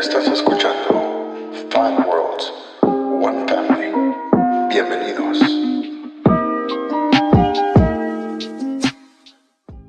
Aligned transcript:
Estás 0.00 0.28
escuchando 0.28 1.34
Five 1.70 2.06
Worlds, 2.06 2.52
One 2.82 3.44
Family. 3.48 3.90
Bienvenidos. 4.68 5.38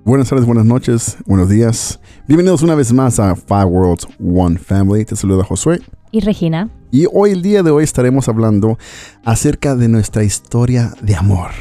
Buenas 0.04 0.30
tardes, 0.30 0.48
buenas 0.48 0.66
noches, 0.66 1.18
buenos 1.28 1.48
días. 1.48 2.00
Bienvenidos 2.28 2.64
una 2.64 2.74
vez 2.74 2.92
más 2.92 3.20
a 3.20 3.36
Five 3.36 3.66
Worlds, 3.66 4.08
One 4.20 4.58
Family. 4.58 5.06
Te 5.06 5.16
saluda 5.16 5.44
Josué. 5.44 5.80
Y 6.10 6.22
Regina. 6.22 6.70
Y 6.90 7.06
hoy, 7.14 7.32
el 7.32 7.44
día 7.44 7.62
de 7.62 7.70
hoy, 7.70 7.84
estaremos 7.84 8.28
hablando 8.28 8.80
acerca 9.24 9.76
de 9.76 9.90
nuestra 9.90 10.24
historia 10.24 10.92
de 11.02 11.16
amor. 11.16 11.52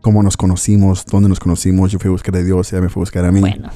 Cómo 0.00 0.22
nos 0.22 0.36
conocimos, 0.36 1.04
dónde 1.06 1.28
nos 1.28 1.40
conocimos. 1.40 1.90
Yo 1.90 1.98
fui 1.98 2.08
a 2.08 2.12
buscar 2.12 2.34
a 2.36 2.42
Dios, 2.42 2.72
ella 2.72 2.82
me 2.82 2.88
fue 2.88 3.00
a 3.00 3.02
buscar 3.02 3.24
a 3.24 3.32
mí. 3.32 3.40
Bueno, 3.40 3.68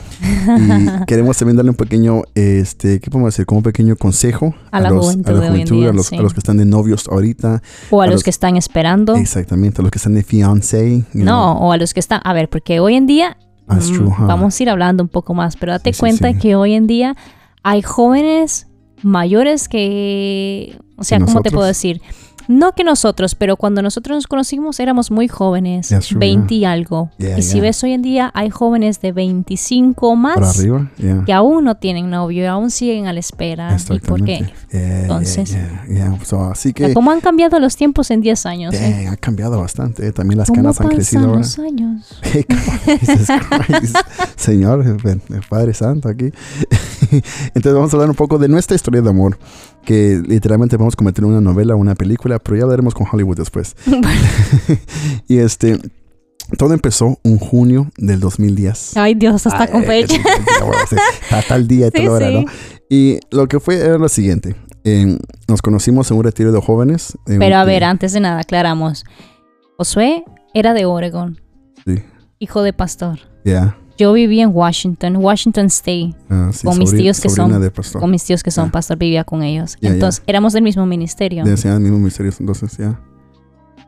Y 1.03 1.05
queremos 1.07 1.37
también 1.37 1.57
darle 1.57 1.71
un 1.73 1.77
pequeño, 1.77 2.23
este, 2.35 3.01
¿qué 3.01 3.11
podemos 3.11 3.33
decir? 3.35 3.45
Como 3.45 3.59
un 3.59 3.65
pequeño 3.65 3.97
consejo 3.97 4.55
A 4.71 4.81
la 4.81 4.91
juventud 4.91 5.29
a 5.31 5.33
la 5.33 5.49
juventud, 5.49 5.81
día, 5.81 5.91
a, 5.91 5.93
los, 5.93 6.07
sí. 6.07 6.17
a 6.17 6.23
los 6.23 6.33
que 6.33 6.39
están 6.39 6.59
de 6.59 6.65
novios 6.65 7.09
ahorita. 7.11 7.61
o 7.91 8.01
a, 8.03 8.07
los, 8.07 8.15
los- 8.15 8.23
que 8.25 8.31
están 8.31 8.57
esperando. 8.57 9.17
Exactamente, 9.17 9.81
a 9.81 9.83
los 9.83 9.91
que 9.91 9.99
están 9.99 10.15
de 10.15 10.23
fiancé. 10.23 11.05
know. 11.13 11.25
No, 11.25 11.53
o 11.59 11.73
a 11.73 11.77
los 11.77 11.93
que 11.93 12.01
están. 12.01 12.21
A 12.25 12.33
ver, 12.33 12.49
porque 12.49 12.79
hoy 12.81 12.95
en 12.95 13.07
día. 13.07 13.37
That's 13.69 13.91
mm, 13.91 13.95
true, 13.95 14.07
huh? 14.09 14.27
Vamos 14.27 14.59
a 14.59 14.63
ir 14.63 14.71
hablando 14.71 15.03
un 15.03 15.09
poco 15.09 15.35
más, 15.35 15.57
pero 15.57 15.73
date 15.73 15.93
Sí, 15.93 15.99
cuenta 16.01 16.33
sí. 16.33 16.39
que 16.39 16.55
hoy 16.55 16.75
en 16.75 16.87
día 16.87 17.17
hay 17.65 17.83
jóvenes 17.83 18.69
mayores 19.03 19.69
que. 19.69 20.79
O 20.97 21.05
sea, 21.05 21.19
¿cómo 21.19 21.43
te 21.43 21.51
puedo 21.51 21.67
decir? 21.67 22.01
No 22.49 22.73
que 22.73 22.85
nosotros, 22.85 23.35
pero 23.35 23.57
cuando 23.57 23.83
nosotros 23.83 24.17
nos 24.17 24.27
conocimos 24.27 24.81
éramos 24.81 25.11
muy 25.11 25.29
jóvenes, 25.29 25.89
That's 25.89 26.09
true, 26.09 26.19
20 26.19 26.55
y 26.55 26.65
algo. 26.65 27.11
Yeah, 27.19 27.39
y 27.39 27.43
si 27.43 27.55
yeah. 27.55 27.63
ves 27.63 27.83
hoy 27.85 27.93
en 27.93 28.03
día, 28.03 28.31
hay 28.35 28.51
jóvenes 28.51 29.01
de 29.01 29.13
25 29.13 30.17
más 30.17 30.35
Para 30.35 30.51
arriba, 30.51 30.91
yeah. 30.99 31.23
que 31.25 31.33
aún 31.33 31.65
no 31.65 31.77
tienen 31.77 32.11
novio 32.11 32.43
y 32.43 32.47
aún 32.47 32.71
siguen 32.71 33.07
a 33.07 33.13
la 33.13 33.21
espera. 33.21 33.77
¿Y 33.91 33.99
por 34.01 34.25
qué? 34.25 34.39
Yeah, 34.39 34.51
yeah, 34.81 35.01
Entonces- 35.03 35.51
yeah, 35.51 35.85
yeah. 35.89 36.19
So, 36.25 36.45
así 36.51 36.71
O 36.71 36.73
sea, 36.77 36.89
que 36.89 36.95
¿Cómo 36.95 37.11
han 37.11 37.21
cambiado 37.21 37.59
los 37.61 37.77
tiempos 37.77 38.11
en 38.11 38.21
10 38.21 38.47
años? 38.47 38.75
eh? 38.75 39.09
ha 39.11 39.17
cambiado 39.17 39.61
bastante. 39.61 40.07
eh. 40.07 40.13
También 40.13 40.39
las 40.39 40.49
¿Cómo 40.49 40.63
canas 40.63 40.81
han 40.81 40.89
crecido 40.89 41.25
ahora. 41.27 41.39
los 41.39 41.59
años? 41.59 42.21
Señor, 44.37 44.85
Padre 45.49 45.75
Santo 45.75 46.09
aquí. 46.09 46.33
Entonces 47.55 47.75
vamos 47.75 47.93
a 47.93 47.97
hablar 47.97 48.11
un 48.11 48.17
poco 48.17 48.39
de 48.39 48.49
nuestra 48.49 48.75
historia 48.75 49.03
de 49.03 49.11
amor, 49.11 49.39
que 49.85 50.21
literalmente 50.27 50.77
vamos 50.77 50.95
a 50.95 50.97
convertir 50.97 51.25
en 51.25 51.31
una 51.31 51.41
novela, 51.41 51.75
una 51.77 51.95
película, 51.95 52.39
pero 52.39 52.57
ya 52.57 52.63
hablaremos 52.65 52.95
con 52.95 53.07
Hollywood 53.11 53.37
después. 53.37 53.77
y 55.29 55.39
este, 55.39 55.79
todo 56.59 56.75
empezó 56.75 57.19
un 57.23 57.39
junio 57.39 57.91
del 57.97 58.21
2010. 58.21 58.97
Ay, 58.97 59.15
Dios, 59.15 59.47
hasta 59.47 59.67
con 59.69 59.83
Ay, 59.83 59.87
fecha. 60.07 60.17
bueno, 60.61 60.75
sí, 60.89 60.97
Está 61.23 61.43
tal 61.43 61.67
día 61.69 61.89
y 61.93 61.99
Sí, 62.01 62.07
hora, 62.09 62.29
sí. 62.29 62.35
¿no? 62.35 62.45
Y 62.89 63.21
lo 63.31 63.47
que 63.49 63.61
fue 63.61 63.77
era 63.77 63.99
lo 63.99 64.09
siguiente. 64.09 64.55
eh, 64.85 65.17
nos 65.49 65.63
conocimos 65.63 66.11
en 66.11 66.17
un 66.19 66.25
retiro 66.25 66.53
de 66.53 66.61
jóvenes. 66.61 67.17
en 67.27 67.39
Pero 67.39 67.57
a 67.57 67.65
ver, 67.65 67.85
antes 67.85 68.13
de 68.13 68.21
nada, 68.21 68.41
aclaramos. 68.41 69.05
Josué 69.79 70.25
era 70.55 70.75
de 70.75 70.85
Oregon, 70.85 71.41
Sí, 71.87 72.03
hijo 72.39 72.63
de 72.63 72.73
pastor. 72.73 73.19
ya. 73.45 73.77
Yo 73.99 74.13
vivía 74.13 74.45
en 74.45 74.51
Washington, 74.53 75.17
Washington 75.17 75.67
State, 75.67 76.15
ah, 76.31 76.51
sí, 76.53 76.67
Con 76.67 76.79
mis 76.79 76.91
tíos 76.95 77.21
que 77.21 77.29
son- 77.29 77.61
de 77.61 77.71
pastor. 77.71 78.01
con 78.01 78.11
mis 78.11 78.25
tíos 78.25 78.43
que 78.43 78.51
son 78.51 78.67
Ya. 78.67 78.73
pastor, 78.73 78.97
vivía 78.99 79.25
con 79.25 79.43
ellos. 79.43 79.77
Ya, 79.81 79.89
ya. 79.91 79.95
Entonces, 79.95 80.23
éramos 80.27 80.53
del 80.55 80.63
mismo 80.63 80.87
ministerio. 80.87 81.45
De 81.45 81.55
ese 81.55 81.69
mismo 81.79 81.99
misterio, 81.99 82.33
entonces 82.39 82.77
ya. 82.79 82.99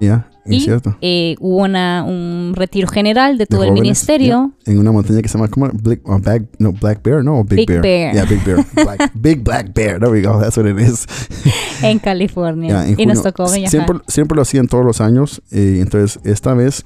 Ya, 0.00 0.28
es 0.44 0.52
Y 0.52 0.60
cierto. 0.60 0.96
eh, 1.00 1.36
hubo 1.38 1.58
una, 1.62 2.02
un 2.02 2.52
retiro 2.56 2.88
general 2.88 3.38
de 3.38 3.46
todo 3.46 3.62
el 3.62 3.68
jóvenes, 3.68 3.82
ministerio 3.82 4.52
En 4.66 4.78
una 4.80 4.90
montaña 4.90 5.22
que 5.22 5.28
se 5.28 5.38
llama, 5.38 5.48
¿cómo? 5.48 5.70
Black, 5.72 6.00
oh, 6.04 6.18
Bag- 6.18 6.48
no, 6.58 6.72
Black 6.72 7.00
Bear, 7.02 7.22
¿no? 7.24 7.44
Big, 7.44 7.58
Big 7.58 7.68
Bear. 7.68 7.80
Bear. 7.82 8.12
Yeah, 8.14 8.24
Big 8.24 8.44
Bear. 8.44 8.66
Black- 8.74 9.12
big 9.14 9.42
Black 9.44 9.72
Bear. 9.72 10.00
There 10.00 10.10
we 10.10 10.20
go. 10.20 10.40
That's 10.40 10.56
what 10.58 10.66
it 10.66 10.78
is. 10.80 11.06
en 11.82 12.00
California. 12.00 12.70
Ya, 12.70 12.88
en 12.88 12.98
y 13.00 13.06
nos 13.06 13.18
junio. 13.18 13.32
tocó 13.32 13.44
viajar. 13.52 13.70
Siempre, 13.70 13.98
siempre 14.08 14.34
lo 14.36 14.42
hacían 14.42 14.66
todos 14.66 14.84
los 14.84 15.00
años. 15.00 15.40
Y 15.52 15.78
entonces, 15.80 16.18
esta 16.24 16.54
vez, 16.54 16.84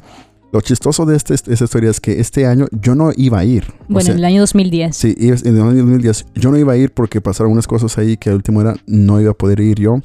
lo 0.51 0.61
chistoso 0.61 1.05
de 1.05 1.17
este, 1.17 1.35
esta 1.35 1.53
historia 1.53 1.91
es 1.91 2.01
que 2.01 2.21
este 2.21 2.47
año 2.47 2.67
yo 2.73 2.95
no 2.95 3.11
iba 3.17 3.39
a 3.39 3.45
ir. 3.45 3.65
O 3.83 3.95
bueno, 3.95 4.07
sea, 4.07 4.13
en 4.13 4.19
el 4.19 4.25
año 4.25 4.41
2010. 4.41 4.97
Sí, 4.97 5.15
y 5.19 5.29
en 5.29 5.57
el 5.57 5.63
año 5.63 5.77
2010 5.77 6.27
yo 6.35 6.51
no 6.51 6.57
iba 6.57 6.73
a 6.73 6.77
ir 6.77 6.93
porque 6.93 7.21
pasaron 7.21 7.53
unas 7.53 7.67
cosas 7.67 7.97
ahí 7.99 8.17
que 8.17 8.31
a 8.31 8.35
última 8.35 8.61
hora 8.61 8.77
no 8.87 9.21
iba 9.21 9.31
a 9.31 9.35
poder 9.35 9.61
ir 9.61 9.79
yo. 9.79 10.01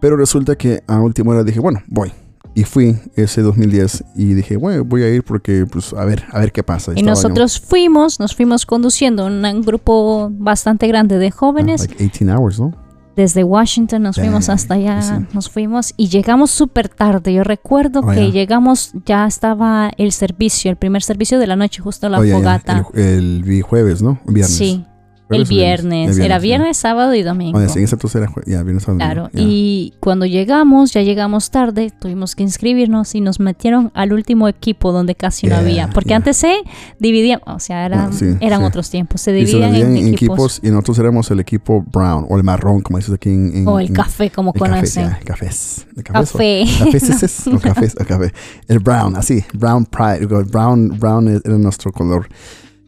Pero 0.00 0.16
resulta 0.16 0.56
que 0.56 0.82
a 0.86 1.00
última 1.00 1.32
hora 1.32 1.44
dije, 1.44 1.60
bueno, 1.60 1.82
voy. 1.86 2.12
Y 2.54 2.64
fui 2.64 2.96
ese 3.14 3.42
2010 3.42 4.04
y 4.16 4.34
dije, 4.34 4.56
bueno, 4.56 4.84
voy 4.84 5.02
a 5.02 5.08
ir 5.08 5.22
porque, 5.22 5.66
pues, 5.70 5.92
a 5.92 6.04
ver, 6.04 6.24
a 6.32 6.40
ver 6.40 6.52
qué 6.52 6.62
pasa. 6.62 6.92
Y 6.94 7.00
yo, 7.00 7.06
nosotros 7.06 7.60
fuimos, 7.60 8.18
nos 8.18 8.34
fuimos 8.34 8.66
conduciendo 8.66 9.26
un, 9.26 9.44
un 9.44 9.62
grupo 9.62 10.30
bastante 10.32 10.88
grande 10.88 11.18
de 11.18 11.28
ah, 11.28 11.32
jóvenes. 11.32 11.80
like 11.80 11.96
18 11.96 12.32
hours, 12.32 12.58
¿no? 12.58 12.74
Desde 13.20 13.44
Washington 13.44 14.00
nos 14.02 14.16
fuimos 14.16 14.48
hasta 14.48 14.74
allá, 14.74 15.02
sí. 15.02 15.12
nos 15.34 15.50
fuimos 15.50 15.92
y 15.98 16.08
llegamos 16.08 16.50
súper 16.50 16.88
tarde. 16.88 17.34
Yo 17.34 17.44
recuerdo 17.44 18.00
Oh, 18.02 18.06
que 18.08 18.14
yeah. 18.22 18.30
llegamos, 18.30 18.92
ya 19.04 19.26
estaba 19.26 19.90
el 19.98 20.12
servicio, 20.12 20.70
el 20.70 20.78
primer 20.78 21.02
servicio 21.02 21.38
de 21.38 21.46
la 21.46 21.54
noche, 21.54 21.82
justo 21.82 22.08
la 22.08 22.18
Oh, 22.18 22.24
fogata. 22.24 22.86
El, 22.94 23.44
el 23.46 23.62
jueves, 23.62 24.00
¿no? 24.00 24.18
Viernes. 24.24 24.56
Sí, 24.56 24.70
¿Jueves 24.76 24.89
el 25.30 25.44
viernes. 25.44 26.16
El 26.18 26.24
Era 26.24 26.38
viernes, 26.38 26.76
sábado 26.76 27.14
y 27.14 27.22
domingo. 27.22 27.58
Sí, 27.68 27.80
entonces 27.80 28.14
era 28.16 28.32
ya, 28.46 28.62
viernes, 28.62 28.82
sábado, 28.84 28.98
Claro, 28.98 29.30
ya. 29.32 29.40
y 29.42 29.94
cuando 30.00 30.26
llegamos, 30.26 30.92
ya 30.92 31.02
llegamos 31.02 31.50
tarde, 31.50 31.90
tuvimos 31.98 32.34
que 32.34 32.42
inscribirnos 32.42 33.14
y 33.14 33.20
nos 33.20 33.40
metieron 33.40 33.90
al 33.94 34.12
último 34.12 34.48
equipo 34.48 34.92
donde 34.92 35.14
casi 35.14 35.46
no 35.46 35.56
había. 35.56 35.88
Porque 35.90 36.08
yeah. 36.08 36.16
antes 36.16 36.36
se 36.36 36.56
dividían, 36.98 37.40
o 37.46 37.58
sea, 37.60 37.86
eran, 37.86 38.10
Bueno, 38.10 38.16
sí, 38.18 38.36
eran 38.40 38.60
sí. 38.60 38.66
otros 38.66 38.90
tiempos, 38.90 39.20
se 39.20 39.32
dividían 39.32 39.74
en, 39.74 39.96
equipos. 40.14 40.60
y 40.62 40.70
nosotros 40.70 40.98
éramos 40.98 41.30
el 41.30 41.40
equipo 41.40 41.84
brown 41.92 42.26
o 42.28 42.36
el 42.36 42.42
marrón, 42.42 42.80
como 42.80 42.98
dices 42.98 43.14
aquí 43.14 43.30
en... 43.30 43.56
en- 43.58 43.68
O 43.68 43.78
el 43.78 43.92
café, 43.92 44.30
como 44.30 44.52
el 44.54 44.60
café, 44.60 44.70
conocen. 44.72 45.04
ya, 45.10 45.18
cafés. 45.24 45.86
¿De 45.94 46.02
cafés 46.02 46.34
o- 46.34 46.38
Café. 46.38 46.64
Cafés, 46.78 47.46
o 47.46 47.58
cafés, 47.58 47.94
o 48.00 48.04
café. 48.04 48.32
El 48.68 48.78
brown, 48.80 49.16
así, 49.16 49.44
brown 49.54 49.84
pride, 49.86 50.26
brown, 50.26 50.98
brown 50.98 51.28
era 51.28 51.58
nuestro 51.58 51.92
color. 51.92 52.28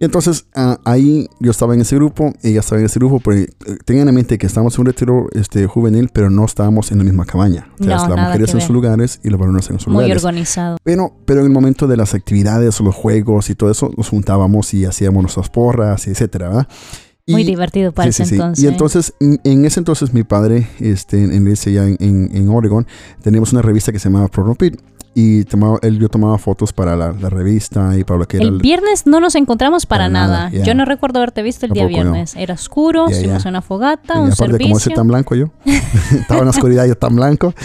Y 0.02 0.04
entonces 0.04 0.46
ah, 0.56 0.80
ahí 0.84 1.28
yo 1.38 1.52
estaba 1.52 1.74
en 1.74 1.80
ese 1.82 1.94
grupo, 1.94 2.32
ella 2.42 2.58
estaba 2.58 2.80
en 2.80 2.86
ese 2.86 2.98
grupo, 2.98 3.20
pero 3.20 3.38
eh, 3.38 3.46
tengan 3.84 4.08
en 4.08 4.14
mente 4.16 4.36
que 4.36 4.48
estábamos 4.48 4.74
en 4.74 4.80
un 4.80 4.86
retiro 4.86 5.28
este, 5.30 5.64
juvenil, 5.68 6.10
pero 6.12 6.28
no 6.28 6.44
estábamos 6.44 6.90
en 6.90 6.98
la 6.98 7.04
misma 7.04 7.24
cabaña. 7.24 7.68
O 7.78 7.84
sea, 7.84 7.98
No, 7.98 8.08
las 8.08 8.26
mujeres 8.26 8.48
en 8.50 8.54
ver. 8.54 8.66
sus 8.66 8.74
lugares 8.74 9.20
y 9.22 9.30
los 9.30 9.38
varones 9.38 9.70
en 9.70 9.78
sus 9.78 9.86
Muy 9.92 10.02
lugares. 10.02 10.24
organizado. 10.24 10.78
Pero, 10.82 11.14
pero 11.24 11.38
en 11.42 11.46
el 11.46 11.52
momento 11.52 11.86
de 11.86 11.96
las 11.96 12.14
actividades 12.14 12.80
los 12.80 12.96
juegos 12.96 13.48
y 13.48 13.54
todo 13.54 13.70
eso, 13.70 13.92
nos 13.96 14.08
juntábamos 14.08 14.74
y 14.74 14.86
hacíamos 14.86 15.22
nuestras 15.22 15.48
porras, 15.50 16.04
y 16.08 16.10
etcétera, 16.10 16.48
¿verdad? 16.48 16.68
Muy 17.28 17.44
divertido 17.44 17.92
para 17.92 18.10
Sí, 18.10 18.22
ese 18.22 18.30
sí, 18.30 18.34
entonces. 18.34 18.64
Y 18.64 18.66
entonces, 18.66 19.14
en, 19.20 19.64
ese 19.64 19.78
entonces, 19.78 20.12
mi 20.12 20.24
padre, 20.24 20.66
este, 20.80 21.22
en, 21.22 21.32
en 21.32 21.46
en, 21.46 22.36
en, 22.36 22.48
Oregon, 22.48 22.86
teníamos 23.22 23.52
una 23.52 23.62
revista 23.62 23.92
que 23.92 24.00
se 24.00 24.08
llamaba 24.08 24.26
Pronopid. 24.26 24.74
Y 25.14 25.44
tomaba, 25.44 25.78
él, 25.82 25.98
yo 25.98 26.08
tomaba 26.08 26.38
fotos 26.38 26.72
para 26.72 26.96
la, 26.96 27.12
la 27.12 27.28
revista 27.28 27.98
y 27.98 28.04
para 28.04 28.20
lo 28.20 28.26
que 28.26 28.38
era 28.38 28.46
el 28.46 28.58
viernes 28.58 29.06
no 29.06 29.20
nos 29.20 29.34
encontramos 29.34 29.84
para, 29.84 30.04
Para 30.04 30.08
nada. 30.08 30.44
nada, 30.44 30.50
ya. 30.50 30.64
Yo 30.64 30.74
no 30.74 30.86
recuerdo 30.86 31.18
haberte 31.18 31.42
visto 31.42 31.66
el 31.66 31.72
día 31.72 31.86
viernes. 31.86 32.34
Era 32.34 32.54
oscuro, 32.54 33.08
estuvimos 33.08 33.42
ya. 33.42 33.48
en 33.48 33.52
una 33.52 33.62
fogata, 33.62 34.14
y 34.14 34.18
un 34.18 34.32
aparte, 34.32 34.36
como 34.36 34.74
soy 34.74 34.80
servicio. 34.80 34.94
tan 34.94 35.08
blanco 35.08 35.34
yo, 35.34 35.50
estaba 36.12 36.40
en 36.40 36.46
la 36.46 36.50
oscuridad 36.50 36.86
yo 36.86 36.96
tan 36.96 37.14
blanco. 37.16 37.54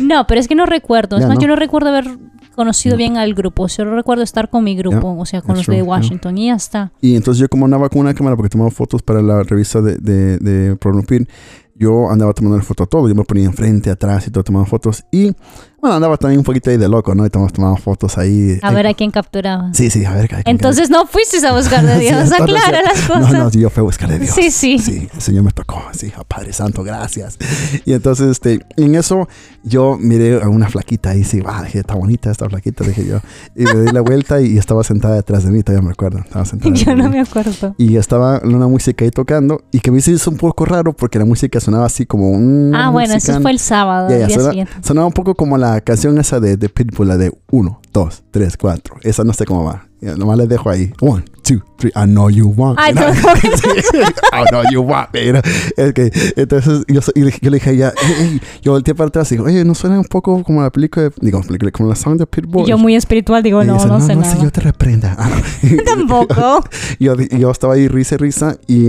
No, 0.00 0.26
pero 0.26 0.40
es 0.40 0.48
que 0.48 0.54
no 0.54 0.66
recuerdo. 0.66 1.18
Es 1.18 1.26
más, 1.26 1.36
no. 1.36 1.40
yo 1.40 1.48
no 1.48 1.56
recuerdo 1.56 1.88
haber 1.88 2.06
conocido 2.54 2.96
bien 2.96 3.16
al 3.16 3.34
grupo. 3.34 3.68
Solo 3.68 3.94
recuerdo 3.94 4.22
estar 4.22 4.48
con 4.48 4.64
mi 4.64 4.76
grupo, 4.76 5.16
o 5.18 5.26
sea, 5.26 5.42
con 5.42 5.56
los 5.56 5.60
de 5.60 5.64
true, 5.64 5.76
yeah. 5.76 5.84
Washington 5.84 6.38
y 6.38 6.46
ya 6.46 6.54
está. 6.54 6.92
Y 7.00 7.16
entonces 7.16 7.40
yo 7.40 7.48
como 7.48 7.64
andaba 7.64 7.88
con 7.88 8.00
una 8.00 8.14
cámara 8.14 8.36
porque 8.36 8.50
tomaba 8.50 8.70
fotos 8.70 9.02
para 9.02 9.22
la 9.22 9.42
revista 9.42 9.80
de, 9.80 9.96
de, 9.96 10.38
de 10.38 10.76
Pronopid, 10.76 11.26
yo 11.74 12.10
andaba 12.10 12.32
tomando 12.32 12.56
la 12.56 12.62
foto 12.62 12.84
a 12.84 12.86
todo. 12.86 13.08
Yo 13.08 13.14
me 13.14 13.24
ponía 13.24 13.46
enfrente, 13.46 13.90
atrás 13.90 14.26
y 14.26 14.30
todo, 14.30 14.44
tomando 14.44 14.66
fotos. 14.66 15.04
Y 15.10 15.34
bueno, 15.84 15.96
andaba 15.96 16.16
también 16.16 16.38
un 16.38 16.44
poquito 16.44 16.70
ahí 16.70 16.78
de 16.78 16.88
loco, 16.88 17.14
¿no? 17.14 17.26
Y 17.26 17.30
tomaba, 17.30 17.50
tomaba 17.50 17.76
fotos 17.76 18.16
ahí. 18.16 18.58
A 18.62 18.72
ver 18.72 18.86
a 18.86 18.94
quién 18.94 19.10
capturaba. 19.10 19.68
Sí, 19.74 19.90
sí, 19.90 20.02
a 20.06 20.12
ver. 20.14 20.34
a- 20.34 20.42
Entonces 20.46 20.88
no 20.88 21.06
fuiste 21.06 21.46
a 21.46 21.52
buscar 21.52 21.84
de 21.84 21.94
Sí, 21.98 22.00
Dios. 22.06 22.30
entonces, 22.32 22.40
Aclara 22.40 22.78
sí. 22.78 22.84
las 22.86 23.08
No, 23.08 23.14
cosas. 23.26 23.32
no, 23.54 23.60
yo 23.60 23.68
fui 23.70 23.80
a 23.80 23.84
buscar 23.84 24.08
de 24.08 24.18
Dios. 24.18 24.34
Sí, 24.34 24.50
sí. 24.50 24.78
Sí, 24.78 25.08
el 25.14 25.20
Señor 25.20 25.44
me 25.44 25.50
tocó, 25.52 25.82
sí, 25.92 26.10
a 26.16 26.24
Padre 26.24 26.54
Santo, 26.54 26.82
gracias. 26.82 27.36
Y 27.84 27.92
entonces, 27.92 28.28
este, 28.30 28.60
en 28.76 28.94
eso, 28.94 29.28
yo 29.62 29.98
miré 30.00 30.42
a 30.42 30.48
una 30.48 30.68
flaquita 30.70 31.10
ahí, 31.10 31.22
sí, 31.22 31.40
va, 31.40 31.62
dije, 31.64 31.80
está 31.80 31.94
bonita 31.94 32.30
esta 32.30 32.48
flaquita, 32.48 32.82
dije 32.84 33.06
yo. 33.06 33.20
Y 33.54 33.64
me 33.64 33.82
di 33.82 33.92
la 33.92 34.00
vuelta 34.00 34.40
y 34.40 34.56
estaba 34.56 34.82
sentada 34.84 35.16
detrás 35.16 35.44
de 35.44 35.50
mí, 35.50 35.62
todavía 35.62 35.86
me 35.86 35.92
acuerdo, 35.92 36.20
estaba 36.20 36.44
sentada. 36.46 36.74
Yo 36.74 36.96
no 36.96 37.04
mí. 37.04 37.10
me 37.16 37.20
acuerdo. 37.20 37.74
Y 37.76 37.96
estaba 37.96 38.40
una 38.42 38.68
música 38.68 39.04
ahí 39.04 39.10
tocando 39.10 39.60
y 39.70 39.80
que 39.80 39.90
me 39.90 39.98
hizo 39.98 40.30
un 40.30 40.36
poco 40.38 40.64
raro 40.64 40.92
porque 40.94 41.18
la 41.18 41.24
música 41.26 41.60
sonaba 41.60 41.84
así 41.86 42.06
como 42.06 42.30
un... 42.30 42.72
Ah, 42.74 42.90
bueno, 42.90 43.14
eso 43.14 43.40
fue 43.42 43.50
el 43.50 43.58
sábado, 43.58 44.08
Ya, 44.08 44.26
ya, 44.28 44.50
día 44.50 44.68
sonaba 44.82 45.06
un 45.06 45.12
poco 45.12 45.34
como 45.34 45.58
la 45.58 45.73
canción 45.80 46.18
esa 46.18 46.40
de, 46.40 46.56
de 46.56 46.68
Pitbull, 46.68 47.08
la 47.08 47.16
de 47.16 47.32
1, 47.50 47.80
2, 47.92 48.24
3, 48.30 48.56
4. 48.56 48.96
Esa 49.02 49.24
no 49.24 49.32
sé 49.32 49.44
cómo 49.44 49.64
va. 49.64 49.86
Nomás 50.00 50.36
le 50.36 50.46
dejo 50.46 50.68
ahí. 50.68 50.92
1, 51.00 51.24
2, 51.48 51.62
3, 51.78 51.92
I 51.96 52.04
know 52.04 52.28
you 52.28 52.48
want. 52.54 52.78
Me. 52.78 52.92
no, 52.92 53.08
I 53.10 54.44
know 54.50 54.62
you 54.70 54.82
want. 54.82 55.10
que, 55.10 56.12
entonces 56.36 56.84
yo, 56.88 57.00
yo 57.14 57.50
le 57.50 57.56
dije 57.56 57.70
a 57.70 57.72
ella, 57.72 57.94
"Ey, 58.02 58.12
ey", 58.26 58.40
yo 58.62 58.72
volteé 58.72 58.94
para 58.94 59.08
atrás 59.08 59.32
y 59.32 59.36
digo, 59.36 59.46
oye, 59.46 59.64
¿no 59.64 59.74
suena 59.74 59.98
un 59.98 60.04
poco 60.04 60.42
como 60.44 60.60
la 60.62 60.70
película, 60.70 61.04
de- 61.04 61.12
digo, 61.20 61.40
como 61.72 61.88
la 61.88 61.94
song 61.94 62.18
de 62.18 62.26
Pitbull? 62.26 62.64
Y 62.66 62.70
yo 62.70 62.78
muy 62.78 62.94
espiritual 62.96 63.42
digo, 63.42 63.64
no, 63.64 63.74
dice, 63.74 63.86
no, 63.86 64.00
sé 64.00 64.14
no 64.14 64.20
nada. 64.22 64.42
yo 64.42 64.50
te 64.50 64.60
reprenda. 64.60 65.16
Ah, 65.18 65.30
no. 65.30 65.82
Tampoco. 65.84 66.64
yo, 67.00 67.14
yo 67.16 67.50
estaba 67.50 67.74
ahí 67.74 67.88
risa 67.88 68.16
y 68.16 68.18
risa 68.18 68.56
y 68.66 68.88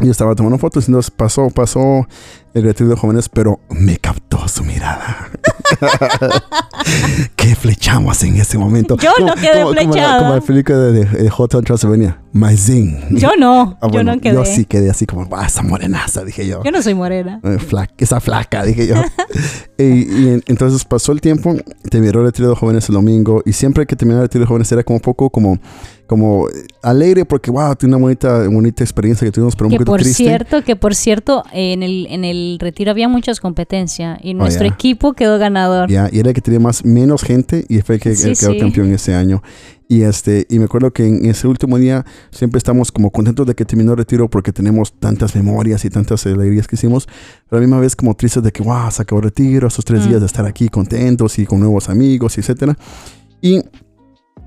Yo 0.00 0.10
estaba 0.10 0.34
tomando 0.36 0.58
fotos 0.58 0.86
entonces 0.86 1.10
pasó, 1.10 1.48
pasó 1.50 2.06
el 2.54 2.62
retiro 2.62 2.90
de 2.90 2.96
jóvenes, 2.96 3.28
pero 3.28 3.58
me 3.70 3.96
captó 3.96 4.46
su 4.46 4.62
mirada. 4.62 5.30
¿Qué 7.36 7.54
flechamos 7.54 8.22
en 8.22 8.36
ese 8.36 8.58
momento? 8.58 8.96
Yo 8.98 9.10
no 9.20 9.34
quedé 9.34 9.62
como, 9.62 9.72
flechada. 9.72 10.18
como 10.20 10.34
la 10.34 10.40
película 10.40 10.78
de, 10.78 11.04
de 11.04 11.30
Hotel 11.36 11.64
Transylvania, 11.64 12.20
My 12.32 12.56
Zing. 12.56 13.16
Yo 13.18 13.30
no, 13.38 13.76
Ah, 13.82 13.88
yo 13.92 14.02
no 14.04 14.18
quedé. 14.20 14.34
Yo 14.34 14.44
sí 14.44 14.64
quedé 14.64 14.90
así 14.90 15.06
como, 15.06 15.28
ah, 15.36 15.46
esa 15.46 15.62
morenaza, 15.62 16.24
dije 16.24 16.46
yo. 16.46 16.62
Yo 16.64 16.70
no 16.70 16.82
soy 16.82 16.94
morena. 16.94 17.40
Eh, 17.44 17.58
flaca, 17.58 17.92
esa 17.98 18.20
flaca, 18.20 18.64
dije 18.64 18.86
yo. 18.86 18.96
y, 19.78 19.82
y 19.84 20.28
en- 20.28 20.42
entonces 20.46 20.84
pasó 20.84 21.12
el 21.12 21.20
tiempo, 21.20 21.54
terminó 21.90 22.20
el 22.20 22.26
retiro 22.26 22.48
de 22.50 22.54
jóvenes 22.56 22.88
el 22.88 22.94
domingo 22.94 23.42
y 23.44 23.52
siempre 23.52 23.86
que 23.86 23.96
terminaba 23.96 24.22
el 24.22 24.28
retiro 24.28 24.42
de 24.44 24.48
jóvenes 24.48 24.70
era 24.72 24.82
como 24.82 24.96
un 24.96 25.02
poco 25.02 25.30
como, 25.30 25.58
como 26.06 26.48
eh, 26.48 26.52
alegre 26.82 27.24
porque, 27.24 27.50
wow, 27.50 27.74
tiene 27.76 27.94
una 27.96 28.02
bonita, 28.02 28.48
bonita 28.48 28.82
experiencia 28.84 29.26
que 29.26 29.32
tuvimos, 29.32 29.54
pero 29.54 29.66
un 29.66 29.70
Que 29.72 29.76
poquito 29.78 29.92
por 29.92 30.00
triste. 30.00 30.24
cierto, 30.24 30.62
que 30.64 30.76
por 30.76 30.94
cierto, 30.94 31.44
en 31.52 31.82
el, 31.82 32.06
en 32.10 32.24
el 32.24 32.58
retiro 32.60 32.90
había 32.90 33.08
muchas 33.08 33.40
competencias 33.40 34.18
y 34.22 34.34
nuestro 34.34 34.58
Oh, 34.66 34.68
ya. 34.68 34.74
equipo 34.74 35.12
quedó 35.12 35.38
Ya, 35.88 36.08
y 36.12 36.18
era 36.20 36.28
el 36.30 36.34
que 36.34 36.40
tenía 36.40 36.60
más, 36.60 36.84
menos 36.84 37.22
gente 37.22 37.64
y 37.68 37.80
fue 37.80 37.96
el 37.96 38.00
que 38.00 38.14
Sí, 38.14 38.28
el 38.30 38.38
quedó 38.38 38.52
sí. 38.52 38.58
campeón 38.58 38.92
ese 38.92 39.14
año. 39.14 39.42
Y 39.90 40.02
este, 40.02 40.46
y 40.50 40.58
me 40.58 40.66
acuerdo 40.66 40.92
que 40.92 41.06
en 41.06 41.24
ese 41.24 41.46
último 41.48 41.78
día 41.78 42.04
siempre 42.30 42.58
estamos 42.58 42.92
como 42.92 43.10
contentos 43.10 43.46
de 43.46 43.54
que 43.54 43.64
terminó 43.64 43.92
el 43.92 43.98
retiro 43.98 44.28
porque 44.28 44.52
tenemos 44.52 44.92
tantas 44.92 45.34
memorias 45.34 45.82
y 45.86 45.88
tantas 45.90 46.26
alegrías 46.26 46.66
que 46.68 46.76
hicimos, 46.76 47.06
pero 47.48 47.56
a 47.58 47.60
la 47.60 47.66
misma 47.66 47.80
vez 47.80 47.96
como 47.96 48.14
tristes 48.14 48.42
de 48.42 48.52
que 48.52 48.62
wow, 48.62 48.90
se 48.90 49.00
acabó 49.00 49.20
el 49.20 49.24
retiro, 49.24 49.66
esos 49.68 49.84
tres 49.86 50.04
Mm. 50.04 50.08
días 50.08 50.20
de 50.20 50.26
estar 50.26 50.44
aquí 50.44 50.68
contentos 50.68 51.38
y 51.38 51.46
con 51.46 51.60
nuevos 51.60 51.88
amigos, 51.88 52.36
etcétera. 52.36 52.76
Y 53.40 53.62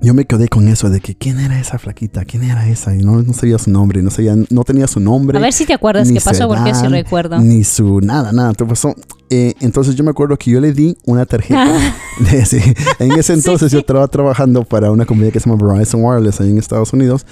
yo 0.00 0.14
me 0.14 0.24
quedé 0.26 0.48
con 0.48 0.68
eso 0.68 0.90
de 0.90 1.00
que 1.00 1.14
quién 1.16 1.38
era 1.40 1.58
esa 1.60 1.78
flaquita, 1.78 2.24
quién 2.24 2.44
era 2.44 2.68
esa, 2.68 2.94
y 2.94 2.98
no, 3.02 3.20
no 3.22 3.32
sabía 3.32 3.58
su 3.58 3.70
nombre, 3.70 4.02
no 4.02 4.10
sabía, 4.10 4.34
no 4.50 4.64
tenía 4.64 4.86
su 4.86 4.98
nombre 5.00 5.38
A 5.38 5.40
ver 5.40 5.52
si 5.52 5.64
te 5.66 5.72
acuerdas 5.74 6.08
qué 6.10 6.20
pasó, 6.20 6.42
su 6.44 6.48
porque 6.48 6.70
edad, 6.70 6.88
recuerdo. 6.88 7.38
ni 7.40 7.62
su 7.64 8.00
nada, 8.00 8.32
nada. 8.32 8.52
Te 8.52 8.64
pasó. 8.64 8.94
Eh, 9.34 9.54
entonces 9.60 9.94
yo 9.94 10.04
me 10.04 10.10
acuerdo 10.10 10.36
que 10.36 10.50
yo 10.50 10.60
le 10.60 10.72
di 10.72 10.94
una 11.06 11.24
tarjeta. 11.24 11.66
de- 12.30 12.44
sí. 12.44 12.58
En 12.98 13.12
ese 13.12 13.32
entonces 13.32 13.72
yo 13.72 13.78
estaba 13.78 14.06
trabajando 14.06 14.62
para 14.62 14.90
una 14.90 15.06
compañía 15.06 15.32
que 15.32 15.40
se 15.40 15.48
llama 15.48 15.72
Verizon 15.72 16.04
Wireless 16.04 16.38
ahí 16.42 16.50
en 16.50 16.58
Estados 16.58 16.92
Unidos 16.92 17.24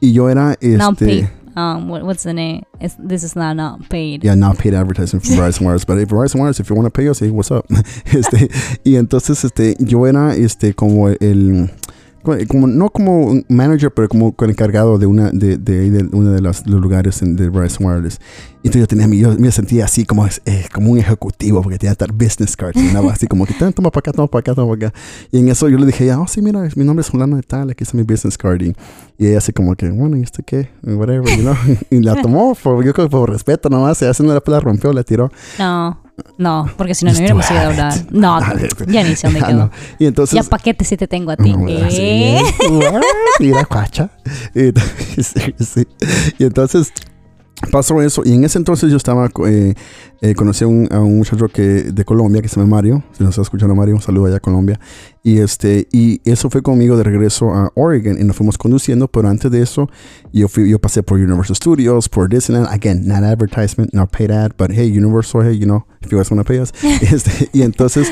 y 0.00 0.12
yo 0.12 0.30
era 0.30 0.56
Not 0.60 0.98
paid. 0.98 1.24
este 1.24 1.38
Um, 1.56 1.90
what, 1.90 2.04
what's 2.04 2.22
the 2.22 2.32
name? 2.32 2.62
It's, 2.80 2.94
this 3.04 3.24
is 3.24 3.34
not 3.34 3.56
not 3.56 3.80
paid. 3.88 4.22
yeah 4.22 4.36
not 4.36 4.58
paid 4.58 4.74
advertising 4.74 5.18
for 5.18 5.32
Verizon 5.34 5.62
Wireless, 5.62 5.84
but 5.84 5.98
if 5.98 6.08
Verizon 6.08 6.36
Wireless 6.38 6.60
if 6.60 6.70
you 6.70 6.76
want 6.76 6.86
to 6.86 6.90
pay 6.92 7.08
us, 7.08 7.18
hey, 7.18 7.30
what's 7.30 7.50
up? 7.50 7.64
este 8.12 8.48
y 8.84 8.94
entonces 8.94 9.42
este 9.42 9.74
yo 9.80 10.06
era 10.06 10.36
este 10.36 10.72
como 10.74 11.08
el 11.08 11.68
como 12.48 12.66
no 12.66 12.90
como 12.90 13.42
manager 13.48 13.92
pero 13.92 14.08
como 14.08 14.34
encargado 14.38 14.98
de 14.98 15.06
una 15.06 15.30
de, 15.30 15.56
de, 15.56 15.90
de 15.90 16.08
uno 16.12 16.30
de 16.30 16.40
los, 16.40 16.66
los 16.66 16.80
lugares 16.80 17.22
en, 17.22 17.36
de 17.36 17.48
Verizon 17.48 17.86
Wireless. 17.86 18.20
Entonces 18.56 18.80
yo 18.80 18.86
tenía 18.86 19.06
yo 19.08 19.38
me 19.38 19.52
sentía 19.52 19.84
así 19.84 20.04
como 20.04 20.26
eh, 20.26 20.66
como 20.72 20.90
un 20.90 20.98
ejecutivo 20.98 21.62
porque 21.62 21.78
tenía 21.78 21.94
tal 21.94 22.12
business 22.12 22.56
cards 22.56 22.80
y 22.80 22.92
nada 22.92 23.12
así 23.12 23.26
como 23.26 23.46
que 23.46 23.54
"Toma, 23.54 23.90
para 23.90 24.00
acá 24.00 24.12
toma 24.12 24.28
para 24.28 24.40
acá 24.40 24.54
toma 24.54 24.76
para 24.76 24.88
acá 24.88 24.98
y 25.30 25.38
en 25.38 25.48
eso 25.48 25.68
yo 25.68 25.78
le 25.78 25.86
dije 25.86 26.06
ya 26.06 26.20
oh 26.20 26.26
sí 26.26 26.42
mira 26.42 26.68
mi 26.76 26.84
nombre 26.84 27.02
es 27.02 27.10
fulano 27.10 27.36
de 27.36 27.42
tal 27.42 27.70
aquí 27.70 27.84
está 27.84 27.96
mi 27.96 28.02
business 28.02 28.36
card 28.36 28.62
y, 28.62 28.74
ella 29.18 29.38
así 29.38 29.52
como 29.52 29.74
que 29.74 29.90
bueno 29.90 30.16
y 30.16 30.22
esto 30.22 30.42
qué 30.44 30.70
whatever 30.82 31.24
you 31.36 31.42
know. 31.42 31.54
Y 31.90 32.00
la 32.02 32.20
tomó 32.20 32.54
por, 32.54 32.84
yo 32.84 32.92
creo 32.92 33.06
que 33.06 33.10
por 33.10 33.30
respeto 33.30 33.68
nomás 33.68 34.00
y 34.02 34.06
haciendo 34.06 34.34
la 34.34 34.42
la 34.48 34.60
rompió 34.60 34.92
la 34.92 35.02
tiró. 35.02 35.30
No, 35.58 35.98
no, 36.36 36.70
porque 36.76 36.94
si 36.94 37.04
no, 37.04 37.12
no 37.12 37.18
hubiéramos 37.18 37.48
do 37.48 37.54
ido 37.54 37.62
a 37.62 37.66
hablar. 37.66 37.94
No, 38.10 38.40
Dale. 38.40 38.68
ya 38.86 39.02
ni 39.02 39.16
sé 39.16 39.26
dónde 39.28 39.40
Ah, 39.42 39.46
quedó. 39.48 39.70
y 39.98 40.06
entonces 40.06 40.34
Ya 40.34 40.42
paquete 40.48 40.84
si 40.84 40.96
te 40.96 41.06
tengo 41.08 41.30
a 41.30 41.36
ti. 41.36 41.54
¿Eh? 41.68 42.42
Mira, 43.40 43.64
cuacha. 43.64 44.10
Y, 44.54 44.72
sí, 45.22 45.54
sí. 45.58 45.86
Y 46.38 46.44
entonces 46.44 46.92
pasó 47.70 48.00
eso. 48.02 48.22
Y 48.24 48.34
en 48.34 48.44
ese 48.44 48.58
entonces 48.58 48.90
yo 48.90 48.96
estaba, 48.96 49.28
eh, 49.46 49.74
eh, 50.20 50.34
conocí 50.34 50.64
a 50.64 50.66
un, 50.66 50.88
a 50.90 51.00
un 51.00 51.18
muchacho 51.18 51.48
que, 51.48 51.62
de 51.62 52.04
Colombia 52.04 52.42
que 52.42 52.48
se 52.48 52.56
llama 52.56 52.76
Mario. 52.76 53.02
Si 53.12 53.22
nos 53.22 53.30
está 53.30 53.42
escuchando 53.42 53.74
Mario, 53.74 53.94
un 53.94 54.00
saludo 54.00 54.26
allá 54.26 54.36
a 54.36 54.40
Colombia. 54.40 54.78
Y, 55.22 55.38
este, 55.38 55.88
y 55.92 56.20
eso 56.24 56.48
fue 56.50 56.62
conmigo 56.62 56.96
de 56.96 57.02
regreso 57.02 57.52
a 57.52 57.70
Oregon 57.74 58.18
y 58.18 58.24
nos 58.24 58.36
fuimos 58.36 58.56
conduciendo. 58.56 59.08
Pero 59.08 59.28
antes 59.28 59.50
de 59.50 59.62
eso, 59.62 59.88
yo, 60.32 60.48
fui, 60.48 60.68
yo 60.70 60.78
pasé 60.78 61.02
por 61.02 61.18
Universal 61.18 61.56
Studios, 61.56 62.08
por 62.08 62.28
Disneyland. 62.28 62.68
Again, 62.72 63.06
not 63.06 63.22
advertisement, 63.24 63.92
not 63.92 64.10
paid 64.10 64.30
ad, 64.30 64.52
but 64.56 64.70
hey, 64.70 64.90
Universal, 64.90 65.42
hey, 65.42 65.58
you 65.58 65.66
know, 65.66 65.84
if 66.00 66.10
you 66.10 66.18
guys 66.18 66.30
want 66.30 66.40
to 66.40 66.44
pay 66.44 66.60
us. 66.60 66.72
Este, 67.08 67.48
y 67.52 67.62
entonces 67.62 68.10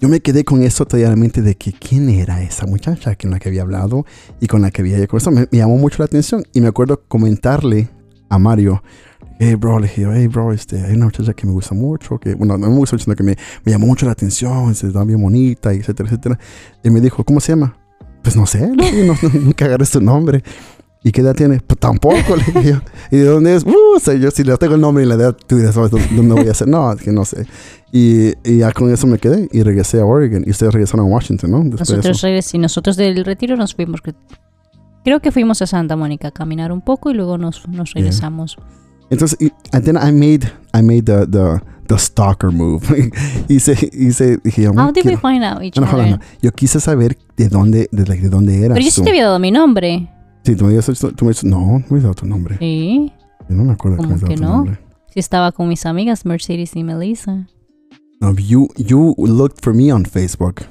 yo 0.00 0.08
me 0.08 0.20
quedé 0.20 0.44
con 0.44 0.62
eso 0.62 0.86
todavía 0.86 1.06
en 1.06 1.12
la 1.12 1.16
mente 1.16 1.42
de 1.42 1.56
que 1.56 1.72
quién 1.72 2.08
era 2.08 2.42
esa 2.42 2.66
muchacha 2.66 3.16
con 3.16 3.30
la 3.30 3.38
que 3.38 3.48
había 3.48 3.62
hablado 3.62 4.06
y 4.40 4.46
con 4.46 4.62
la 4.62 4.70
que 4.70 4.82
había 4.82 5.04
con 5.06 5.18
eso 5.18 5.30
me, 5.30 5.48
me 5.50 5.58
llamó 5.58 5.76
mucho 5.76 5.98
la 5.98 6.04
atención 6.04 6.44
y 6.52 6.60
me 6.60 6.68
acuerdo 6.68 7.02
comentarle 7.08 7.88
a 8.28 8.38
Mario 8.38 8.82
hey 9.40 9.54
bro 9.54 9.78
le 9.78 9.86
dije 9.88 10.06
hey 10.12 10.26
bro 10.26 10.52
este 10.52 10.84
hay 10.84 10.94
una 10.96 11.06
muchacha 11.06 11.32
que 11.32 11.46
me 11.46 11.52
gusta 11.52 11.74
mucho 11.74 12.18
que 12.18 12.34
bueno 12.34 12.58
no 12.58 12.68
me 12.68 12.76
gusta 12.76 12.96
mucho 12.96 13.04
sino 13.04 13.16
que 13.16 13.22
me, 13.22 13.36
me 13.64 13.72
llamó 13.72 13.86
mucho 13.86 14.04
la 14.06 14.12
atención 14.12 14.74
se 14.74 14.88
está 14.88 15.04
bien 15.04 15.20
bonita 15.22 15.72
etcétera 15.72 16.08
etcétera 16.08 16.38
y 16.82 16.90
me 16.90 17.00
dijo 17.00 17.22
¿cómo 17.24 17.40
se 17.40 17.52
llama? 17.52 17.76
pues 18.22 18.34
no 18.36 18.46
sé 18.46 18.66
no, 18.68 18.84
no, 19.04 19.14
nunca 19.40 19.64
agarré 19.66 19.84
su 19.86 20.00
nombre 20.00 20.42
¿Y 21.04 21.12
qué 21.12 21.20
edad 21.20 21.32
tiene? 21.36 21.60
Pues 21.64 21.78
tampoco, 21.78 22.16
le 22.36 22.42
dije 22.42 22.70
yo. 22.72 22.76
¿Y 23.12 23.18
de 23.18 23.24
dónde 23.26 23.54
es? 23.54 23.62
Uh, 23.64 23.72
o 23.96 24.00
sea, 24.00 24.14
yo 24.14 24.32
si 24.32 24.42
le 24.42 24.56
tengo 24.56 24.74
el 24.74 24.80
nombre 24.80 25.04
y 25.04 25.06
la 25.06 25.14
edad, 25.14 25.32
tú 25.46 25.56
dirás, 25.56 25.76
"Oh, 25.76 25.88
¿dónde 25.88 26.34
voy 26.34 26.48
a 26.48 26.50
hacer? 26.50 26.66
No, 26.66 26.92
es 26.92 27.00
que 27.00 27.12
no 27.12 27.24
sé. 27.24 27.46
Y, 27.92 28.32
y 28.42 28.58
ya 28.58 28.72
con 28.72 28.92
eso 28.92 29.06
me 29.06 29.16
quedé 29.18 29.48
y 29.52 29.62
regresé 29.62 30.00
a 30.00 30.04
Oregon. 30.04 30.42
Y 30.44 30.50
ustedes 30.50 30.72
regresaron 30.74 31.06
a 31.06 31.08
Washington, 31.08 31.52
¿no? 31.52 31.58
Después 31.62 31.88
de 31.88 31.96
Nosotros, 31.98 32.16
eso. 32.18 32.26
regres- 32.26 32.52
y 32.52 32.58
nosotros 32.58 32.96
del 32.96 33.24
retiro 33.24 33.56
nos 33.56 33.76
fuimos. 33.76 34.00
Cre- 34.98 35.04
Creo 35.04 35.20
que 35.20 35.32
fuimos 35.32 35.62
a 35.62 35.66
Santa 35.66 35.96
Mónica 35.96 36.28
a 36.28 36.30
caminar 36.30 36.72
un 36.72 36.80
poco 36.80 37.10
y 37.10 37.14
luego 37.14 37.38
nos, 37.38 37.66
nos 37.68 37.92
regresamos. 37.94 38.56
Entonces, 39.10 39.38
y, 39.40 39.52
and 39.72 39.84
then 39.84 39.96
I 39.96 40.12
made, 40.12 40.46
I 40.74 40.82
made 40.82 41.02
the, 41.04 41.26
the, 41.26 41.60
the 41.86 41.98
stalker 41.98 42.50
move. 42.52 42.82
hice, 43.48 43.74
hice, 43.92 44.36
dije 44.44 44.62
yo, 44.62 44.70
How 44.70 44.74
"Bueno, 44.74 44.92
did 44.92 45.04
we 45.06 45.16
quiero- 45.16 45.20
find 45.20 45.42
out 45.44 45.62
each 45.62 45.76
No, 45.78 45.86
other? 45.86 46.10
no, 46.10 46.16
no. 46.16 46.22
Yo 46.42 46.52
quise 46.52 46.78
saber 46.80 47.16
de 47.36 47.48
dónde, 47.48 47.88
de, 47.90 48.04
de 48.04 48.28
dónde 48.28 48.58
eras 48.64 48.74
Pero 48.74 48.84
yo 48.84 48.90
sí 48.90 49.02
te 49.02 49.08
había 49.10 49.24
dado 49.24 49.38
mi 49.38 49.50
nombre. 49.50 50.10
Sí, 50.44 50.54
tú 50.56 50.64
me 50.64 50.70
habías 50.70 50.86
dicho- 50.86 51.12
tú 51.12 51.24
me 51.24 51.30
dices, 51.30 51.44
no, 51.44 51.58
no 51.78 51.84
me 51.88 51.96
has 51.96 52.02
dado 52.02 52.14
tu 52.14 52.26
nombre. 52.26 52.56
Sí. 52.58 53.12
Yo 53.48 53.56
no 53.56 53.64
me 53.64 53.72
acuerdo 53.72 53.96
que 53.98 54.02
me 54.02 54.08
¿Cómo 54.08 54.14
has 54.16 54.20
dado 54.20 54.28
que 54.30 54.36
tu 54.36 54.42
no? 54.42 54.56
nombre. 54.56 54.78
Sí 55.08 55.20
estaba 55.20 55.52
con 55.52 55.68
mis 55.68 55.86
amigas 55.86 56.26
Mercedes 56.26 56.76
y 56.76 56.84
Melissa. 56.84 57.46
No, 58.20 58.34
you, 58.34 58.68
you 58.76 59.14
looked 59.16 59.62
for 59.62 59.72
me 59.72 59.90
on 59.90 60.04
Facebook. 60.04 60.62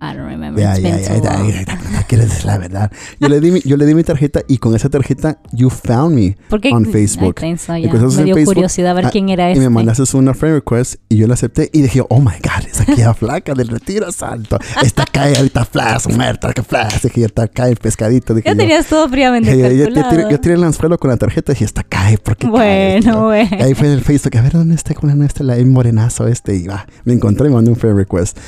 I 0.00 0.14
don't 0.16 0.26
remember. 0.28 0.58
Ya, 0.62 0.72
It's 0.74 0.82
ya, 0.82 0.90
been 0.90 1.04
so 1.04 1.22
ya, 1.22 1.38
long. 1.38 1.52
No 1.94 2.00
quieres 2.08 2.28
decir 2.28 2.46
la 2.46 2.58
verdad. 2.58 2.90
Yo 3.20 3.28
le, 3.28 3.40
di 3.40 3.50
mi, 3.50 3.60
yo 3.60 3.76
le 3.76 3.86
di 3.86 3.94
mi 3.94 4.04
tarjeta 4.04 4.42
y 4.48 4.58
con 4.58 4.74
esa 4.74 4.88
tarjeta 4.88 5.38
you 5.52 5.70
found 5.70 6.14
me. 6.14 6.36
¿Por 6.48 6.60
qué? 6.60 6.70
on 6.70 6.86
Facebook. 6.86 7.36
I 7.38 7.40
think 7.40 7.58
so, 7.58 7.76
Y 7.76 7.82
ya. 7.82 7.92
Me 7.92 7.98
dio 7.98 8.34
Facebook, 8.34 8.44
curiosidad 8.44 8.90
a 8.90 8.94
ver 8.94 9.06
ah, 9.06 9.10
quién 9.10 9.28
era 9.28 9.48
Y 9.48 9.52
este. 9.52 9.64
me 9.64 9.70
mandaste 9.70 10.04
una 10.16 10.34
friend 10.34 10.56
request 10.56 10.96
y 11.08 11.16
yo 11.16 11.26
la 11.26 11.34
acepté 11.34 11.70
y 11.72 11.82
dije, 11.82 12.02
oh 12.08 12.20
my 12.20 12.36
god, 12.42 12.66
esa 12.70 12.82
aquella 12.82 13.14
flaca 13.14 13.54
del 13.54 13.68
retiro 13.68 14.10
santo. 14.12 14.58
Esta 14.82 15.04
cae 15.04 15.36
ahorita 15.36 15.64
flash, 15.64 16.06
muerta, 16.08 16.52
que 16.52 16.62
flash. 16.62 17.02
Dije, 17.02 17.20
ya 17.20 17.26
está, 17.26 17.48
cae 17.48 17.70
el 17.70 17.76
pescadito. 17.76 18.34
Dije, 18.34 18.48
Ya 18.48 18.52
yo, 18.52 18.58
tenías 18.58 18.86
todo 18.86 19.08
fríamente 19.08 19.50
Dije, 19.54 19.62
yo, 19.62 19.68
yo, 19.68 19.76
yo 19.76 19.84
calculado. 19.84 20.10
tiré, 20.10 20.30
yo 20.30 20.40
tiré 20.40 20.54
el 20.54 20.64
anzuelo 20.64 20.98
con 20.98 21.10
la 21.10 21.16
tarjeta 21.16 21.52
y 21.52 21.54
dije, 21.54 21.64
esta 21.64 21.82
cae 21.82 22.18
porque 22.18 22.46
Bueno, 22.46 23.12
¿no? 23.12 23.24
bueno. 23.24 23.50
Y 23.58 23.62
ahí 23.62 23.74
fue 23.74 23.88
en 23.88 23.94
el 23.94 24.00
Facebook, 24.02 24.36
a 24.36 24.42
ver 24.42 24.52
dónde 24.52 24.74
está 24.74 24.94
con 24.94 25.08
la 25.08 25.14
nuestra, 25.14 25.44
la 25.44 25.56
morenazo 25.64 26.26
este. 26.26 26.56
Y 26.56 26.66
va, 26.66 26.86
me 27.04 27.12
encontré 27.12 27.46
y 27.46 27.48
me 27.50 27.56
mandé 27.56 27.70
un 27.70 27.76
friend 27.76 27.96
request. 27.96 28.38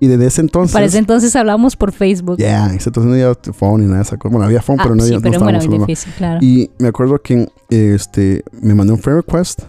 Y 0.00 0.06
desde 0.06 0.26
ese 0.26 0.40
entonces. 0.40 0.72
Para 0.72 0.86
ese 0.86 0.98
entonces 0.98 1.36
hablamos 1.36 1.76
por 1.76 1.92
Facebook. 1.92 2.38
Ya, 2.38 2.66
ese 2.74 2.88
entonces 2.88 3.04
no 3.04 3.12
había 3.12 3.34
phone 3.52 3.82
ni 3.82 3.86
nada 3.86 3.98
de 3.98 4.02
esa 4.04 4.16
cosa. 4.16 4.32
Bueno, 4.32 4.46
había 4.46 4.62
phone, 4.62 4.78
Ah, 4.80 4.82
pero 4.84 4.94
no, 4.96 5.02
sí, 5.02 5.08
había, 5.14 5.18
no 5.18 5.22
pero 5.30 5.38
bueno, 5.44 5.58
estábamos 5.58 5.78
muy 5.80 5.86
difícil, 5.88 6.12
claro. 6.16 6.38
Y 6.42 6.70
me 6.78 6.88
acuerdo 6.88 7.20
que 7.22 7.46
este, 7.68 8.42
me 8.62 8.74
mandó 8.74 8.94
un 8.94 8.98
friend 9.00 9.22
request 9.26 9.60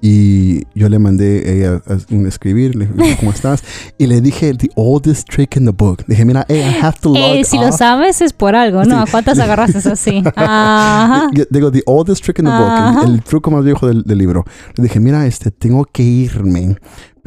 y 0.00 0.62
yo 0.78 0.88
le 0.88 1.00
mandé 1.00 1.42
a 1.44 1.50
ella 1.50 1.82
a- 1.88 2.14
un 2.14 2.26
escribir, 2.28 2.76
le 2.76 2.86
dije, 2.86 3.16
¿cómo 3.18 3.32
estás? 3.32 3.64
Y 3.98 4.06
le 4.06 4.20
dije, 4.20 4.54
the 4.54 4.68
oldest 4.76 5.28
trick 5.28 5.56
in 5.56 5.64
the 5.64 5.72
book. 5.72 6.04
Le 6.06 6.14
dije, 6.14 6.24
mira, 6.24 6.44
hey, 6.48 6.60
I 6.60 6.84
have 6.84 6.98
to 7.00 7.08
log 7.08 7.18
Eh, 7.38 7.42
si 7.44 7.56
lo 7.58 7.68
off. 7.70 7.78
sabes 7.78 8.20
es 8.20 8.32
por 8.32 8.54
algo, 8.54 8.84
¿no? 8.84 9.04
Sí. 9.06 9.10
¿Cuántas 9.10 9.38
agarraste 9.40 9.78
así? 9.90 10.22
Ajá. 10.36 11.28
Digo, 11.50 11.72
the 11.72 11.82
oldest 11.86 12.22
trick 12.22 12.38
in 12.38 12.44
the 12.44 12.50
book, 12.52 12.60
Ajá. 12.70 13.02
el, 13.06 13.14
el 13.14 13.22
truco 13.22 13.50
más 13.50 13.64
viejo 13.64 13.88
del, 13.88 14.04
del 14.04 14.18
libro. 14.18 14.44
Le 14.76 14.84
dije, 14.84 15.00
mira, 15.00 15.26
este, 15.26 15.50
tengo 15.50 15.84
que 15.84 16.02
irme, 16.04 16.76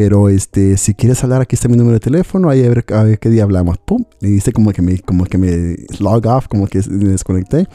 pero 0.01 0.29
este, 0.29 0.77
si 0.77 0.95
quieres 0.95 1.23
hablar, 1.23 1.41
aquí 1.41 1.53
está 1.53 1.67
mi 1.67 1.77
número 1.77 1.93
de 1.93 1.99
teléfono, 1.99 2.49
ahí 2.49 2.65
a 2.65 2.69
ver, 2.69 2.83
a 2.91 3.03
ver 3.03 3.19
qué 3.19 3.29
día 3.29 3.43
hablamos. 3.43 3.77
Pum, 3.77 4.03
le 4.19 4.29
dice 4.29 4.51
como 4.51 4.71
que 4.71 4.81
me, 4.81 4.97
como 4.97 5.25
que 5.25 5.37
me 5.37 5.75
log 5.99 6.25
off, 6.25 6.47
como 6.47 6.65
que 6.65 6.81
me 6.89 7.09
desconecté. 7.11 7.67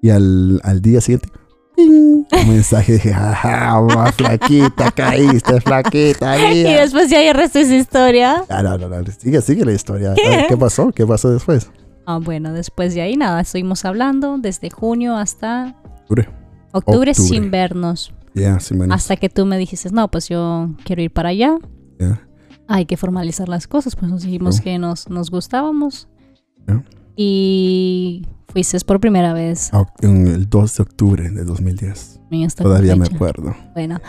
Y 0.00 0.08
al, 0.08 0.58
al 0.64 0.80
día 0.80 1.02
siguiente, 1.02 1.28
¡ping! 1.76 2.24
un 2.32 2.48
mensaje, 2.48 2.94
dije, 2.94 3.12
jaja, 3.12 3.78
más 3.82 4.14
flaquita, 4.14 4.90
caíste, 4.90 5.60
flaquita, 5.60 6.38
Y 6.50 6.64
mía. 6.64 6.80
después 6.80 7.10
ya 7.10 7.30
resto 7.34 7.58
esa 7.58 7.76
historia. 7.76 8.42
Ah, 8.48 8.62
no, 8.62 8.78
no, 8.78 8.88
no, 8.88 9.04
sigue, 9.18 9.42
sigue 9.42 9.66
la 9.66 9.72
historia. 9.72 10.12
A 10.12 10.14
ver, 10.14 10.46
¿Qué 10.48 10.56
pasó? 10.56 10.90
¿Qué 10.92 11.06
pasó 11.06 11.30
después? 11.30 11.70
Ah, 12.06 12.20
bueno, 12.22 12.54
después 12.54 12.94
de 12.94 13.02
ahí 13.02 13.18
nada, 13.18 13.42
estuvimos 13.42 13.84
hablando 13.84 14.38
desde 14.38 14.70
junio 14.70 15.14
hasta 15.14 15.76
Octubre. 16.04 16.26
octubre, 16.72 17.10
Octubre. 17.10 17.14
sin 17.14 17.50
vernos. 17.50 18.14
Ya, 18.36 18.60
sí. 18.60 18.74
Hasta 18.90 19.16
que 19.16 19.28
tú 19.28 19.46
me 19.46 19.58
dijiste, 19.58 19.90
no, 19.90 20.08
pues 20.10 20.28
yo 20.28 20.70
quiero 20.84 21.02
ir 21.02 21.10
para 21.10 21.30
allá. 21.30 21.56
Ya. 21.98 22.20
Hay 22.68 22.84
que 22.86 22.96
formalizar 22.96 23.48
las 23.48 23.66
cosas, 23.66 23.96
pues 23.96 24.10
nos 24.10 24.22
dijimos 24.22 24.58
Oh. 24.60 24.62
que 24.62 24.78
nos, 24.78 25.08
nos 25.08 25.30
gustábamos. 25.30 26.08
Ya. 26.68 26.84
Y 27.16 28.26
fuiste 28.48 28.78
por 28.80 29.00
primera 29.00 29.32
vez 29.32 29.72
a- 29.72 29.86
en 30.02 30.26
el 30.28 30.48
2 30.48 30.76
de 30.76 30.82
octubre 30.82 31.30
de 31.30 31.44
2010. 31.44 32.20
en 32.30 32.42
esta 32.42 32.62
Todavía 32.64 32.94
me 32.96 33.06
acuerdo. 33.06 33.54
Bueno. 33.74 34.00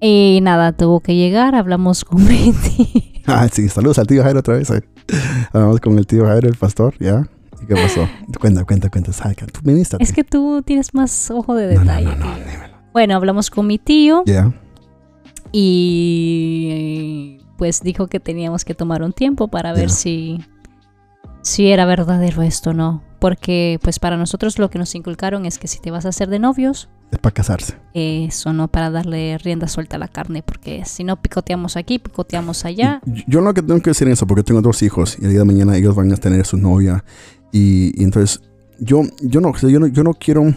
Y 0.00 0.38
nada, 0.42 0.72
tuvo 0.72 1.00
que 1.00 1.14
llegar, 1.16 1.54
hablamos 1.54 2.04
con 2.04 2.24
Betty. 2.26 3.04
Ah, 3.30 3.46
sí, 3.52 3.68
saludos 3.68 3.98
al 3.98 4.06
tío 4.06 4.22
Jairo 4.22 4.38
otra 4.38 4.54
vez. 4.56 4.70
eh. 4.70 4.80
Hablamos 5.52 5.80
con 5.80 5.98
el 5.98 6.06
tío 6.06 6.24
Jairo, 6.24 6.48
el 6.48 6.54
pastor, 6.56 6.94
¿ya? 6.98 7.28
¿Y 7.62 7.66
qué 7.66 7.74
pasó? 7.74 8.08
Cuenta, 8.40 8.64
cuenta, 8.64 8.88
cuenta. 8.88 9.12
Tú 9.12 9.60
viniste. 9.64 9.98
es 10.00 10.12
que 10.14 10.24
tú 10.24 10.62
tienes 10.64 10.94
más 10.94 11.30
ojo 11.30 11.54
de 11.54 11.74
No, 11.74 11.84
no, 11.84 11.90
detalle. 11.92 12.04
no, 12.06 12.16
no, 12.16 12.38
yo. 12.38 12.44
dímelo. 12.50 12.67
Bueno, 12.92 13.14
hablamos 13.16 13.50
con 13.50 13.66
mi 13.66 13.78
tío 13.78 14.22
Ya. 14.26 14.52
y 15.52 17.38
pues 17.56 17.80
dijo 17.82 18.06
que 18.06 18.20
teníamos 18.20 18.64
que 18.64 18.74
tomar 18.74 19.02
un 19.02 19.12
tiempo 19.12 19.48
para 19.48 19.72
ver 19.72 19.90
si, 19.90 20.40
si 21.42 21.68
era 21.68 21.84
verdadero 21.86 22.42
esto 22.42 22.70
o 22.70 22.72
no. 22.74 23.02
Porque 23.18 23.80
pues 23.82 23.98
para 23.98 24.16
nosotros 24.16 24.60
lo 24.60 24.70
que 24.70 24.78
nos 24.78 24.94
inculcaron 24.94 25.44
es 25.44 25.58
que 25.58 25.66
si 25.66 25.80
te 25.80 25.90
vas 25.90 26.06
a 26.06 26.10
hacer 26.10 26.28
de 26.28 26.38
novios, 26.38 26.88
Es 27.10 27.18
para 27.18 27.34
casarse. 27.34 27.74
eso 27.94 28.52
no 28.52 28.68
para 28.68 28.90
darle 28.90 29.36
rienda 29.38 29.66
suelta 29.66 29.96
a 29.96 29.98
la 29.98 30.06
carne, 30.06 30.44
porque 30.44 30.84
si 30.84 31.02
no 31.02 31.20
picoteamos 31.20 31.76
aquí, 31.76 31.98
picoteamos 31.98 32.64
allá. 32.64 33.00
Y 33.06 33.24
Yo 33.26 33.40
lo 33.40 33.52
que 33.54 33.62
tengo 33.62 33.80
que 33.80 33.90
decir 33.90 34.06
es 34.06 34.12
eso, 34.14 34.26
porque 34.28 34.44
tengo 34.44 34.62
dos 34.62 34.82
hijos 34.84 35.16
y 35.20 35.24
el 35.24 35.30
día 35.30 35.40
de 35.40 35.44
mañana 35.46 35.76
ellos 35.76 35.96
van 35.96 36.12
a 36.12 36.16
tener 36.16 36.46
su 36.46 36.58
novia. 36.58 37.04
Y, 37.50 37.90
y 38.00 38.04
entonces, 38.04 38.40
yo, 38.78 39.02
yo, 39.20 39.40
no, 39.40 39.52
yo, 39.56 39.80
no, 39.80 39.88
yo 39.88 40.04
no 40.04 40.14
quiero 40.14 40.54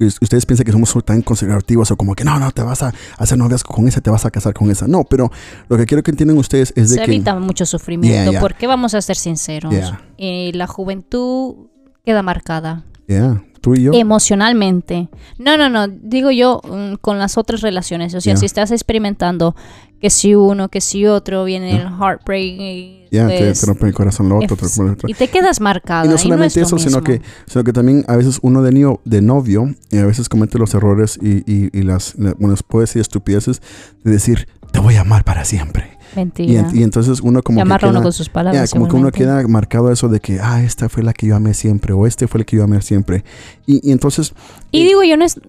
ustedes 0.00 0.46
piensen 0.46 0.64
que 0.64 0.72
somos 0.72 0.94
tan 1.04 1.22
conservativos 1.22 1.90
o 1.90 1.96
como 1.96 2.14
que 2.14 2.24
no, 2.24 2.38
no, 2.38 2.50
te 2.50 2.62
vas 2.62 2.82
a 2.82 2.92
hacer 3.18 3.38
novias 3.38 3.62
con 3.64 3.86
esa, 3.88 4.00
te 4.00 4.10
vas 4.10 4.24
a 4.24 4.30
casar 4.30 4.54
con 4.54 4.70
esa. 4.70 4.86
No, 4.88 5.04
pero 5.04 5.30
lo 5.68 5.76
que 5.76 5.86
quiero 5.86 6.02
que 6.02 6.10
entiendan 6.10 6.38
ustedes 6.38 6.72
es 6.76 6.90
de 6.90 6.96
Se 6.96 7.04
que. 7.04 7.10
evita 7.12 7.38
mucho 7.38 7.66
sufrimiento, 7.66 8.10
Yeah, 8.22 8.30
yeah. 8.32 8.40
porque 8.40 8.66
vamos 8.66 8.94
a 8.94 9.02
ser 9.02 9.16
sinceros. 9.16 9.72
Yeah. 9.72 10.00
eh, 10.18 10.50
la 10.54 10.66
juventud 10.66 11.68
queda 12.04 12.22
marcada 12.22 12.84
Yeah, 13.10 13.42
tú 13.60 13.74
y 13.74 13.82
yo. 13.82 13.92
emocionalmente. 13.92 15.08
No, 15.38 15.56
no, 15.56 15.68
no, 15.68 15.88
digo 15.88 16.30
yo 16.30 16.60
mm, 16.64 16.94
con 17.00 17.18
las 17.18 17.36
otras 17.36 17.60
relaciones. 17.60 18.14
O 18.14 18.20
sea, 18.20 18.34
Yeah. 18.34 18.40
si 18.40 18.46
estás 18.46 18.70
experimentando 18.70 19.54
que 20.00 20.08
si 20.10 20.34
uno, 20.34 20.68
que 20.68 20.80
si 20.80 21.06
otro, 21.06 21.44
viene 21.44 21.72
Yeah. 21.72 21.82
el 21.82 21.88
heartbreak 21.88 22.44
y, 22.60 23.08
ya, 23.10 23.26
te, 23.26 23.38
pues, 23.38 23.60
te 23.60 23.66
rompe 23.66 23.86
el 23.88 23.94
corazón 23.94 24.28
lo 24.28 24.38
otro, 24.38 24.56
te 24.56 24.64
es- 24.66 24.76
rompe 24.76 24.90
el 24.92 24.94
otro. 24.96 25.08
y 25.10 25.14
te 25.14 25.28
quedas 25.28 25.60
marcada. 25.60 26.04
Y 26.06 26.08
no 26.08 26.14
es 26.14 26.20
solamente 26.22 26.60
lo 26.60 26.66
eso, 26.66 26.78
sino 26.78 27.02
que, 27.02 27.20
sino 27.46 27.64
que 27.64 27.72
también 27.72 28.04
a 28.08 28.16
veces 28.16 28.38
uno 28.42 28.62
de, 28.62 28.70
niño, 28.72 29.00
de 29.04 29.20
novio 29.22 29.74
y 29.90 29.98
a 29.98 30.06
veces 30.06 30.28
comete 30.28 30.56
los 30.58 30.72
errores 30.74 31.18
y, 31.20 31.38
y, 31.52 31.68
y 31.76 31.82
las, 31.82 32.14
la- 32.16 32.34
bueno, 32.38 32.54
puede 32.68 32.84
decir 32.84 33.00
estupideces 33.02 33.60
de 34.04 34.12
decir, 34.12 34.46
te 34.72 34.78
voy 34.78 34.94
a 34.94 35.00
amar 35.02 35.24
para 35.24 35.44
siempre. 35.44 35.98
Y, 36.12 36.16
Mentira. 36.16 36.68
en- 36.68 36.76
y 36.78 36.82
entonces 36.82 37.20
uno 37.20 37.42
como 37.42 37.56
Se 37.56 37.58
que 37.60 37.62
amarra 37.62 37.88
uno 37.88 37.98
queda- 37.98 38.02
con 38.04 38.12
sus 38.12 38.28
palabras. 38.28 38.70
como 38.70 38.88
que 38.88 38.96
uno 38.96 39.10
queda 39.10 39.46
marcado 39.48 39.90
eso 39.92 40.08
de 40.08 40.20
que, 40.20 40.40
ah, 40.40 40.62
esta 40.62 40.88
fue 40.88 41.02
la 41.02 41.12
que 41.12 41.26
yo 41.26 41.36
amé 41.36 41.54
siempre 41.54 41.92
o 41.92 42.06
este 42.06 42.26
fue 42.26 42.40
el 42.40 42.46
que 42.46 42.56
yo 42.56 42.64
amé 42.64 42.80
siempre. 42.82 43.24
Y, 43.66 43.88
y 43.88 43.92
entonces, 43.92 44.32
Y 44.72 44.84
digo 44.84 45.02
yo, 45.02 45.16
no 45.16 45.24
es... 45.24 45.40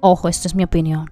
Ojo, 0.00 0.28
esto 0.28 0.46
es 0.48 0.54
mi 0.54 0.64
opinión. 0.64 1.10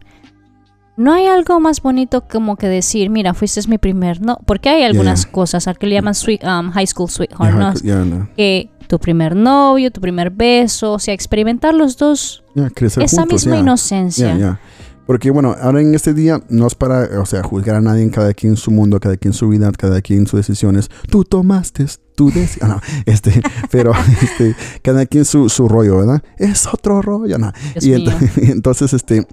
No 0.97 1.13
hay 1.13 1.27
algo 1.27 1.59
más 1.59 1.83
bonito 1.83 2.23
como 2.29 2.55
que 2.57 2.69
decir, 2.69 3.11
mira, 3.11 3.35
fuiste 3.35 3.61
mi 3.69 3.79
primer... 3.79 4.21
No, 4.21 4.39
porque 4.47 4.69
hay 4.69 4.85
algunas 4.85 5.25
Yeah. 5.25 5.33
cosas, 5.33 5.67
al 5.67 5.77
que 5.79 5.87
le 5.89 5.95
llaman 5.97 6.15
sweet, 6.15 6.45
um, 6.45 6.71
high 6.71 6.87
school 6.87 7.09
sweetheart, 7.11 7.57
¿no? 7.57 7.73
no, 8.05 8.29
Que 8.37 8.71
tu 8.87 9.01
primer 9.01 9.35
novio, 9.35 9.91
tu 9.91 10.01
primer 10.01 10.31
beso, 10.31 10.93
o 10.93 10.99
sea, 11.01 11.13
experimentar 11.15 11.75
los 11.75 11.97
dos, 11.97 12.45
esa 12.55 13.23
juntos, 13.23 13.27
misma 13.33 13.57
inocencia. 13.57 14.61
Porque 15.07 15.31
bueno, 15.31 15.55
ahora 15.61 15.81
en 15.81 15.95
este 15.95 16.15
día 16.15 16.43
no 16.49 16.67
es 16.67 16.75
para, 16.75 17.21
o 17.21 17.27
sea, 17.27 17.43
juzgar 17.43 17.77
a 17.77 17.81
nadie, 17.81 18.11
cada 18.11 18.33
quien 18.33 18.57
su 18.57 18.71
mundo, 18.71 18.99
cada 19.01 19.17
quien 19.17 19.33
su 19.33 19.49
vida, 19.49 19.71
cada 19.73 20.01
quien 20.01 20.27
sus 20.27 20.39
decisiones. 20.39 20.91
Tú 21.11 21.25
tomaste, 21.25 21.87
tú 22.15 22.29
decidiste. 22.29 22.65
Ah, 22.65 22.69
no, 22.69 22.81
este, 23.07 23.43
pero 23.71 23.93
este, 24.23 24.57
cada 24.83 25.07
quien 25.07 25.25
su, 25.25 25.49
su 25.49 25.69
rollo, 25.69 25.99
¿verdad? 25.99 26.23
Es 26.39 26.67
otro 26.67 27.03
rollo, 27.03 27.39
¿no? 27.39 27.53
Mío. 27.83 27.99
y 28.37 28.51
entonces, 28.51 28.93
este, 28.93 29.27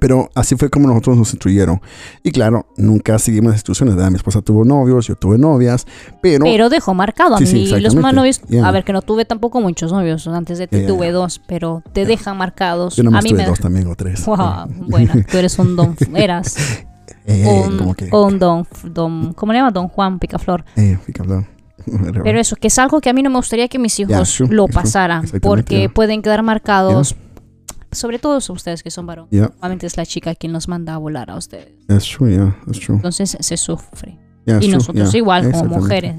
pero 0.00 0.30
así 0.34 0.56
fue 0.56 0.70
como 0.70 0.88
nosotros 0.88 1.16
nos 1.16 1.30
instruyeron. 1.32 1.80
Y 2.22 2.30
claro, 2.32 2.66
nunca 2.76 3.18
seguimos 3.18 3.50
las 3.50 3.56
instrucciones, 3.56 3.94
¿verdad? 3.94 4.10
Mi 4.10 4.16
esposa 4.16 4.40
tuvo 4.42 4.64
novios, 4.64 5.06
yo 5.06 5.16
tuve 5.16 5.38
novias, 5.38 5.86
pero... 6.20 6.44
Pero 6.44 6.68
dejó 6.68 6.94
marcado 6.94 7.34
a 7.34 7.38
Sí, 7.38 7.44
mí. 7.44 7.66
sí, 7.66 7.80
los 7.80 7.94
novios, 7.94 8.40
Yeah. 8.48 8.66
a 8.66 8.70
ver, 8.72 8.84
que 8.84 8.92
no 8.92 9.02
tuve 9.02 9.24
tampoco 9.24 9.60
muchos 9.60 9.92
novios. 9.92 10.26
Antes 10.26 10.58
de 10.58 10.66
ti 10.66 10.76
Yeah, 10.76 10.86
yeah, 10.86 10.94
tuve 10.96 11.06
yeah. 11.06 11.12
dos, 11.14 11.40
pero 11.46 11.82
te 11.92 12.04
dejan 12.06 12.36
marcados. 12.36 12.96
yo 12.96 13.02
a 13.02 13.04
nomás 13.04 13.24
mí 13.24 13.30
tuve 13.30 13.42
me 13.42 13.46
dos 13.48 13.60
también 13.60 13.86
o 13.88 13.94
tres. 13.94 14.24
Wow, 14.26 14.38
bueno, 14.88 15.12
tú 15.30 15.38
eres 15.38 15.58
un 15.58 15.76
don, 15.76 15.96
eras 16.14 16.56
Eh, 17.24 17.46
un, 17.68 17.78
como 17.78 17.94
que... 17.94 18.08
un 18.12 18.38
don, 18.38 18.66
don, 18.84 19.32
¿cómo 19.34 19.52
le 19.52 19.58
llama? 19.60 19.70
Don 19.70 19.88
Juan 19.88 20.18
Picaflor. 20.18 20.64
Eh, 20.76 20.98
hablando. 21.20 21.46
Pero 22.24 22.38
eso, 22.40 22.56
que 22.56 22.68
es 22.68 22.78
algo 22.78 23.00
que 23.00 23.10
a 23.10 23.12
mí 23.12 23.22
no 23.22 23.30
me 23.30 23.36
gustaría 23.36 23.68
que 23.68 23.78
mis 23.78 23.98
hijos 24.00 24.10
Yeah, 24.38 24.46
true, 24.46 24.54
lo 24.56 24.66
pasaran, 24.68 25.24
porque 25.40 25.78
yeah. 25.80 25.88
pueden 25.88 26.22
quedar 26.22 26.42
marcados, 26.42 27.14
sobre 27.92 28.18
todo 28.18 28.38
ustedes 28.52 28.82
que 28.82 28.90
son 28.90 29.06
varones. 29.06 29.30
Yeah, 29.30 29.48
Normalmente 29.48 29.86
es 29.86 29.96
la 29.96 30.04
chica 30.06 30.34
quien 30.34 30.52
los 30.52 30.66
manda 30.68 30.94
a 30.94 30.98
volar 30.98 31.30
a 31.30 31.36
ustedes. 31.36 31.72
that's 31.86 32.08
true, 32.08 32.30
yeah, 32.30 32.56
that's 32.66 32.80
true. 32.80 32.96
Entonces 32.96 33.36
se 33.38 33.56
sufre. 33.56 34.18
Yeah, 34.46 34.58
y 34.60 34.68
nosotros 34.68 35.14
igual, 35.14 35.50
como 35.52 35.64
mujeres. 35.66 36.16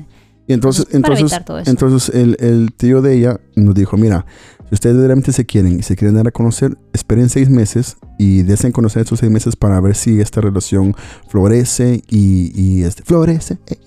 Y 0.48 0.54
entonces, 0.54 0.86
Entonces, 0.92 1.02
para 1.02 1.14
entonces, 1.16 1.22
evitar 1.22 1.46
todo 1.46 1.60
eso. 1.60 1.72
entonces 1.72 2.16
el, 2.16 2.38
el 2.40 2.74
tío 2.74 3.02
de 3.02 3.18
ella 3.18 3.40
nos 3.56 3.76
dijo, 3.76 3.96
mira, 3.98 4.26
si 4.74 4.76
ustedes 4.76 4.98
realmente 4.98 5.32
se 5.32 5.46
quieren 5.46 5.78
y 5.78 5.84
se 5.84 5.96
quieren 5.96 6.16
dar 6.16 6.28
a 6.28 6.32
conocer, 6.32 6.76
esperen 6.94 7.30
seis 7.30 7.48
meses 7.48 7.98
y 8.18 8.42
deseen 8.42 8.72
conocer 8.72 9.04
estos 9.04 9.20
seis 9.20 9.32
meses 9.32 9.56
para 9.56 9.80
ver 9.80 9.94
si 9.94 10.20
esta 10.20 10.42
relación 10.42 10.96
florece 11.28 12.02
y, 12.10 12.52
y 12.60 12.82
este, 12.82 13.04
florece. 13.04 13.60
eh, 13.68 13.78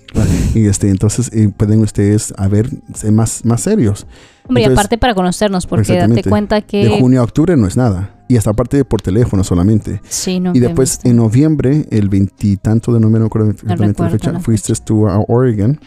y 0.55 0.65
este, 0.67 0.89
entonces 0.89 1.29
eh, 1.33 1.49
pueden 1.49 1.81
ustedes 1.81 2.33
a 2.37 2.47
ver, 2.47 2.69
ser 2.93 3.11
más, 3.11 3.43
más 3.43 3.59
serios. 3.59 4.07
Hombre, 4.47 4.63
y 4.63 4.65
aparte 4.65 4.97
para 4.97 5.13
conocernos, 5.13 5.67
porque 5.67 5.97
date 5.97 6.23
cuenta 6.23 6.61
que... 6.61 6.85
De 6.85 6.99
junio 7.01 7.19
a 7.19 7.25
octubre 7.25 7.57
no 7.57 7.67
es 7.67 7.75
nada. 7.75 8.23
Y 8.29 8.37
hasta 8.37 8.51
aparte 8.51 8.85
por 8.85 9.01
teléfono 9.01 9.43
solamente. 9.43 10.01
Sí, 10.07 10.39
no, 10.39 10.55
Y 10.55 10.61
después 10.61 11.01
en 11.03 11.17
noviembre, 11.17 11.85
el 11.91 12.07
veintitanto 12.07 12.93
de 12.93 13.01
noviembre, 13.01 13.19
no 13.19 13.25
recuerdo 13.25 13.51
exactamente 13.51 14.03
la 14.03 14.09
fecha, 14.09 14.39
fuiste 14.39 14.73
tú 14.85 15.05
a 15.09 15.19
Oregon. 15.27 15.81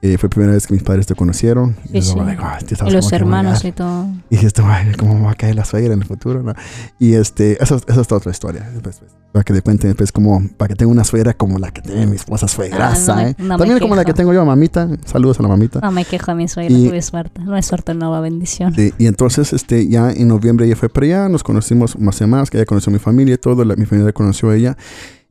Eh, 0.00 0.16
fue 0.16 0.28
la 0.28 0.30
primera 0.30 0.52
vez 0.52 0.66
que 0.66 0.74
mis 0.74 0.82
padres 0.84 1.06
te 1.06 1.16
conocieron. 1.16 1.74
Sí, 1.92 2.00
sí. 2.02 2.14
yo, 2.14 2.22
like, 2.24 2.40
"Ah, 2.40 2.54
este 2.58 2.72
Y 2.72 2.74
estás 2.74 2.92
los 2.92 3.12
hermanos 3.12 3.60
"Oh 3.64 3.68
y 3.68 3.72
todo. 3.72 4.02
God". 4.04 4.10
Y 4.30 4.36
dijiste, 4.36 4.62
"Ay, 4.64 4.92
¿cómo 4.96 5.20
va 5.24 5.32
a 5.32 5.34
caer 5.34 5.56
la 5.56 5.64
suegra 5.64 5.92
en 5.92 6.00
el 6.02 6.06
futuro? 6.06 6.40
no?". 6.42 6.54
Y 7.00 7.14
este, 7.14 7.60
eso 7.62 7.80
es 7.84 8.12
otra 8.12 8.30
historia. 8.30 8.68
Después, 8.72 8.98
pues, 9.00 9.10
para 9.32 9.42
que 9.42 9.52
te 9.52 9.60
cuenten 9.60 9.90
después 9.90 10.12
como, 10.12 10.40
para 10.56 10.68
que 10.68 10.74
tenga 10.76 10.92
una 10.92 11.02
suegra 11.02 11.34
como 11.34 11.58
la 11.58 11.72
que 11.72 11.82
tiene 11.82 12.06
mi 12.06 12.14
esposa 12.14 12.46
suegrasa. 12.46 13.12
Ah, 13.12 13.22
no 13.22 13.28
¿eh? 13.28 13.34
no 13.38 13.56
También 13.58 13.78
como 13.80 13.96
la 13.96 14.04
que 14.04 14.14
tengo 14.14 14.32
yo, 14.32 14.44
mamita. 14.44 14.88
Saludos 15.04 15.40
a 15.40 15.42
la 15.42 15.48
mamita. 15.48 15.80
No 15.80 15.90
me 15.90 16.04
quejo 16.04 16.30
de 16.30 16.36
mi 16.36 16.46
suegra, 16.48 16.72
Y- 16.72 16.86
tuve 16.88 17.02
suerte. 17.02 17.40
No 17.42 17.56
es 17.56 17.66
suerte, 17.66 17.92
no 17.94 18.12
va 18.12 18.20
bendición. 18.20 18.72
Sí, 18.74 18.94
y 18.98 19.06
entonces, 19.06 19.52
este, 19.52 19.88
ya 19.88 20.12
en 20.12 20.28
noviembre 20.28 20.66
ella 20.66 20.76
fue 20.76 20.88
para 20.88 21.06
allá, 21.06 21.28
nos 21.28 21.42
conocimos 21.42 21.98
más 21.98 22.20
y 22.20 22.26
más, 22.26 22.50
que 22.50 22.56
ella 22.58 22.66
conoció 22.66 22.90
a 22.90 22.92
mi 22.92 23.00
familia 23.00 23.34
y 23.34 23.38
todo, 23.38 23.64
la- 23.64 23.74
mi 23.74 23.84
familia 23.84 24.12
conoció 24.12 24.50
a 24.50 24.54
ella. 24.56 24.76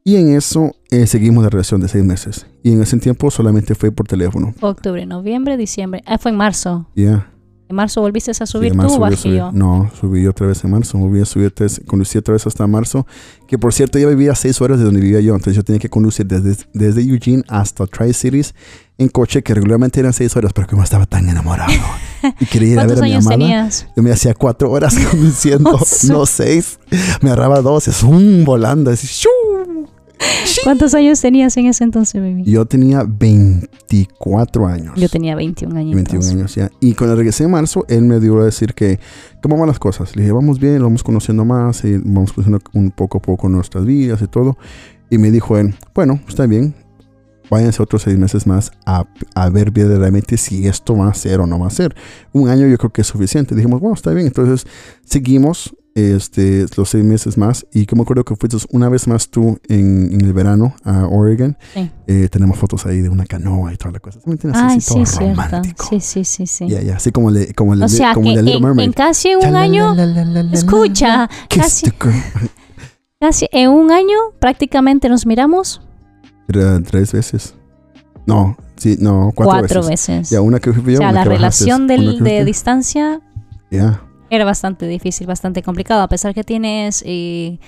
Y 0.07 0.15
en 0.15 0.33
eso 0.37 0.71
eh, 0.89 1.05
seguimos 1.05 1.43
la 1.43 1.49
relación 1.49 1.81
de 1.81 1.89
seis 1.89 2.01
meses. 2.05 2.45
Y 2.63 2.71
en 2.71 2.81
ese 2.81 2.95
tiempo 2.95 3.29
solamente 3.29 3.75
fue 3.75 3.91
por 3.91 4.07
teléfono. 4.07 4.53
Octubre, 4.61 5.05
noviembre, 5.05 5.57
diciembre. 5.57 6.01
Ah, 6.05 6.17
fue 6.17 6.31
en 6.31 6.37
marzo. 6.37 6.87
Ya. 6.95 7.29
En 7.67 7.75
marzo 7.75 7.99
volviste 7.99 8.31
a 8.31 8.33
Sí, 8.33 8.45
subir 8.45 8.67
en 8.71 8.71
tú 8.71 8.77
marzo 8.77 8.95
o 8.95 8.99
voy 8.99 9.07
a 9.07 9.09
bajé 9.09 9.21
subir. 9.21 9.37
yo. 9.39 9.51
No, 9.51 9.91
subí 9.99 10.25
otra 10.25 10.47
vez 10.47 10.63
en 10.63 10.71
marzo. 10.71 10.97
Volví 10.97 11.19
a 11.19 11.25
subir 11.25 11.51
tres, 11.51 11.81
conducí 11.85 12.17
otra 12.17 12.31
vez 12.31 12.47
hasta 12.47 12.65
marzo. 12.67 13.05
Que 13.49 13.57
por 13.59 13.73
cierto, 13.73 13.97
ella 13.97 14.07
vivía 14.07 14.33
seis 14.33 14.61
horas 14.61 14.79
de 14.79 14.85
donde 14.85 15.01
vivía 15.01 15.19
yo. 15.19 15.33
Entonces 15.35 15.57
yo 15.57 15.63
tenía 15.65 15.79
que 15.81 15.89
conducir 15.89 16.25
desde, 16.25 16.55
desde 16.73 17.01
Eugene 17.01 17.43
hasta 17.49 17.85
Tri-Cities 17.85 18.55
en 18.97 19.09
coche, 19.09 19.43
que 19.43 19.53
regularmente 19.53 19.99
eran 19.99 20.13
seis 20.13 20.33
horas, 20.37 20.53
pero 20.53 20.67
como 20.67 20.83
estaba 20.83 21.05
tan 21.05 21.27
enamorado 21.27 21.73
y 22.39 22.45
quería 22.45 22.71
ir 22.71 22.79
a 22.79 22.85
ver 22.87 22.97
¿Cuántos 22.97 23.01
a 23.01 23.05
mi 23.05 23.13
amada. 23.13 23.29
tenías? 23.37 23.87
Yo 23.97 24.03
me 24.03 24.11
hacía 24.13 24.33
cuatro 24.33 24.71
horas 24.71 24.95
conduciendo, 25.11 25.77
no 26.07 26.25
seis. 26.25 26.79
Me 27.21 27.29
agarraba 27.29 27.59
dos, 27.61 27.89
es 27.89 28.01
un 28.03 28.45
volando, 28.45 28.89
así. 28.89 29.05
¿Cuántos 30.63 30.93
años 30.93 31.21
tenías 31.21 31.55
en 31.57 31.67
ese 31.67 31.83
entonces, 31.83 32.21
baby? 32.21 32.43
Yo 32.43 32.65
tenía 32.65 33.03
24 33.03 34.67
años. 34.67 34.95
Yo 34.95 35.09
tenía 35.09 35.35
21 35.35 35.77
años. 35.77 35.95
21 35.95 36.27
años 36.29 36.55
ya. 36.55 36.71
Y 36.79 36.93
cuando 36.93 37.15
regresé 37.15 37.43
en 37.43 37.51
marzo, 37.51 37.85
él 37.87 38.03
me 38.03 38.19
dio 38.19 38.39
a 38.39 38.45
decir 38.45 38.73
que, 38.73 38.99
¿cómo 39.41 39.57
van 39.57 39.67
las 39.67 39.79
cosas? 39.79 40.15
Le 40.15 40.23
dije, 40.23 40.31
vamos 40.31 40.59
bien, 40.59 40.79
lo 40.79 40.85
vamos 40.85 41.03
conociendo 41.03 41.45
más, 41.45 41.83
y 41.83 41.97
vamos 41.97 42.33
conociendo 42.33 42.59
un 42.73 42.91
poco 42.91 43.19
a 43.19 43.21
poco 43.21 43.49
nuestras 43.49 43.85
vidas 43.85 44.21
y 44.21 44.27
todo. 44.27 44.57
Y 45.09 45.17
me 45.17 45.31
dijo 45.31 45.57
él, 45.57 45.75
bueno, 45.93 46.19
está 46.27 46.45
bien, 46.47 46.75
váyanse 47.49 47.81
otros 47.81 48.01
seis 48.01 48.17
meses 48.17 48.45
más 48.45 48.71
a, 48.85 49.05
a 49.35 49.49
ver 49.49 49.71
verdaderamente 49.71 50.37
si 50.37 50.67
esto 50.67 50.97
va 50.97 51.09
a 51.09 51.13
ser 51.13 51.39
o 51.39 51.47
no 51.47 51.59
va 51.59 51.67
a 51.67 51.71
ser. 51.71 51.95
Un 52.33 52.49
año 52.49 52.67
yo 52.67 52.77
creo 52.77 52.91
que 52.91 53.01
es 53.01 53.07
suficiente. 53.07 53.55
Dijimos, 53.55 53.79
bueno, 53.79 53.95
está 53.95 54.11
bien. 54.11 54.27
Entonces 54.27 54.65
seguimos 55.05 55.75
este, 55.97 56.65
los 56.75 56.89
seis 56.89 57.03
meses 57.03 57.37
más. 57.37 57.65
Y 57.73 57.85
que 57.85 57.95
me 57.95 58.03
acuerdo 58.03 58.23
que 58.23 58.35
fuiste 58.35 58.57
una 58.71 58.87
vez 58.87 59.07
más 59.07 59.29
tú 59.29 59.59
en, 59.67 60.13
en 60.13 60.21
el 60.21 60.33
verano 60.33 60.75
a 60.83 61.07
Oregon. 61.07 61.57
Sí. 61.73 61.89
Eh, 62.05 62.29
tenemos 62.31 62.57
fotos 62.57 62.85
ahí 62.85 63.01
de 63.01 63.09
una 63.09 63.25
canoa 63.25 63.73
y 63.73 63.77
toda 63.77 63.93
la 63.93 63.99
cosa. 63.99 64.19
Ay, 64.25 64.77
Así, 64.77 64.93
todo 64.93 65.05
sí, 65.05 65.17
cierto. 65.17 65.61
Sí, 65.89 65.99
sí, 65.99 66.23
sí, 66.23 66.47
sí. 66.47 66.67
Ya, 66.67 66.81
ya, 66.81 66.95
así 66.97 67.11
como, 67.11 67.31
le, 67.31 67.53
como, 67.53 67.73
el, 67.73 67.81
O 67.81 67.89
sea, 67.89 68.13
como 68.13 68.33
que 68.33 68.39
en, 68.39 68.93
casi 68.93 69.35
un 69.35 69.55
año, 69.55 69.95
escucha, 70.53 71.29
casi, 71.49 71.91
casi 73.19 73.47
en 73.51 73.69
un 73.71 73.91
año 73.91 74.17
prácticamente 74.39 75.09
nos 75.09 75.25
miramos. 75.25 75.81
Tres 76.47 77.11
veces. 77.11 77.55
No, 78.25 78.55
Sí, 78.77 78.95
no, 78.99 79.31
cuatro, 79.33 79.59
cuatro 79.59 79.81
veces. 79.81 80.19
veces. 80.19 80.29
Ya, 80.29 80.41
una 80.41 80.59
que 80.59 80.71
fui 80.71 80.93
yo, 80.93 80.99
o 80.99 81.01
sea, 81.01 81.09
una 81.09 81.19
la 81.19 81.23
que 81.23 81.29
relación 81.29 81.87
del, 81.87 82.19
de 82.23 82.45
distancia 82.45 83.21
Ya. 83.71 84.01
Era 84.29 84.45
bastante 84.45 84.87
difícil, 84.87 85.27
bastante 85.27 85.61
complicado. 85.63 86.01
A 86.01 86.07
pesar 86.07 86.33
que 86.33 86.43
tienes 86.43 87.03
eh, 87.05 87.59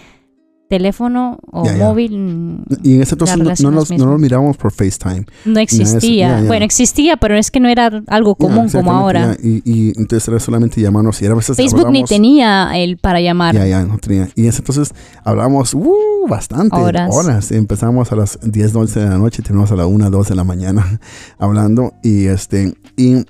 teléfono 0.69 1.39
o 1.51 1.65
Ya, 1.65 1.75
ya. 1.75 1.83
móvil, 1.85 2.63
Y 2.83 2.93
en 2.95 3.01
ese 3.01 3.15
entonces 3.15 3.37
no, 3.63 3.71
no 3.71 4.05
nos 4.05 4.19
mirábamos 4.19 4.55
por 4.55 4.71
FaceTime. 4.71 5.25
no 5.45 5.59
existía. 5.59 6.41
ya. 6.41 6.47
Bueno, 6.47 6.63
existía, 6.63 7.17
pero 7.17 7.35
es 7.35 7.49
que 7.49 7.59
no 7.59 7.69
era 7.69 7.89
algo 8.05 8.35
común 8.35 8.69
como 8.69 8.91
ahora. 8.91 9.35
Y, 9.41 9.63
y 9.65 9.87
entonces 9.97 10.27
era 10.27 10.39
solamente 10.39 10.79
llamarnos 10.79 11.19
y 11.23 11.25
era 11.25 11.33
a 11.33 11.37
veces 11.37 11.57
Facebook 11.57 11.89
ni 11.89 12.01
hablábamos- 12.01 12.09
tenía 12.09 12.71
el 12.75 12.97
para 12.97 13.19
llamar. 13.19 13.55
Ya, 13.55 13.65
ya, 13.65 13.83
no 13.83 13.97
tenía. 13.97 14.29
Y 14.35 14.43
en 14.43 14.49
ese 14.49 14.59
entonces 14.59 14.93
hablamos 15.23 15.73
uh, 15.73 16.27
bastante, 16.29 16.75
Horas. 16.75 17.09
horas. 17.15 17.51
Empezamos 17.51 18.11
a 18.11 18.15
las 18.15 18.37
10, 18.43 18.75
11 18.75 18.99
de 18.99 19.09
la 19.09 19.17
noche 19.17 19.41
y 19.41 19.43
terminamos 19.45 19.71
a 19.71 19.75
las 19.75 19.87
1, 19.87 20.07
2 20.11 20.29
de 20.29 20.35
la 20.35 20.43
mañana 20.43 20.99
hablando. 21.39 21.93
Y 22.03 22.25
este 22.27 22.75
y 22.95 23.25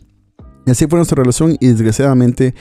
así 0.69 0.87
fue 0.87 0.97
nuestra 0.99 1.15
relación 1.21 1.55
y 1.59 1.67
desgraciadamente, 1.67 2.53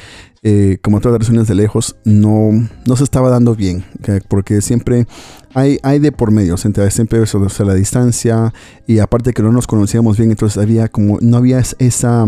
eh, 0.42 0.78
como 0.82 1.00
todas 1.00 1.14
las 1.14 1.18
relaciones 1.28 1.48
de 1.48 1.54
lejos, 1.54 1.96
no, 2.04 2.50
no 2.86 2.96
se 2.96 3.04
estaba 3.04 3.28
dando 3.30 3.54
bien. 3.54 3.84
que- 4.02 4.20
Porque 4.28 4.60
siempre 4.62 5.06
hay, 5.54 5.78
hay 5.82 5.98
de 5.98 6.12
por 6.12 6.30
medio, 6.30 6.56
siempre, 6.56 6.88
siempre 6.90 7.22
eso, 7.22 7.40
o 7.40 7.48
sea, 7.48 7.66
la 7.66 7.74
distancia 7.74 8.52
y 8.86 8.98
aparte 9.00 9.32
que 9.32 9.42
no 9.42 9.50
nos 9.52 9.66
conocíamos 9.66 10.16
bien, 10.18 10.30
entonces 10.30 10.56
había 10.62 10.88
como, 10.88 11.18
no 11.20 11.36
había 11.38 11.58
es- 11.58 11.74
esa, 11.78 12.26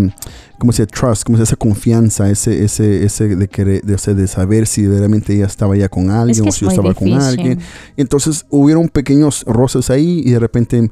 ¿cómo 0.58 0.72
se? 0.72 0.86
Trust, 0.86 1.24
como 1.24 1.38
esa 1.40 1.56
confianza, 1.56 2.28
ese, 2.30 2.64
ese, 2.64 3.04
ese 3.04 3.36
de 3.36 3.48
querer, 3.48 3.82
de, 3.82 3.94
o 3.94 3.98
sea, 3.98 4.14
de 4.14 4.26
saber 4.26 4.66
si 4.66 4.86
realmente 4.86 5.34
ella 5.34 5.46
estaba 5.46 5.76
ya 5.76 5.88
con 5.88 6.10
alguien 6.10 6.30
Es 6.30 6.42
que 6.42 6.48
o 6.48 6.52
si 6.52 6.60
yo 6.64 6.70
estaba 6.70 6.94
con 6.94 7.08
alguien. 7.28 7.58
Entonces 7.96 8.46
hubieron 8.50 8.88
pequeños 8.88 9.44
roces 9.46 9.90
ahí 9.90 10.22
y 10.24 10.30
de 10.32 10.38
repente 10.40 10.90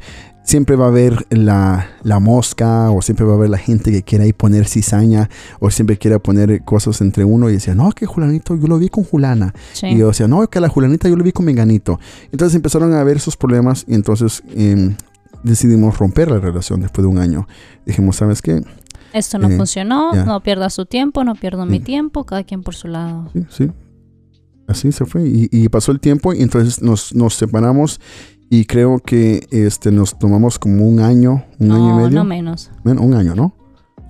siempre 0.49 0.76
va 0.76 0.87
a 0.87 0.88
haber 0.88 1.26
la, 1.28 1.90
la 2.02 2.21
mosca 2.21 2.90
o 2.90 3.02
siempre 3.02 3.26
va 3.26 3.33
a 3.33 3.37
haber 3.37 3.50
la 3.50 3.59
gente 3.59 3.93
que 3.93 4.02
quiera 4.02 4.25
ahí 4.25 4.33
poner 4.33 4.67
cizaña 4.67 5.28
o 5.61 5.71
siempre 5.71 5.99
quiera 5.99 6.19
poner 6.21 6.64
cosas 6.64 7.02
entre 7.02 7.23
uno 7.23 7.50
y 7.50 7.52
decía, 7.52 7.75
no, 7.75 7.93
que 7.93 8.07
Julanito, 8.07 8.57
yo 8.57 8.67
lo 8.67 8.78
vi 8.78 8.88
con 8.88 9.05
Julana. 9.05 9.52
Sí. 9.75 9.88
Y 9.88 9.99
yo 9.99 10.09
decía, 10.09 10.26
no, 10.26 10.49
que 10.49 10.59
la 10.59 10.71
Julanita 10.71 11.07
yo 11.07 11.17
lo 11.17 11.23
vi 11.23 11.33
con 11.33 11.45
Menganito. 11.45 12.00
Entonces 12.33 12.57
empezaron 12.57 12.95
a 12.95 13.00
haber 13.00 13.19
esos 13.19 13.37
problemas 13.37 13.85
y 13.87 13.93
entonces 13.93 14.43
em, 14.55 14.95
decidimos 15.43 15.99
romper 15.99 16.31
la 16.31 16.38
relación 16.38 16.81
después 16.81 17.02
de 17.05 17.09
un 17.11 17.19
año. 17.19 17.47
Dijimos, 17.85 18.17
¿sabes 18.17 18.40
qué? 18.40 18.62
Esto 19.12 19.38
no 19.38 19.50
Eh, 19.50 19.57
funcionó, 19.59 20.14
no 20.14 20.40
pierda 20.40 20.71
su 20.71 20.87
tiempo, 20.87 21.25
no 21.25 21.35
pierdo 21.35 21.67
mi 21.67 21.81
tiempo, 21.81 22.25
cada 22.25 22.43
quien 22.45 22.62
por 22.62 22.75
su 22.75 22.88
lado. 22.88 23.28
Sí, 23.35 23.45
sí. 23.50 23.71
Así 24.67 24.93
se 24.93 25.05
fue. 25.05 25.26
Y, 25.26 25.49
y 25.50 25.69
pasó 25.69 25.93
el 25.93 26.00
tiempo 26.00 26.33
y 26.33 26.40
entonces 26.40 26.81
nos, 26.81 27.14
nos 27.14 27.35
separamos 27.35 28.00
y 28.50 28.64
creo 28.64 28.99
que 28.99 29.47
este, 29.50 29.90
nos 29.90 30.19
tomamos 30.19 30.59
como 30.59 30.87
un 30.87 31.00
año, 31.00 31.45
un 31.59 31.73
año 31.73 31.85
y 31.85 31.88
no, 31.88 31.97
medio. 31.97 32.11
no 32.11 32.25
menos. 32.25 32.71
Bueno, 32.83 33.02
un 33.02 33.14
año, 33.14 33.35
¿no? 33.35 33.55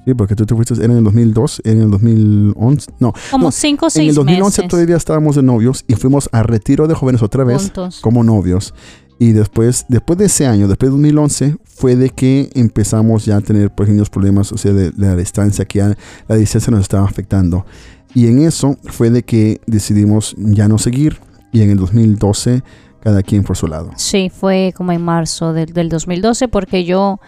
Sí, 0.05 0.15
porque 0.15 0.35
tú 0.35 0.47
te 0.47 0.55
fuiste, 0.55 0.75
era 0.75 0.85
en 0.85 0.99
el 0.99 1.05
2002, 1.05 1.63
era 1.65 1.75
en 1.75 1.83
el 1.83 1.91
2011. 1.91 2.93
No, 2.99 3.13
Como 3.31 3.47
No, 3.47 3.51
cinco 3.53 3.87
o 3.87 3.89
en 3.89 3.91
seis 3.91 4.09
el 4.11 4.15
2011 4.15 4.63
meses 4.63 4.71
todavía 4.71 4.97
estábamos 4.97 5.37
de 5.37 5.43
novios 5.43 5.85
y 5.87 5.95
fuimos 5.95 6.31
a 6.33 6.43
retiro 6.43 6.87
de 6.87 6.95
jóvenes 6.95 7.23
otra 7.23 7.45
vez 7.45 7.63
juntos. 7.63 8.01
como 8.01 8.25
novios. 8.25 8.75
Y 9.19 9.33
después, 9.33 9.85
después 9.89 10.19
de 10.19 10.27
ese 10.27 10.47
año, 10.47 10.69
después 10.69 10.89
de 10.89 10.93
2011, 10.93 11.57
fue 11.65 11.97
de 11.97 12.11
que 12.11 12.51
empezamos 12.55 13.27
ya 13.27 13.37
a 13.37 13.41
tener 13.41 13.75
pequeños 13.75 14.09
problemas, 14.09 14.53
o 14.53 14.57
sea, 14.57 14.73
de, 14.73 14.93
de 14.93 15.07
la 15.09 15.17
distancia, 15.17 15.65
que 15.65 15.81
ya 15.81 15.97
la 16.29 16.37
distancia 16.37 16.71
nos 16.71 16.81
estaba 16.81 17.05
afectando. 17.05 17.67
Y 18.15 18.29
en 18.29 18.39
eso 18.39 18.79
fue 18.85 19.11
de 19.11 19.25
que 19.25 19.61
decidimos 19.67 20.35
ya 20.39 20.69
no 20.69 20.79
seguir. 20.79 21.19
Y 21.53 21.63
en 21.63 21.71
el 21.71 21.79
2012, 21.79 22.63
cada 23.01 23.23
quien 23.23 23.43
por 23.45 23.57
su 23.57 23.67
lado. 23.67 23.91
Sí, 23.97 24.31
fue 24.31 24.73
como 24.77 24.93
en 24.93 25.03
marzo 25.03 25.53
del, 25.53 25.73
del 25.73 25.89
2012 25.89 26.49
porque 26.49 26.85
yo 26.85 27.21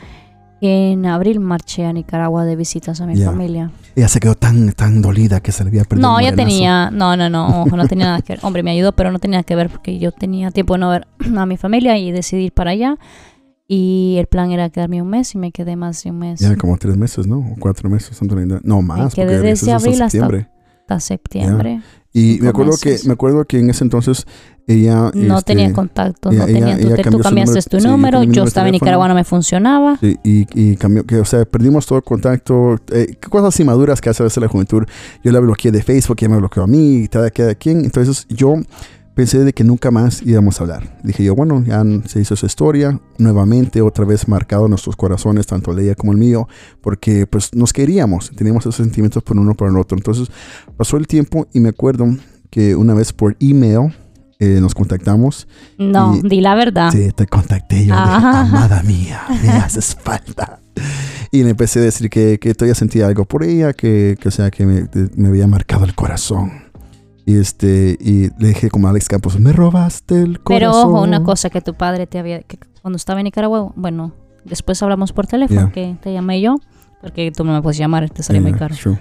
en 0.62 1.06
abril 1.06 1.40
marché 1.40 1.86
a 1.86 1.92
Nicaragua 1.92 2.44
de 2.44 2.54
visitas 2.54 3.00
a 3.00 3.06
mi 3.06 3.16
Ya. 3.16 3.30
familia. 3.30 3.70
Ella 3.96 4.08
se 4.08 4.20
quedó 4.20 4.34
tan, 4.34 4.72
tan 4.72 5.00
dolida 5.00 5.40
que 5.40 5.52
se 5.52 5.64
le 5.64 5.68
había 5.70 5.84
perdido. 5.84 6.06
No, 6.06 6.18
el 6.18 6.26
ya 6.26 6.30
morenazo. 6.32 6.48
tenía, 6.50 6.90
no, 6.90 7.16
no, 7.16 7.30
no, 7.30 7.62
ojo, 7.62 7.76
no 7.76 7.88
tenía 7.88 8.06
nada 8.06 8.20
que 8.22 8.34
ver. 8.34 8.40
Hombre, 8.42 8.62
me 8.62 8.70
ayudó, 8.72 8.92
pero 8.92 9.10
no 9.10 9.18
tenía 9.18 9.42
que 9.42 9.56
ver 9.56 9.70
porque 9.70 9.98
yo 9.98 10.12
tenía 10.12 10.50
tiempo 10.50 10.74
de 10.74 10.80
no 10.80 10.90
ver 10.90 11.06
a 11.38 11.46
mi 11.46 11.56
familia 11.56 11.96
y 11.96 12.10
decidí 12.12 12.44
ir 12.46 12.52
para 12.52 12.72
allá. 12.72 12.96
Y 13.72 14.16
el 14.18 14.26
plan 14.26 14.50
era 14.50 14.68
quedarme 14.68 15.00
un 15.00 15.08
mes 15.08 15.32
y 15.34 15.38
me 15.38 15.52
quedé 15.52 15.76
más 15.76 16.02
de 16.02 16.10
un 16.10 16.18
mes. 16.18 16.40
Ya 16.40 16.54
como 16.56 16.76
tres 16.76 16.96
meses, 16.96 17.26
¿no? 17.28 17.38
O 17.38 17.54
cuatro 17.58 17.88
meses, 17.88 18.18
that. 18.18 18.60
No, 18.64 18.82
más. 18.82 19.14
quedé 19.14 19.26
porque 19.36 19.48
desde 19.48 19.72
abril 19.72 19.92
hasta- 19.92 20.10
septiembre. 20.10 20.48
Hasta 20.94 21.00
septiembre. 21.06 21.80
Y 22.12 22.32
cinco 22.32 22.44
me 22.44 22.50
acuerdo 22.50 22.72
que 22.82 22.96
me 23.06 23.12
acuerdo 23.12 23.44
que 23.44 23.58
en 23.60 23.70
ese 23.70 23.84
entonces 23.84 24.26
ella 24.66 25.10
No 25.14 25.38
este, 25.38 25.54
tenía 25.54 25.72
contacto, 25.72 26.30
ella- 26.30 26.40
no 26.40 26.46
tenía 26.46 26.76
ella- 26.76 26.96
Tú 27.02 27.10
su 27.12 27.18
cambiaste 27.20 27.50
número- 27.54 27.70
tu 27.70 27.78
sí, 27.78 27.84
yo 27.84 27.90
número, 27.90 28.22
yo 28.24 28.42
de 28.42 28.48
estaba 28.48 28.66
en. 28.68 28.72
Nicaragua, 28.72 29.08
no 29.08 29.14
me 29.14 29.24
funcionaba. 29.24 29.96
Sí, 30.00 30.18
y, 30.24 30.46
y 30.54 30.76
cambió, 30.76 31.04
que, 31.06 31.16
o 31.20 31.24
sea, 31.24 31.44
perdimos 31.44 31.86
todo 31.86 32.02
contacto, 32.02 32.78
eh, 32.92 33.16
qué 33.20 33.28
cosas 33.28 33.58
inmaduras 33.60 34.00
que 34.00 34.10
hace 34.10 34.22
a 34.22 34.24
veces 34.24 34.40
la 34.42 34.48
juventud. 34.48 34.84
Yo 35.22 35.30
la 35.32 35.38
bloqueé 35.40 35.70
de 35.70 35.82
Facebook, 35.82 36.16
ella 36.20 36.30
me 36.30 36.36
bloqueó 36.38 36.64
a 36.64 36.66
mí, 36.66 37.02
y 37.04 37.08
cada, 37.08 37.30
cada 37.30 37.54
quien. 37.54 37.84
Entonces 37.84 38.26
yo 38.28 38.54
pensé 39.20 39.44
de 39.44 39.52
que 39.52 39.64
nunca 39.64 39.90
más 39.90 40.22
íbamos 40.22 40.58
a 40.58 40.64
hablar. 40.64 40.98
Dije 41.02 41.22
yo, 41.22 41.34
bueno, 41.34 41.62
ya 41.66 41.84
se 42.06 42.20
hizo 42.22 42.36
su 42.36 42.46
historia, 42.46 42.98
nuevamente, 43.18 43.82
otra 43.82 44.06
vez 44.06 44.26
marcado 44.28 44.66
nuestros 44.66 44.96
corazones, 44.96 45.46
tanto 45.46 45.72
el 45.72 45.76
de 45.76 45.82
ella 45.84 45.94
como 45.94 46.12
el 46.12 46.18
mío, 46.18 46.48
porque 46.80 47.26
pues 47.26 47.54
nos 47.54 47.74
queríamos, 47.74 48.30
teníamos 48.34 48.62
esos 48.62 48.76
sentimientos 48.76 49.22
por 49.22 49.38
uno 49.38 49.54
por 49.54 49.68
el 49.68 49.76
otro. 49.76 49.98
Entonces 49.98 50.28
pasó 50.78 50.96
el 50.96 51.06
tiempo 51.06 51.46
y 51.52 51.60
me 51.60 51.68
acuerdo 51.68 52.06
que 52.48 52.74
una 52.74 52.94
vez 52.94 53.12
por 53.12 53.36
email 53.40 53.94
eh, 54.38 54.58
nos 54.58 54.74
contactamos 54.74 55.46
No, 55.76 56.16
Y- 56.16 56.26
di 56.26 56.40
la 56.40 56.54
verdad. 56.54 56.90
Sí, 56.90 57.10
te 57.14 57.26
contacté 57.26 57.80
yo, 57.84 57.94
de, 57.94 58.00
Ah. 58.00 58.40
amada 58.48 58.82
mía, 58.84 59.20
me 59.42 59.50
haces 59.50 59.94
falta. 60.02 60.60
Y 61.30 61.42
le 61.44 61.50
empecé 61.50 61.80
a 61.80 61.82
decir 61.82 62.08
que, 62.08 62.38
que 62.40 62.54
todavía 62.54 62.74
sentía 62.74 63.06
algo 63.06 63.26
por 63.26 63.44
ella, 63.44 63.74
que, 63.74 64.16
que, 64.18 64.28
o 64.28 64.32
sea, 64.32 64.50
que 64.50 64.64
me, 64.64 64.88
me 65.14 65.28
había 65.28 65.46
marcado 65.46 65.84
el 65.84 65.94
corazón. 65.94 66.69
Y 67.30 67.36
este, 67.36 67.96
y 68.00 68.30
le 68.42 68.48
dije 68.48 68.70
como 68.70 68.88
a 68.88 68.90
Alex 68.90 69.06
Campos, 69.08 69.38
me 69.38 69.52
robaste 69.52 70.20
el 70.20 70.40
corazón. 70.40 70.58
Pero 70.58 70.70
ojo, 70.72 71.02
una 71.02 71.22
cosa 71.22 71.48
que 71.48 71.60
tu 71.60 71.74
padre 71.74 72.08
te 72.08 72.18
había, 72.18 72.40
que 72.42 72.58
cuando 72.82 72.96
estaba 72.96 73.20
en 73.20 73.24
Nicaragua, 73.24 73.72
bueno, 73.76 74.12
después 74.44 74.82
hablamos 74.82 75.12
por 75.12 75.26
teléfono, 75.28 75.60
Yeah. 75.60 75.72
que 75.72 75.96
te 76.02 76.12
llamé 76.12 76.40
yo, 76.40 76.56
porque 77.00 77.30
tú 77.30 77.44
no 77.44 77.52
me 77.52 77.62
puedes 77.62 77.78
llamar, 77.78 78.10
te 78.10 78.40
muy 78.40 78.50
Yeah, 78.50 78.58
caro. 78.58 78.74
true. 78.74 78.98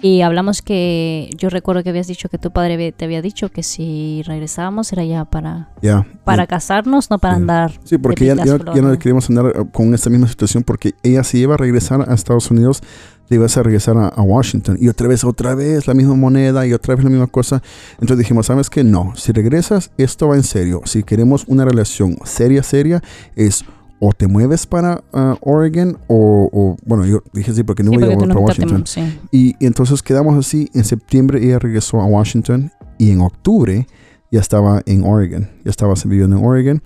Y 0.00 0.22
hablamos 0.22 0.62
que, 0.62 1.28
yo 1.36 1.50
recuerdo 1.50 1.82
que 1.82 1.90
habías 1.90 2.06
dicho 2.06 2.28
que 2.28 2.38
tu 2.38 2.52
padre 2.52 2.92
te 2.92 3.04
había 3.04 3.20
dicho 3.20 3.48
que 3.50 3.62
si 3.64 4.22
regresábamos 4.24 4.92
era 4.92 5.04
ya 5.04 5.24
para, 5.24 5.70
Yeah, 5.82 6.06
para 6.24 6.46
casarnos, 6.46 7.10
no 7.10 7.18
para 7.18 7.34
andar. 7.34 7.72
Sí, 7.84 7.98
porque 7.98 8.24
ya, 8.26 8.36
ya, 8.36 8.58
ya 8.74 8.80
no 8.80 8.96
queríamos 8.98 9.28
andar 9.28 9.46
eh, 9.48 9.64
con 9.72 9.92
esta 9.92 10.08
misma 10.08 10.28
situación 10.28 10.62
porque 10.62 10.94
ella 11.02 11.24
si 11.24 11.38
iba 11.38 11.54
a 11.54 11.56
regresar 11.58 12.08
a 12.08 12.14
Estados 12.14 12.50
Unidos, 12.50 12.80
te 13.28 13.34
ibas 13.34 13.56
a 13.56 13.62
regresar 13.62 13.96
a, 13.98 14.08
a 14.08 14.22
Washington. 14.22 14.76
Y 14.80 14.88
otra 14.88 15.06
vez, 15.08 15.22
otra 15.24 15.54
vez 15.54 15.86
la 15.86 15.94
misma 15.94 16.14
moneda 16.14 16.66
y 16.66 16.72
otra 16.72 16.94
vez 16.94 17.04
la 17.04 17.10
misma 17.10 17.26
cosa. 17.26 17.62
Entonces 17.92 18.18
dijimos, 18.18 18.46
¿sabes 18.46 18.70
qué? 18.70 18.84
No, 18.84 19.12
si 19.16 19.32
regresas, 19.32 19.90
esto 19.98 20.28
va 20.28 20.36
en 20.36 20.42
serio. 20.42 20.80
Si 20.84 21.02
queremos 21.02 21.44
una 21.46 21.64
relación 21.64 22.16
seria, 22.24 22.62
seria, 22.62 23.02
es 23.36 23.64
o 24.00 24.12
te 24.12 24.28
mueves 24.28 24.64
para 24.66 25.02
ah, 25.12 25.36
Oregon 25.40 25.98
o, 26.06 26.48
o- 26.52 26.76
bueno, 26.86 27.04
yo 27.04 27.22
dije 27.32 27.52
sí 27.52 27.64
porque 27.64 27.82
no 27.82 27.90
Sí, 27.90 27.96
voy 27.96 28.04
a 28.04 28.14
volver 28.14 28.28
para 28.28 28.40
nunca 28.40 28.54
te- 28.54 28.62
Washington. 28.62 28.86
sí. 28.86 29.18
Y, 29.32 29.56
y 29.58 29.66
entonces 29.66 30.02
quedamos 30.02 30.36
así. 30.38 30.70
En 30.72 30.84
septiembre 30.84 31.44
ella 31.44 31.58
regresó 31.58 32.00
a 32.00 32.06
Washington 32.06 32.70
y 32.96 33.10
en 33.10 33.20
octubre 33.20 33.86
ya 34.30 34.40
estaba 34.40 34.82
en 34.86 35.02
Oregon. 35.04 35.48
Ya 35.64 35.70
estabas 35.70 36.04
viviendo 36.06 36.36
en 36.38 36.44
Oregon 36.44 36.82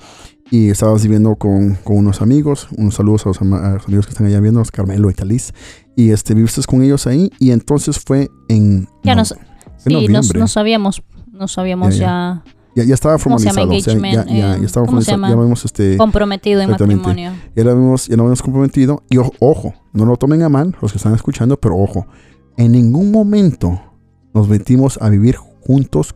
y 0.52 0.68
estabas 0.68 1.02
viviendo 1.02 1.34
con, 1.34 1.76
con 1.82 1.96
unos 1.96 2.20
amigos. 2.20 2.68
Unos 2.76 2.94
saludos 2.94 3.24
a 3.24 3.30
los, 3.30 3.40
ama- 3.40 3.66
a 3.66 3.70
los 3.74 3.86
amigos 3.86 4.06
que 4.06 4.12
están 4.12 4.26
allá 4.26 4.38
viendo, 4.38 4.62
Carmelo 4.70 5.10
y 5.10 5.14
Talis. 5.14 5.54
Y 5.96 6.10
este, 6.10 6.34
viviste 6.34 6.60
con 6.66 6.82
ellos 6.82 7.06
ahí 7.06 7.30
y 7.38 7.50
entonces 7.52 7.98
fue 7.98 8.30
en, 8.48 8.86
Ya 9.02 9.14
no, 9.14 9.22
nos- 9.22 9.32
en 9.32 9.38
Sí, 9.78 10.08
nos, 10.34 10.52
sabíamos, 10.52 11.02
no 11.32 11.48
sabíamos 11.48 11.96
Ya, 11.96 12.44
ya, 12.76 12.82
ya, 12.82 12.84
ya 12.84 12.94
estaba 12.94 13.18
formalizado. 13.18 13.66
o 13.68 13.80
sea, 13.80 13.80
ya, 13.80 13.92
Engagement, 13.92 14.28
ya, 14.28 14.54
eh, 14.56 14.58
ya 14.60 14.66
estaba 14.66 14.86
¿cómo 14.86 15.00
se 15.00 15.10
formalizado. 15.10 15.48
Ya 15.48 15.54
este, 15.64 15.96
comprometido 15.96 16.60
en 16.60 16.70
matrimonio. 16.70 17.32
ya 17.56 17.64
lo 17.64 17.70
habíamos, 17.72 18.06
ya 18.06 18.16
lo 18.16 18.22
habíamos 18.24 18.42
comprometido. 18.42 19.02
Y 19.10 19.16
ojo, 19.16 19.32
ojo, 19.40 19.74
no 19.94 20.04
lo 20.04 20.16
tomen 20.18 20.42
a 20.42 20.48
mal 20.50 20.76
los 20.82 20.92
que 20.92 20.98
están 20.98 21.14
escuchando, 21.14 21.58
pero 21.58 21.76
ojo, 21.78 22.06
en 22.58 22.72
ningún 22.72 23.10
momento 23.10 23.80
nos 24.34 24.48
metimos 24.48 24.98
a 25.02 25.08
vivir 25.08 25.34
juntos 25.36 25.51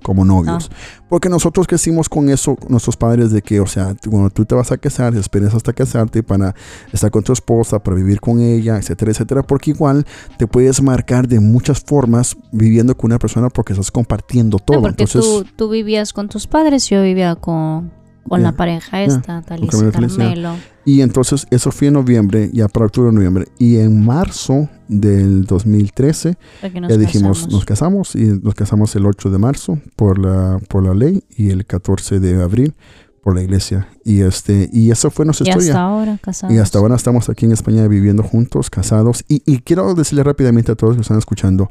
como 0.02 0.24
novios. 0.24 0.70
Porque 1.08 1.28
nosotros 1.28 1.66
crecimos 1.66 2.08
con 2.08 2.28
eso, 2.28 2.56
nuestros 2.68 2.96
padres, 2.96 3.30
de 3.30 3.42
que, 3.42 3.60
o 3.60 3.66
sea, 3.66 3.94
cuando 4.08 4.30
tú 4.30 4.44
te 4.44 4.54
vas 4.54 4.72
a 4.72 4.76
casar, 4.76 5.14
esperas 5.14 5.54
hasta 5.54 5.72
casarte 5.72 6.22
para 6.22 6.54
estar 6.92 7.10
con 7.10 7.22
tu 7.22 7.32
esposa, 7.32 7.82
para 7.82 7.96
vivir 7.96 8.20
con 8.20 8.40
ella, 8.40 8.76
etcétera, 8.76 9.12
etcétera. 9.12 9.42
Porque 9.42 9.70
igual 9.70 10.04
te 10.38 10.46
puedes 10.46 10.82
marcar 10.82 11.28
de 11.28 11.40
muchas 11.40 11.80
formas 11.80 12.36
viviendo 12.52 12.96
con 12.96 13.10
una 13.10 13.18
persona 13.18 13.48
porque 13.48 13.72
estás 13.72 13.90
compartiendo 13.90 14.58
todo. 14.58 14.78
No, 14.78 14.82
porque 14.82 15.04
Entonces, 15.04 15.22
tú, 15.22 15.44
tú 15.56 15.68
vivías 15.68 16.12
con 16.12 16.28
tus 16.28 16.46
padres, 16.46 16.88
yo 16.88 17.02
vivía 17.02 17.36
con, 17.36 17.92
con 18.28 18.42
la 18.42 18.52
pareja 18.52 19.02
esta, 19.02 19.42
Talisa 19.42 19.70
Carmelo, 19.70 19.92
Talisa, 19.92 20.16
ya. 20.16 20.24
Carmelo. 20.24 20.75
Y 20.86 21.02
entonces 21.02 21.46
eso 21.50 21.70
fue 21.72 21.88
en 21.88 21.94
noviembre, 21.94 22.48
ya 22.52 22.68
para 22.68 22.86
octubre, 22.86 23.12
noviembre. 23.12 23.48
Y 23.58 23.76
en 23.78 24.04
marzo 24.04 24.68
del 24.88 25.44
2013 25.44 26.38
fue 26.60 26.70
que 26.70 26.80
nos 26.80 26.90
ya 26.90 26.96
dijimos, 26.96 27.38
casamos. 27.40 27.52
nos 27.52 27.64
casamos 27.64 28.14
y 28.14 28.24
nos 28.42 28.54
casamos 28.54 28.94
el 28.96 29.04
8 29.04 29.30
de 29.30 29.38
marzo 29.38 29.78
por 29.96 30.18
la, 30.18 30.60
por 30.68 30.84
la 30.84 30.94
ley 30.94 31.24
y 31.36 31.50
el 31.50 31.66
14 31.66 32.20
de 32.20 32.40
abril 32.40 32.72
por 33.20 33.34
la 33.34 33.42
iglesia. 33.42 33.88
Y 34.04 34.20
este 34.20 34.70
y 34.72 34.92
eso 34.92 35.10
fue 35.10 35.24
nuestra 35.24 35.44
Y 35.46 35.48
historia. 35.50 35.72
hasta 35.72 35.82
ahora 35.82 36.18
casados. 36.22 36.54
Y 36.54 36.58
hasta 36.58 36.78
ahora 36.78 36.94
estamos 36.94 37.28
aquí 37.28 37.46
en 37.46 37.52
España 37.52 37.88
viviendo 37.88 38.22
juntos, 38.22 38.70
casados. 38.70 39.24
Y, 39.26 39.42
y 39.44 39.58
quiero 39.62 39.92
decirle 39.94 40.22
rápidamente 40.22 40.70
a 40.70 40.76
todos 40.76 40.90
los 40.90 40.98
que 40.98 41.02
están 41.02 41.18
escuchando, 41.18 41.68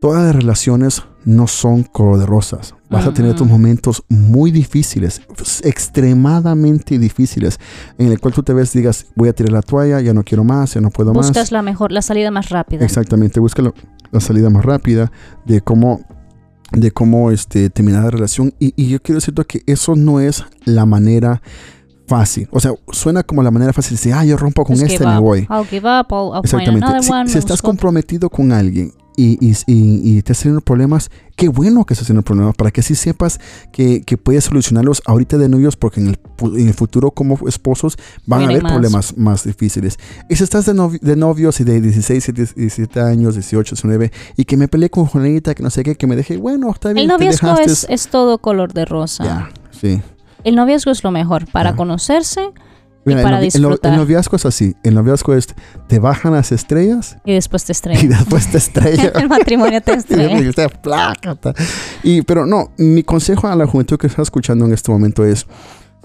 todas 0.00 0.24
las 0.24 0.34
relaciones 0.34 1.02
no 1.24 1.46
son 1.46 1.82
color 1.82 2.18
de 2.18 2.26
rosas. 2.26 2.74
Vas 2.90 3.06
a 3.06 3.12
tener 3.12 3.34
tus 3.34 3.46
momentos 3.46 4.02
muy 4.08 4.50
difíciles, 4.50 5.20
extremadamente 5.62 6.98
difíciles, 6.98 7.60
en 7.98 8.10
el 8.10 8.18
cual 8.18 8.32
tú 8.32 8.42
te 8.42 8.54
ves 8.54 8.74
y 8.74 8.78
digas, 8.78 9.06
voy 9.14 9.28
a 9.28 9.34
tirar 9.34 9.52
la 9.52 9.60
toalla, 9.60 10.00
ya 10.00 10.14
no 10.14 10.24
quiero 10.24 10.42
más, 10.42 10.72
ya 10.72 10.80
no 10.80 10.88
puedo 10.88 11.12
más. 11.12 11.26
Buscas 11.26 11.52
la 11.52 11.60
mejor, 11.60 11.92
la 11.92 12.00
salida 12.00 12.30
más 12.30 12.48
rápida. 12.48 12.84
Exactamente, 12.84 13.40
busca 13.40 13.60
la, 13.60 13.74
la 14.10 14.20
salida 14.20 14.48
más 14.48 14.64
rápida 14.64 15.12
de 15.44 15.60
cómo, 15.60 16.00
de 16.72 16.90
cómo 16.90 17.30
este, 17.30 17.68
terminar 17.68 18.04
la 18.04 18.10
relación. 18.10 18.54
Y, 18.58 18.72
y 18.74 18.88
yo 18.88 19.02
quiero 19.02 19.18
decirte 19.18 19.44
que 19.44 19.62
eso 19.66 19.94
no 19.94 20.18
es 20.20 20.42
la 20.64 20.86
manera 20.86 21.42
fácil. 22.06 22.48
O 22.52 22.60
sea, 22.60 22.72
suena 22.90 23.22
como 23.22 23.42
la 23.42 23.50
manera 23.50 23.74
fácil 23.74 23.90
de 23.90 23.96
decir, 23.98 24.14
ah, 24.14 24.24
yo 24.24 24.38
rompo 24.38 24.64
con 24.64 24.76
Just 24.76 24.92
este, 24.92 25.04
give 25.04 25.12
me 25.14 25.20
voy. 25.20 25.40
I'll 25.50 25.66
give 25.68 25.86
up, 25.86 26.06
I'll, 26.10 26.32
I'll 26.34 26.40
Exactamente. 26.42 27.02
Si, 27.02 27.12
one. 27.12 27.28
si 27.28 27.34
me 27.34 27.40
estás 27.40 27.60
comprometido 27.60 28.30
con 28.30 28.50
alguien 28.50 28.94
y, 29.20 29.36
y, 29.44 29.50
y, 29.66 30.00
y 30.18 30.22
te 30.22 30.32
estás 30.32 30.42
teniendo 30.44 30.60
problemas, 30.60 31.10
qué 31.34 31.48
bueno 31.48 31.84
que 31.84 31.94
estás 31.94 32.06
teniendo 32.06 32.24
problemas 32.24 32.54
para 32.54 32.70
que 32.70 32.80
así 32.82 32.94
sepas 32.94 33.40
que, 33.72 34.02
que 34.02 34.16
puedes 34.16 34.44
solucionarlos 34.44 35.02
ahorita 35.06 35.36
de 35.38 35.48
novios 35.48 35.76
porque 35.76 36.00
en 36.00 36.06
el, 36.10 36.18
en 36.56 36.68
el 36.68 36.74
futuro 36.74 37.10
como 37.10 37.36
esposos 37.48 37.98
van 38.26 38.42
a 38.42 38.44
haber 38.44 38.62
más. 38.62 38.72
problemas 38.72 39.16
más 39.18 39.42
difíciles. 39.44 39.98
Y 40.28 40.36
si 40.36 40.44
estás 40.44 40.66
de, 40.66 40.74
novi- 40.74 41.00
de 41.00 41.16
novios 41.16 41.58
y 41.60 41.64
de 41.64 41.80
16, 41.80 42.32
17 42.54 43.00
años, 43.00 43.34
18, 43.34 43.74
19 43.74 44.12
y 44.36 44.44
que 44.44 44.56
me 44.56 44.68
peleé 44.68 44.88
con 44.88 45.06
Juanita, 45.06 45.54
que 45.54 45.62
no 45.64 45.70
sé 45.70 45.82
qué, 45.82 45.96
que 45.96 46.06
me 46.06 46.14
dejé, 46.14 46.36
bueno, 46.36 46.70
está 46.70 46.92
bien. 46.92 46.98
El 46.98 47.08
noviazgo 47.08 47.58
es, 47.58 47.86
es 47.90 48.06
todo 48.08 48.38
color 48.38 48.72
de 48.72 48.84
rosa. 48.84 49.24
Ya, 49.24 49.50
sí. 49.78 50.00
El 50.44 50.54
noviazgo 50.54 50.92
es 50.92 51.02
lo 51.02 51.10
mejor 51.10 51.50
para 51.50 51.74
conocerse 51.74 52.50
Mira, 53.04 53.22
para 53.22 53.38
el, 53.40 53.44
novi- 53.46 53.54
el 53.56 53.62
no- 53.62 53.68
disfrutar. 53.68 53.92
el 53.92 53.98
noviazgo 53.98 54.36
es 54.36 54.44
así. 54.46 54.74
El 54.82 54.94
noviazgo 54.94 55.34
es, 55.34 55.48
te 55.86 55.98
bajan 55.98 56.32
las 56.34 56.52
estrellas 56.52 57.16
y 57.24 57.32
después 57.32 57.64
te 57.64 57.72
y 57.72 57.74
estrellas. 57.74 58.08
después 58.18 58.50
te 58.50 58.58
estrellan. 58.58 59.12
el 59.14 59.28
matrimonio 59.28 59.80
te 59.80 59.92
estrella. 59.94 60.38
Y. 60.38 61.54
Y, 62.02 62.22
pero 62.22 62.44
no, 62.46 62.72
mi 62.76 63.02
consejo 63.02 63.48
a 63.48 63.56
la 63.56 63.66
juventud 63.66 63.96
que 63.98 64.06
está 64.08 64.22
escuchando 64.22 64.64
en 64.66 64.72
este 64.72 64.90
momento 64.90 65.24
es, 65.24 65.46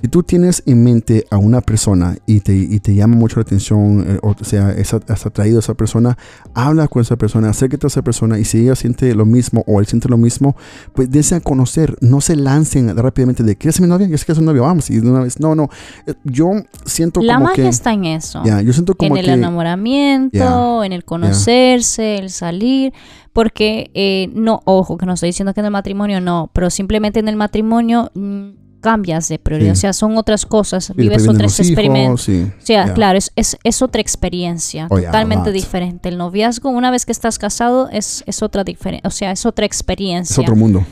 si 0.04 0.10
tú 0.10 0.22
tienes 0.22 0.64
en 0.66 0.84
mente 0.84 1.26
a 1.32 1.38
una 1.38 1.62
persona 1.62 2.18
y 2.26 2.42
te, 2.42 2.54
y 2.54 2.82
te 2.82 2.94
llama 2.94 3.16
mucho 3.16 3.38
la 3.38 3.44
atención, 3.44 4.06
eh, 4.06 4.20
o 4.22 4.36
sea, 4.42 4.72
es, 4.72 4.92
es 4.92 5.26
atraído 5.26 5.60
a 5.60 5.62
esa 5.62 5.76
persona, 5.76 6.18
habla 6.54 6.90
con 6.90 7.02
esa 7.02 7.16
persona, 7.16 7.50
acércate 7.50 7.86
a 7.86 7.88
esa 7.88 8.02
persona 8.02 8.38
y 8.38 8.44
si 8.44 8.64
ella 8.64 8.76
siente 8.76 9.16
lo 9.16 9.26
mismo 9.26 9.64
o 9.66 9.80
él 9.80 9.86
siente 9.86 10.10
lo 10.10 10.18
mismo, 10.18 10.58
pues 10.92 11.10
dense 11.10 11.36
a 11.36 11.40
conocer, 11.40 11.96
no 12.02 12.20
se 12.20 12.36
lancen 12.36 12.98
rápidamente 12.98 13.44
de, 13.44 13.56
¿quieres 13.56 13.76
ser 13.76 13.86
mi 13.86 13.90
novia? 13.90 14.06
Yo 14.08 14.18
sé 14.18 14.26
que 14.26 14.34
es 14.34 14.38
un 14.38 14.44
novio, 14.44 14.64
vamos. 14.64 14.90
Y 14.90 15.00
de 15.00 15.10
una 15.10 15.22
vez, 15.22 15.40
no, 15.40 15.56
no, 15.56 15.70
eh, 16.06 16.16
yo 16.26 16.52
siento 16.84 17.22
La 17.22 17.36
como 17.36 17.46
magia 17.46 17.70
está 17.70 17.94
en 17.94 18.04
eso. 18.04 18.42
Ya, 18.44 18.60
yo 18.62 18.74
siento 18.74 18.96
como 18.96 19.16
en 19.16 19.22
el 19.22 19.26
que... 19.28 19.32
enamoramiento, 19.32 20.84
en 20.84 20.92
el 20.92 21.06
conocerse, 21.06 22.18
el 22.18 22.30
salir, 22.30 22.92
porque 23.32 23.90
eh, 23.94 24.30
no, 24.34 24.64
ojo, 24.66 24.98
que 24.98 25.06
no 25.06 25.14
estoy 25.14 25.30
diciendo 25.30 25.54
que 25.54 25.62
en 25.62 25.68
el 25.68 25.72
matrimonio 25.72 26.20
no, 26.20 26.50
pero 26.52 26.70
simplemente 26.70 27.22
en 27.22 27.30
el 27.30 27.38
matrimonio 27.38 28.12
mm, 28.16 28.63
cambias 28.84 29.28
de 29.30 29.40
prioridad, 29.40 29.74
Sí. 29.74 29.80
o 29.80 29.82
sea, 29.82 29.94
son 29.94 30.18
otras 30.18 30.46
cosas, 30.46 30.92
y 30.92 30.94
vives 30.94 31.28
otros 31.28 31.60
experimentos. 31.60 32.22
sí, 32.24 32.52
O 32.62 32.66
sea, 32.66 32.94
claro, 32.94 33.18
es, 33.18 33.32
es, 33.36 33.58
es 33.64 33.82
otra 33.82 34.02
experiencia, 34.02 34.88
Oh, 34.92 35.00
yeah, 35.00 35.08
totalmente 35.08 35.52
diferente. 35.52 36.10
El 36.10 36.18
noviazgo, 36.20 36.70
una 36.70 36.92
vez 36.92 37.06
que 37.06 37.12
estás 37.14 37.40
casado, 37.40 37.90
es, 37.92 38.24
es 38.28 38.44
otra 38.44 38.64
diferencia, 38.64 39.08
o 39.08 39.12
sea, 39.12 39.32
es 39.32 39.46
otra 39.46 39.66
experiencia. 39.66 40.34
Es 40.34 40.38
otro 40.40 40.56
mundo. 40.56 40.86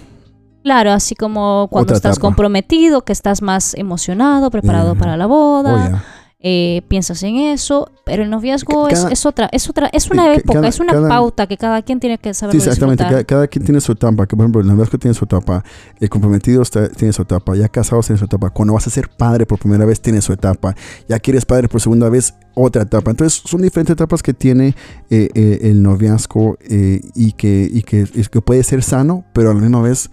Claro, 0.64 0.92
así 0.92 1.16
como 1.16 1.68
cuando 1.72 1.86
Otra 1.86 1.96
estás 1.98 2.18
etapa. 2.18 2.28
comprometido, 2.28 3.04
que 3.04 3.12
estás 3.14 3.42
más 3.42 3.74
emocionado, 3.76 4.50
preparado 4.52 4.94
Yeah. 4.94 5.00
para 5.00 5.18
la 5.18 5.26
boda, 5.26 6.02
Oh. 6.02 6.21
Eh, 6.44 6.82
piensas 6.88 7.22
en 7.24 7.36
eso, 7.38 7.92
pero 8.04 8.24
el 8.24 8.30
noviazgo 8.32 8.88
Cada- 8.88 9.08
es, 9.08 9.20
es 9.20 9.26
otra, 9.28 9.48
es 9.52 9.70
otra, 9.70 9.90
es 9.94 10.10
una 10.10 10.24
ca- 10.26 10.34
época, 10.34 10.54
cada- 10.56 10.68
es 10.70 10.80
una 10.80 10.94
cada- 10.94 11.08
pauta 11.10 11.46
que 11.48 11.56
cada 11.58 11.82
quien 11.84 12.00
tiene 12.00 12.18
que 12.18 12.34
saber 12.34 12.54
Sí, 12.54 12.58
exactamente. 12.68 13.26
Cada, 13.26 13.48
quien 13.48 13.64
tiene 13.64 13.80
su 13.80 13.92
etapa. 13.92 14.26
Que, 14.26 14.36
por 14.36 14.44
ejemplo, 14.46 14.62
el 14.62 14.68
noviazgo 14.68 14.98
tiene 14.98 15.14
su 15.14 15.26
etapa. 15.26 15.64
El 16.00 16.10
comprometido 16.10 16.62
está- 16.64 16.90
tiene 16.90 17.14
su 17.14 17.22
etapa. 17.22 17.56
Ya 17.56 17.70
casados 17.70 18.08
tiene 18.08 18.18
su 18.18 18.26
etapa. 18.26 18.50
Cuando 18.50 18.74
vas 18.74 18.88
a 18.88 18.90
ser 18.90 19.08
padre 19.10 19.46
por 19.46 19.60
primera 19.60 19.86
vez, 19.86 20.02
tiene 20.02 20.22
su 20.22 20.34
etapa. 20.34 20.76
Ya 21.08 21.20
que 21.20 21.32
eres 21.32 21.46
padre 21.46 21.68
por 21.68 21.80
segunda 21.80 22.10
vez, 22.10 22.34
otra 22.56 22.82
etapa. 22.82 23.12
Entonces, 23.12 23.42
son 23.46 23.62
diferentes 23.62 23.94
etapas 23.94 24.24
que 24.24 24.34
tiene 24.34 24.76
eh, 25.10 25.30
eh, 25.36 25.60
el 25.64 25.82
noviazgo 25.84 26.58
y, 26.70 27.32
que, 27.34 27.70
y, 27.72 27.84
que, 27.84 28.08
y 28.14 28.24
que 28.24 28.42
puede 28.42 28.64
ser 28.64 28.82
sano, 28.84 29.24
pero 29.34 29.52
a 29.52 29.54
la 29.54 29.60
misma 29.62 29.82
vez 29.82 30.10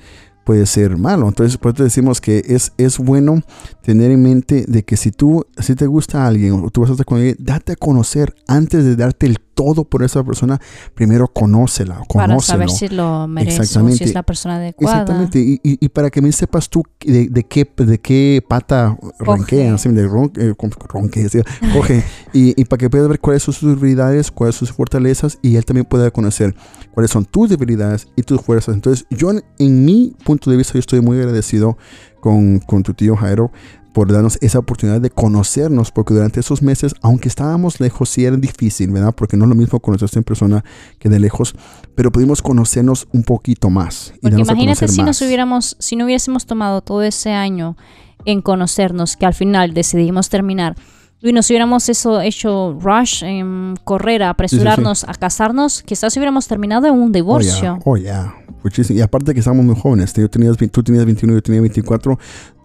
puede 0.48 0.64
ser 0.64 0.96
malo. 0.96 1.28
Entonces, 1.28 1.58
por 1.58 1.74
eso 1.74 1.84
decimos 1.84 2.22
que 2.22 2.42
es, 2.46 2.72
es 2.78 2.96
bueno 2.96 3.42
tener 3.82 4.10
en 4.10 4.22
mente 4.22 4.64
de 4.66 4.82
que 4.82 4.96
si 4.96 5.10
tú, 5.10 5.44
si 5.58 5.74
te 5.74 5.86
gusta 5.86 6.26
alguien 6.26 6.54
o 6.64 6.70
tú 6.70 6.80
vas 6.80 6.88
a 6.88 6.92
estar 6.94 7.04
con 7.04 7.18
alguien, 7.18 7.36
date 7.38 7.72
a 7.72 7.76
conocer 7.76 8.34
antes 8.46 8.82
de 8.82 8.96
darte 8.96 9.26
el 9.26 9.40
todo 9.58 9.82
por 9.82 10.04
esa 10.04 10.22
persona. 10.22 10.60
Primero 10.94 11.26
conócela, 11.26 11.94
para 11.94 12.28
conócelo. 12.28 12.40
saber 12.40 12.70
si 12.70 12.86
lo 12.86 13.26
merece 13.26 13.56
o 13.56 13.64
si 13.64 13.70
Exactamente. 13.70 14.04
es 14.04 14.14
la 14.14 14.22
persona 14.22 14.54
adecuada. 14.54 15.00
Exactamente, 15.00 15.40
y, 15.40 15.54
y, 15.64 15.84
y 15.84 15.88
para 15.88 16.10
que 16.10 16.22
me 16.22 16.30
sepas 16.30 16.68
tú 16.68 16.84
de, 17.04 17.28
de 17.28 17.42
qué, 17.42 17.68
de 17.76 17.98
qué 17.98 18.40
pata 18.48 18.96
ronquea, 19.18 19.74
así, 19.74 19.88
de 19.88 20.06
ron, 20.06 20.30
eh, 20.36 20.54
ronque, 20.88 21.28
sí, 21.28 21.40
coge, 21.72 22.04
y, 22.32 22.60
y 22.60 22.64
para 22.66 22.78
que 22.78 22.88
puedas 22.88 23.08
ver 23.08 23.18
cuáles 23.18 23.42
son 23.42 23.52
sus 23.52 23.74
debilidades, 23.74 24.30
cuáles 24.30 24.54
son 24.54 24.68
sus 24.68 24.76
fortalezas, 24.76 25.40
y 25.42 25.56
él 25.56 25.64
también 25.64 25.86
pueda 25.86 26.08
conocer 26.12 26.54
cuáles 26.94 27.10
son 27.10 27.24
tus 27.24 27.48
debilidades 27.48 28.06
y 28.14 28.22
tus 28.22 28.40
fuerzas. 28.40 28.76
Entonces, 28.76 29.06
yo 29.10 29.32
en, 29.32 29.42
en 29.58 29.84
mi 29.84 30.14
punto 30.24 30.52
de 30.52 30.56
vista, 30.56 30.74
yo 30.74 30.78
estoy 30.78 31.00
muy 31.00 31.18
agradecido 31.18 31.76
con, 32.20 32.60
con 32.60 32.84
tu 32.84 32.94
tío 32.94 33.16
Jairo 33.16 33.50
por 33.98 34.12
darnos 34.12 34.38
esa 34.40 34.60
oportunidad 34.60 35.00
de 35.00 35.10
conocernos, 35.10 35.90
porque 35.90 36.14
durante 36.14 36.38
esos 36.38 36.62
meses, 36.62 36.94
aunque 37.02 37.26
estábamos 37.26 37.80
lejos, 37.80 38.08
sí 38.08 38.24
era 38.24 38.36
difícil, 38.36 38.92
¿verdad? 38.92 39.12
Porque 39.12 39.36
no 39.36 39.44
es 39.44 39.48
lo 39.48 39.56
mismo 39.56 39.80
conocerse 39.80 40.20
en 40.20 40.22
persona 40.22 40.64
que 41.00 41.08
de 41.08 41.18
lejos, 41.18 41.56
pero 41.96 42.12
pudimos 42.12 42.40
conocernos 42.40 43.08
un 43.12 43.24
poquito 43.24 43.70
más. 43.70 44.12
Y 44.18 44.20
Porque 44.20 44.40
imagínate 44.40 44.86
si 44.86 44.98
más. 44.98 45.06
nos 45.08 45.22
hubiéramos, 45.22 45.76
si 45.80 45.96
no 45.96 46.04
hubiésemos 46.04 46.46
tomado 46.46 46.80
todo 46.80 47.02
ese 47.02 47.32
año 47.32 47.76
en 48.24 48.40
conocernos, 48.40 49.16
que 49.16 49.26
al 49.26 49.34
final 49.34 49.74
decidimos 49.74 50.28
terminar, 50.28 50.76
y 51.20 51.32
nos 51.32 51.50
hubiéramos 51.50 51.88
eso 51.88 52.20
hecho 52.20 52.78
rush, 52.80 53.24
en 53.24 53.74
correr, 53.82 54.22
a 54.22 54.30
apresurarnos 54.30 55.02
a 55.08 55.14
casarnos, 55.14 55.82
quizás 55.82 56.16
hubiéramos 56.16 56.46
terminado 56.46 56.86
en 56.86 56.94
un 56.94 57.10
divorcio. 57.10 57.80
Oh, 57.84 57.96
ya. 57.96 58.32
Muchísimo. 58.62 58.98
Y 58.98 59.02
aparte 59.02 59.34
que 59.34 59.40
estábamos 59.40 59.66
muy 59.66 59.74
jóvenes. 59.74 60.12
Yo 60.14 60.28
tenías, 60.28 60.56
tú 60.56 60.82
tenías 60.82 61.04
21, 61.04 61.34
yo 61.34 61.42
tenía 61.42 61.60
24. 61.60 62.18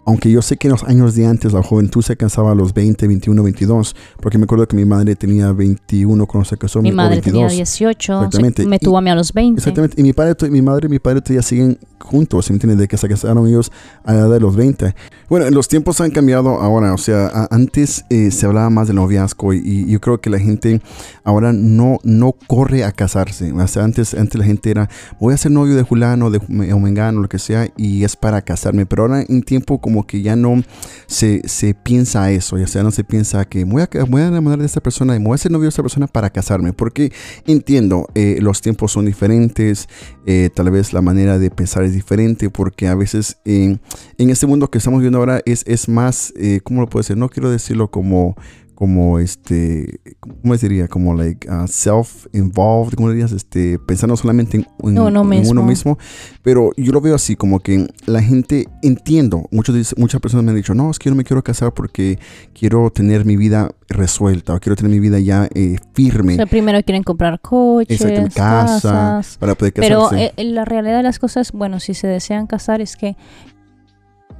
Aunque 0.06 0.30
yo 0.30 0.42
sé 0.42 0.58
que 0.58 0.68
en 0.68 0.74
los 0.74 0.84
años 0.84 1.16
de 1.16 1.26
antes 1.26 1.54
la 1.54 1.64
juventud 1.64 2.02
se 2.02 2.18
casaba 2.18 2.52
a 2.52 2.56
los 2.56 2.74
20, 2.74 3.08
21, 3.08 3.42
22. 3.42 3.96
Porque 4.20 4.38
me 4.38 4.44
acuerdo 4.44 4.68
que 4.68 4.76
mi 4.76 4.84
madre 4.86 5.16
tenía 5.16 5.52
21 5.54 6.26
cuando 6.28 6.44
se 6.50 6.58
casó. 6.58 6.82
Mi 6.82 6.92
o 6.92 6.94
madre 6.96 7.16
22. 7.22 7.34
tenía 7.34 7.48
18, 7.56 8.14
se- 8.20 8.26
Exactamente. 8.26 8.66
me 8.66 8.80
tuvo 8.80 8.98
a 8.98 9.02
mí 9.02 9.10
a 9.10 9.16
los 9.16 9.32
20. 9.32 9.60
Exactamente. 9.60 10.00
Y 10.00 10.04
mi 10.04 10.12
padre, 10.14 10.50
mi 10.50 10.62
madre 10.62 10.88
y 10.88 10.90
mi 10.90 11.00
padre 11.00 11.22
todavía 11.22 11.42
siguen 11.42 11.78
juntos, 12.00 12.46
¿sí 12.46 12.52
¿me 12.52 12.56
entiendes? 12.56 12.80
De 12.80 12.88
que 12.90 12.98
se 12.98 13.08
casaron 13.08 13.48
ellos 13.48 13.72
a 14.04 14.14
la 14.14 14.20
edad 14.20 14.30
de 14.32 14.40
los 14.42 14.56
20. 14.58 14.94
Bueno, 15.34 15.50
los 15.50 15.68
tiempos 15.68 16.00
han 16.00 16.12
cambiado 16.12 16.62
ahora. 16.62 16.94
O 16.94 16.98
sea, 17.00 17.48
antes 17.50 18.06
eh, 18.12 18.30
se 18.30 18.46
hablaba 18.46 18.70
más 18.70 18.86
del 18.86 18.98
noviazgo 18.98 19.52
y, 19.56 19.62
y 19.66 19.92
yo 19.92 20.00
creo 20.00 20.22
que 20.22 20.30
la 20.30 20.38
gente 20.38 20.80
ahora 21.24 21.52
no, 21.52 21.98
no 22.04 22.34
corre 22.46 22.84
a 22.84 22.92
casarse. 22.92 23.52
O 23.52 23.68
sea, 23.68 23.84
antes, 23.84 24.14
antes 24.14 24.38
la 24.38 24.46
gente 24.46 24.70
era, 24.70 24.92
voy 25.20 25.34
a 25.34 25.38
ser 25.38 25.52
novio 25.52 25.74
de 25.76 25.82
Julano, 25.82 26.30
de 26.30 26.40
Ju- 26.40 26.72
o 26.72 26.80
Mengano, 26.80 27.20
lo 27.20 27.30
que 27.30 27.40
sea, 27.40 27.68
y 27.78 28.04
es 28.04 28.16
para 28.16 28.44
casarme. 28.44 28.86
Pero 28.86 29.02
ahora 29.02 29.24
en 29.28 29.42
tiempo 29.42 29.82
como 29.82 30.06
que 30.06 30.22
ya 30.22 30.36
no 30.36 30.62
se, 31.08 31.42
se 31.48 31.74
piensa 31.74 32.30
eso. 32.30 32.60
Ya 32.60 32.68
sea, 32.68 32.84
no 32.84 32.92
se 32.92 33.04
piensa 33.04 33.44
que 33.46 33.64
voy 33.64 33.82
a, 33.82 33.90
voy 34.08 34.22
a 34.22 34.28
enamorar 34.28 34.60
de 34.60 34.68
esta 34.68 34.82
persona 34.82 35.16
y 35.16 35.20
voy 35.24 35.34
a 35.34 35.40
ser 35.40 35.52
novio 35.52 35.64
de 35.64 35.70
esta 35.70 35.82
persona 35.82 36.06
para 36.06 36.30
casarme. 36.30 36.74
Porque 36.74 37.12
entiendo, 37.48 38.08
eh, 38.14 38.38
los 38.40 38.62
tiempos 38.62 38.92
son 38.92 39.06
diferentes, 39.06 39.90
eh, 40.28 40.52
tal 40.54 40.70
vez 40.70 40.94
la 40.94 41.02
manera 41.02 41.40
de 41.40 41.50
pensar 41.50 41.86
es 41.86 41.94
diferente, 41.94 42.52
porque 42.52 42.88
a 42.88 42.94
veces 42.94 43.38
en 43.46 43.80
este 44.20 44.46
mundo 44.46 44.70
que 44.70 44.78
estamos 44.78 45.02
viendo 45.02 45.23
ahora 45.24 45.42
es, 45.46 45.64
es 45.68 45.88
más, 45.90 46.34
eh, 46.38 46.60
¿cómo 46.64 46.82
lo 46.82 46.88
puedo 46.88 47.02
decir? 47.02 47.18
No 47.18 47.30
quiero 47.30 47.50
decirlo 47.50 47.90
como, 47.90 48.36
como 48.76 49.20
este, 49.20 50.00
¿cómo 50.20 50.56
diría? 50.58 50.88
Como 50.88 51.14
like 51.14 51.48
uh, 51.50 51.68
self-involved, 51.68 52.96
¿cómo 52.96 53.10
dirías? 53.12 53.32
Este, 53.32 53.80
pensando 53.80 54.18
solamente 54.18 54.58
en, 54.58 54.68
en- 54.84 55.00
Uno 55.00 55.22
en 55.22 55.30
mismo. 55.30 55.52
uno 55.52 55.64
mismo. 55.64 55.98
Pero 56.42 56.72
yo 56.76 56.92
lo 56.92 57.00
veo 57.00 57.16
así, 57.16 57.36
como 57.36 57.60
que 57.60 57.88
la 58.06 58.22
gente, 58.22 58.68
entiendo, 58.82 59.48
muchos, 59.52 59.96
muchas 59.98 60.20
personas 60.22 60.44
me 60.44 60.52
han 60.52 60.58
dicho, 60.58 60.74
no, 60.74 60.92
es 60.92 61.00
que 61.00 61.06
yo 61.06 61.12
no 61.12 61.18
me 61.18 61.24
quiero 61.24 61.44
casar 61.44 61.74
porque 61.74 62.20
quiero 62.54 62.90
tener 62.92 63.26
mi 63.26 63.38
vida 63.38 63.72
resuelta 63.90 64.56
o 64.56 64.60
quiero 64.60 64.76
tener 64.76 64.92
mi 64.92 65.00
vida 65.00 65.20
ya 65.20 65.48
eh, 65.54 65.78
firme. 65.94 66.34
O 66.34 66.36
sea, 66.38 66.46
primero 66.48 66.82
quieren 66.84 67.04
comprar 67.04 67.40
coches, 67.40 68.02
casa, 68.34 68.82
casas. 68.82 69.38
para 69.38 69.56
poder 69.56 69.72
Pero 69.74 70.04
casarse. 70.10 70.34
eh, 70.36 70.44
la 70.46 70.66
realidad 70.66 70.98
de 70.98 71.04
las 71.04 71.20
cosas, 71.20 71.52
bueno, 71.52 71.80
si 71.80 71.94
se 71.94 72.08
desean 72.08 72.48
casar 72.48 72.82
es 72.82 72.96
que 72.98 73.16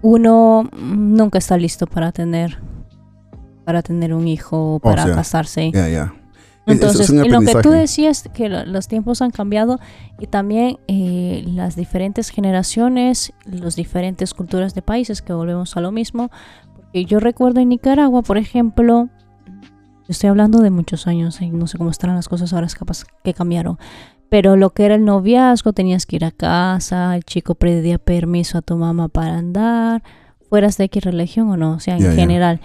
uno 0.04 0.70
nunca 0.78 1.40
está 1.40 1.58
listo 1.58 1.88
para 1.88 2.12
tener 2.12 2.60
para 3.66 3.82
tener 3.82 4.14
un 4.14 4.28
hijo 4.28 4.76
o 4.76 4.80
para 4.80 5.06
casarse. 5.16 5.72
Ya, 5.72 5.88
ya. 5.88 6.14
Entonces, 6.66 7.10
lo 7.10 7.42
que 7.42 7.56
tú 7.62 7.72
decías, 7.72 8.30
que 8.34 8.50
los 8.50 8.88
tiempos 8.88 9.22
han 9.22 9.32
cambiado 9.32 9.80
y 10.20 10.28
también 10.28 10.78
eh, 10.88 11.44
las 11.48 11.76
diferentes 11.76 12.30
generaciones, 12.30 13.34
las 13.46 13.76
diferentes 13.76 14.34
culturas 14.34 14.74
de 14.74 14.82
países, 14.82 15.22
que 15.22 15.34
volvemos 15.34 15.76
a 15.76 15.82
lo 15.82 15.92
mismo. 15.92 16.30
Porque 16.76 17.06
yo 17.06 17.20
recuerdo 17.20 17.60
en 17.60 17.70
Nicaragua, 17.70 18.22
por 18.22 18.38
ejemplo, 18.38 19.10
estoy 20.08 20.30
hablando 20.30 20.60
de 20.60 20.70
muchos 20.70 21.08
años 21.08 21.42
y 21.42 21.50
no 21.50 21.68
sé 21.68 21.78
cómo 21.78 21.90
estarán 21.90 22.16
las 22.16 22.30
cosas 22.30 22.54
ahora, 22.54 22.68
es 22.68 22.76
capaz 22.76 23.06
que 23.24 23.34
cambiaron. 23.34 23.78
Pero 24.34 24.56
lo 24.56 24.72
que 24.72 24.86
era 24.86 24.96
el 24.96 25.06
noviazgo, 25.06 25.74
tenías 25.74 26.08
que 26.08 26.16
ir 26.16 26.26
a 26.26 26.32
casa, 26.32 27.16
el 27.16 27.24
chico 27.24 27.54
pedía 27.54 28.00
permiso 28.00 28.58
a 28.58 28.64
tu 28.64 28.76
mamá 28.76 29.08
para 29.08 29.38
andar, 29.38 30.02
fueras 30.50 30.76
de 30.78 30.86
X 30.86 31.04
religión 31.04 31.50
o 31.52 31.56
no, 31.56 31.74
o 31.74 31.80
sea, 31.80 31.98
en 31.98 32.16
general. 32.16 32.60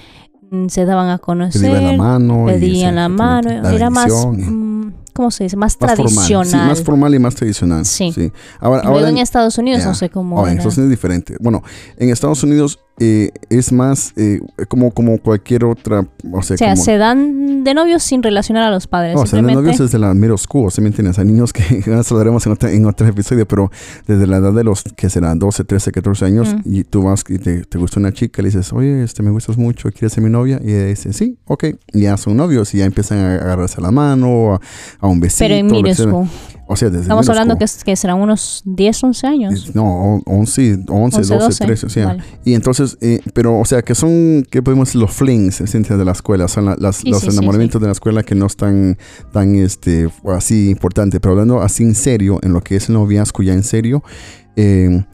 Mm, 0.50 0.68
se 0.68 0.87
daban 0.87 1.11
a 1.11 1.18
conocer, 1.18 1.61
pedían 1.61 1.85
la 1.85 2.02
mano, 2.02 2.46
pedían 2.46 2.94
la 2.94 3.11
mano, 3.11 3.50
era 3.68 3.90
más, 3.90 4.11
mm, 4.11 4.92
¿cómo 5.12 5.31
se 5.31 5.44
dice? 5.44 5.59
Más, 5.59 5.76
tradicional. 5.76 6.46
sí, 6.46 6.57
más 6.57 6.83
formal 6.83 7.14
y 7.14 7.18
más 7.18 7.35
tradicional. 7.35 7.85
Sí. 7.85 8.33
Ahora, 8.61 8.81
ahora 8.85 9.11
en, 9.11 9.18
Estados 9.18 9.59
Unidos 9.59 9.85
no 9.85 9.94
sé 9.94 10.09
cómo. 10.09 10.48
en 10.48 10.57
Estados 10.57 10.78
Unidos 10.78 10.90
es 10.90 10.96
diferente. 10.98 11.37
Bueno, 11.38 11.62
en 11.98 12.09
Estados 12.09 12.42
Unidos 12.44 12.78
eh, 13.00 13.30
es 13.48 13.72
más 13.72 14.12
eh, 14.16 14.40
como, 14.68 14.90
como 14.90 15.18
cualquier 15.18 15.64
otra. 15.64 16.06
O 16.32 16.42
sea, 16.42 16.76
se 16.76 16.96
dan 16.98 17.64
de 17.64 17.74
novios 17.74 18.02
sin 18.02 18.22
relacionar 18.22 18.64
a 18.64 18.70
los 18.70 18.87
padres. 18.87 19.14
No, 19.14 19.26
se 19.26 19.37
dan 19.37 19.46
de 19.46 19.54
novios 19.54 19.78
desde 19.78 19.98
la 19.98 20.14
middle 20.14 20.38
school, 20.38 20.70
¿se 20.72 20.80
me 20.80 20.88
entiendes? 20.88 21.18
Hay 21.18 21.26
niños 21.26 21.52
que 21.52 21.62
eso 21.87 22.14
lo 22.14 22.20
haremos 22.20 22.44
en, 22.46 22.52
otra, 22.52 22.72
en 22.72 22.87
otro 22.87 23.06
episodio, 23.06 23.46
pero 23.46 23.70
desde 24.06 24.26
la 24.26 24.38
edad 24.38 24.52
de 24.52 24.64
los 24.64 24.82
que 24.82 25.11
serán 25.11 25.38
12, 25.38 25.64
13, 25.64 25.92
14 25.92 26.24
años, 26.24 26.56
y 26.64 26.84
tú 26.84 27.02
vas 27.02 27.24
y 27.28 27.38
te, 27.38 27.64
te, 27.64 27.78
gusta 27.78 28.00
una 28.00 28.12
chica, 28.12 28.42
le 28.42 28.48
dices, 28.48 28.72
oye, 28.72 29.02
este 29.02 29.22
me 29.22 29.30
gustas 29.30 29.56
mucho, 29.56 29.90
¿quieres 29.90 30.12
ser 30.12 30.22
mi 30.22 30.30
novia? 30.30 30.61
Y 30.64 30.72
ella 30.72 30.87
dice, 30.87 31.12
sí, 31.12 31.38
ok. 31.46 31.64
Y 31.92 32.02
ya 32.02 32.16
son 32.16 32.37
novios 32.37 32.74
y 32.74 32.78
ya 32.78 32.84
empiezan 32.84 33.18
a 33.18 33.34
agarrarse 33.34 33.80
la 33.80 33.90
mano, 33.90 34.61
a, 35.00 35.06
un 35.06 35.20
besito. 35.20 35.44
Pero 35.44 35.54
en 35.54 35.94
school. 35.94 36.28
O 36.70 36.76
sea, 36.76 36.90
desde 36.90 37.02
Estamos 37.02 37.26
hablando 37.31 37.57
que, 37.57 37.64
que, 37.83 37.96
serán 37.96 38.18
unos 38.18 38.62
10, 38.66 39.04
11 39.04 39.26
años. 39.26 39.74
No, 39.74 40.20
11, 40.26 40.85
11, 40.87 41.22
12, 41.22 41.64
13, 41.64 41.87
o 41.87 41.88
sea. 41.88 42.18
Y 42.44 42.52
entonces, 42.52 42.98
eh, 43.00 43.20
pero, 43.33 43.59
o 43.59 43.64
sea, 43.64 43.81
que 43.81 43.94
son, 43.94 44.46
¿qué 44.50 44.62
podemos 44.62 44.88
decir? 44.88 45.00
Los 45.00 45.12
flings, 45.12 45.59
de 45.59 46.04
la 46.04 46.12
escuela, 46.12 46.46
son 46.46 46.66
las, 46.78 47.04
los 47.04 47.24
enamoramientos 47.24 47.81
de 47.81 47.87
la 47.87 47.92
escuela 47.92 48.22
que 48.22 48.35
no 48.35 48.46
están 48.46 48.98
tan, 49.33 49.54
este, 49.54 50.11
así 50.26 50.68
importante. 50.68 51.20
Pero 51.20 51.33
hablando 51.33 51.62
así 51.62 51.85
en 51.85 51.94
serio, 51.94 52.38
en 52.42 52.52
lo 52.52 52.61
que 52.61 52.76
es 52.76 52.90
el 52.90 52.96
noviazgo 52.96 53.42
ya 53.42 53.54
en 53.54 53.62
serio, 53.62 54.02
eh, 54.57 55.04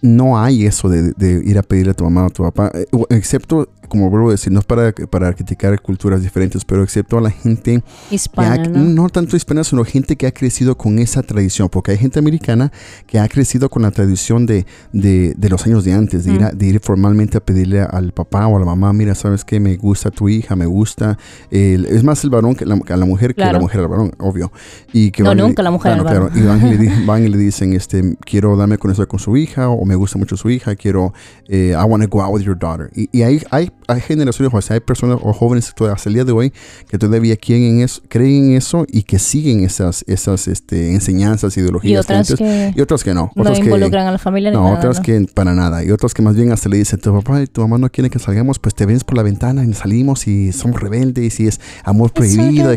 no 0.00 0.38
hay 0.38 0.64
eso 0.64 0.88
de, 0.88 1.12
de, 1.12 1.42
ir 1.44 1.58
a 1.58 1.62
pedirle 1.62 1.92
a 1.92 1.94
tu 1.94 2.04
mamá 2.04 2.24
o 2.24 2.26
a 2.26 2.30
tu 2.30 2.42
papá, 2.44 2.70
eh, 2.74 2.86
excepto 3.10 3.68
como 3.94 4.10
vuelvo 4.10 4.30
a 4.30 4.32
decir, 4.32 4.52
no 4.52 4.58
es 4.58 4.66
para, 4.66 4.90
para 4.92 5.32
criticar 5.32 5.80
culturas 5.80 6.20
diferentes, 6.20 6.64
pero 6.64 6.82
excepto 6.82 7.16
a 7.16 7.20
la 7.20 7.30
gente 7.30 7.80
hispana, 8.10 8.66
¿no? 8.66 9.08
tanto 9.08 9.36
hispana, 9.36 9.62
sino 9.62 9.84
gente 9.84 10.16
que 10.16 10.26
ha 10.26 10.32
crecido 10.32 10.76
con 10.76 10.98
esa 10.98 11.22
tradición, 11.22 11.68
porque 11.68 11.92
hay 11.92 11.98
gente 11.98 12.18
americana 12.18 12.72
que 13.06 13.20
ha 13.20 13.28
crecido 13.28 13.70
con 13.70 13.82
la 13.82 13.92
tradición 13.92 14.46
de, 14.46 14.66
de, 14.92 15.34
de 15.36 15.48
los 15.48 15.64
años 15.64 15.84
de 15.84 15.92
antes, 15.92 16.24
de, 16.24 16.32
ir 16.32 16.40
de 16.40 16.66
ir 16.66 16.80
formalmente 16.80 17.38
a 17.38 17.40
pedirle 17.40 17.82
al 17.82 18.10
papá 18.10 18.48
o 18.48 18.56
a 18.56 18.58
la 18.58 18.66
mamá, 18.66 18.92
mira, 18.92 19.14
¿sabes 19.14 19.44
qué? 19.44 19.60
Me 19.60 19.76
gusta 19.76 20.10
tu 20.10 20.28
hija, 20.28 20.56
me 20.56 20.66
gusta. 20.66 21.16
es 21.52 22.02
más 22.02 22.24
el 22.24 22.30
varón 22.30 22.56
que 22.56 22.66
la, 22.66 22.74
a 22.74 22.96
la 22.96 23.06
mujer 23.06 23.36
que 23.36 23.44
la 23.44 23.60
mujer 23.60 23.80
al 23.80 23.86
varón, 23.86 24.10
obvio. 24.18 24.50
Y 24.92 25.12
que 25.12 25.22
no, 25.22 25.36
nunca 25.36 25.62
la 25.62 25.70
mujer 25.70 25.92
al 25.92 26.02
varón. 26.02 26.32
Y 26.34 26.42
van 26.42 26.66
y, 26.66 26.76
le, 26.76 27.04
van 27.06 27.24
y, 27.24 27.28
le, 27.28 27.38
dicen, 27.38 27.74
este, 27.74 28.16
quiero 28.24 28.56
darme 28.56 28.76
con 28.76 28.90
eso 28.90 29.06
con 29.06 29.20
su 29.20 29.36
hija, 29.36 29.68
o 29.68 29.84
me 29.84 29.94
gusta 29.94 30.18
mucho 30.18 30.36
su 30.36 30.50
hija, 30.50 30.74
quiero, 30.74 31.14
eh, 31.46 31.76
I 31.80 31.84
want 31.84 32.02
to 32.02 32.08
go 32.08 32.20
out 32.20 32.34
with 32.34 32.42
your 32.42 32.58
daughter. 32.58 32.90
Y, 32.92 33.08
y 33.12 33.22
hay, 33.22 33.40
hay 33.52 33.70
hay 33.88 34.00
generaciones, 34.00 34.52
o 34.52 34.60
sea, 34.60 34.74
hay 34.74 34.80
personas 34.80 35.18
o 35.22 35.32
jóvenes 35.32 35.72
hasta 35.78 36.08
el 36.08 36.14
día 36.14 36.24
de 36.24 36.32
hoy 36.32 36.52
que 36.88 36.98
todavía 36.98 37.36
creen 37.36 37.64
en 37.64 37.80
eso, 37.82 38.02
creen 38.08 38.50
en 38.50 38.56
eso 38.56 38.86
y 38.88 39.02
que 39.02 39.18
siguen 39.18 39.64
esas, 39.64 40.04
esas 40.06 40.48
este, 40.48 40.92
enseñanzas, 40.92 41.56
ideologías. 41.56 41.92
Y 41.92 41.96
otras, 41.96 42.34
que, 42.34 42.72
y 42.74 42.80
otras 42.80 43.04
que 43.04 43.14
no. 43.14 43.30
No 43.34 43.54
involucran 43.54 44.06
a 44.06 44.12
la 44.12 44.18
familia 44.18 44.50
No, 44.50 44.72
otras 44.72 45.00
que 45.00 45.26
para 45.32 45.54
nada. 45.54 45.84
Y 45.84 45.90
otras 45.90 46.14
que 46.14 46.22
más 46.22 46.36
bien 46.36 46.52
hasta 46.52 46.68
le 46.68 46.78
dicen, 46.78 47.00
tu 47.00 47.12
papá 47.12 47.42
y 47.42 47.46
tu 47.46 47.60
mamá 47.60 47.78
no 47.78 47.90
quieren 47.90 48.10
que 48.10 48.18
salgamos, 48.18 48.58
pues 48.58 48.74
te 48.74 48.86
ves 48.86 49.04
por 49.04 49.16
la 49.16 49.22
ventana 49.22 49.64
y 49.64 49.72
salimos 49.74 50.26
y 50.26 50.52
somos 50.52 50.80
rebeldes 50.80 51.40
y 51.40 51.46
es 51.46 51.60
amor 51.84 52.12
prohibido. 52.12 52.74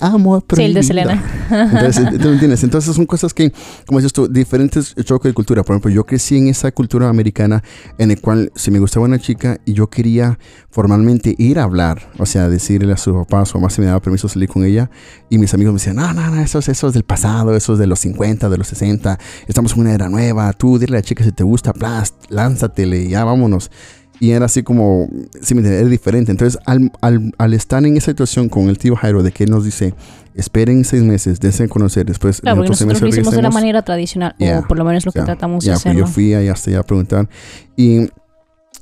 amor 0.00 0.44
prohibido. 0.44 0.56
Sí, 0.56 0.62
el 0.62 0.74
de 0.74 0.82
Selena. 0.82 1.24
Entonces, 1.50 2.20
¿tú 2.20 2.28
entiendes? 2.28 2.64
Entonces 2.64 2.94
son 2.94 3.06
cosas 3.06 3.32
que, 3.32 3.52
como 3.86 4.00
dices 4.00 4.12
tú, 4.12 4.28
diferentes 4.28 4.94
choques 5.04 5.30
de 5.30 5.34
cultura. 5.34 5.62
Por 5.62 5.74
ejemplo, 5.74 5.90
yo 5.90 6.04
crecí 6.04 6.36
en 6.36 6.48
esa 6.48 6.70
cultura 6.72 7.08
americana 7.08 7.62
en 7.98 8.10
el 8.10 8.20
cual 8.20 8.52
si 8.54 8.70
me 8.70 8.78
gustaba 8.78 9.06
una 9.06 9.18
chica 9.18 9.58
y 9.64 9.72
yo 9.72 9.85
quería 9.88 10.38
formalmente 10.70 11.34
ir 11.38 11.58
a 11.58 11.64
hablar, 11.64 12.10
o 12.18 12.26
sea, 12.26 12.48
decirle 12.48 12.92
a 12.92 12.96
su 12.96 13.14
papá, 13.14 13.42
a 13.42 13.46
su 13.46 13.58
mamá 13.58 13.70
si 13.70 13.80
me 13.80 13.86
daba 13.86 14.00
permiso 14.00 14.28
salir 14.28 14.48
con 14.48 14.64
ella. 14.64 14.90
Y 15.30 15.38
mis 15.38 15.52
amigos 15.54 15.72
me 15.72 15.78
decían, 15.78 15.96
no, 15.96 16.12
no, 16.12 16.30
no, 16.30 16.40
eso, 16.40 16.58
eso 16.58 16.88
es 16.88 16.92
del 16.92 17.04
pasado, 17.04 17.56
eso 17.56 17.74
es 17.74 17.78
de 17.78 17.86
los 17.86 18.00
50, 18.00 18.48
de 18.48 18.58
los 18.58 18.66
60, 18.68 19.18
estamos 19.46 19.74
en 19.74 19.80
una 19.80 19.94
era 19.94 20.08
nueva, 20.08 20.52
tú 20.52 20.78
dile 20.78 20.96
a 20.96 21.00
la 21.00 21.02
chica 21.02 21.24
si 21.24 21.32
te 21.32 21.44
gusta, 21.44 21.72
plast, 21.72 22.14
lánzatele, 22.30 23.08
ya 23.08 23.24
vámonos. 23.24 23.70
Y 24.18 24.30
era 24.30 24.46
así 24.46 24.62
como, 24.62 25.08
sí, 25.42 25.54
era 25.58 25.88
diferente. 25.88 26.30
Entonces, 26.30 26.58
al, 26.64 26.90
al, 27.02 27.32
al, 27.36 27.54
estar 27.54 27.84
en 27.84 27.96
esa 27.96 28.12
situación 28.12 28.48
con 28.48 28.68
el 28.68 28.78
tío 28.78 28.96
Jairo, 28.96 29.22
de 29.22 29.30
que 29.30 29.44
él 29.44 29.50
nos 29.50 29.64
dice, 29.64 29.94
esperen 30.34 30.84
seis 30.84 31.02
meses, 31.02 31.40
deseen 31.40 31.68
conocer, 31.68 32.06
después 32.06 32.40
claro, 32.40 32.62
nosotros 32.62 33.00
lo 33.00 33.08
hicimos 33.08 33.34
de 33.34 33.42
la 33.42 33.50
manera 33.50 33.82
tradicional, 33.82 34.34
o 34.38 34.66
por 34.66 34.78
lo 34.78 34.84
menos 34.84 35.04
lo 35.04 35.12
que 35.12 35.22
tratamos 35.22 35.64
de 35.64 35.72
hacer. 35.72 35.94
Yo 35.96 36.06
fui 36.06 36.34
ahí 36.34 36.48
hasta 36.48 36.70
allá 36.70 36.80
a 36.80 36.82
preguntar. 36.82 37.28
Y 37.76 38.08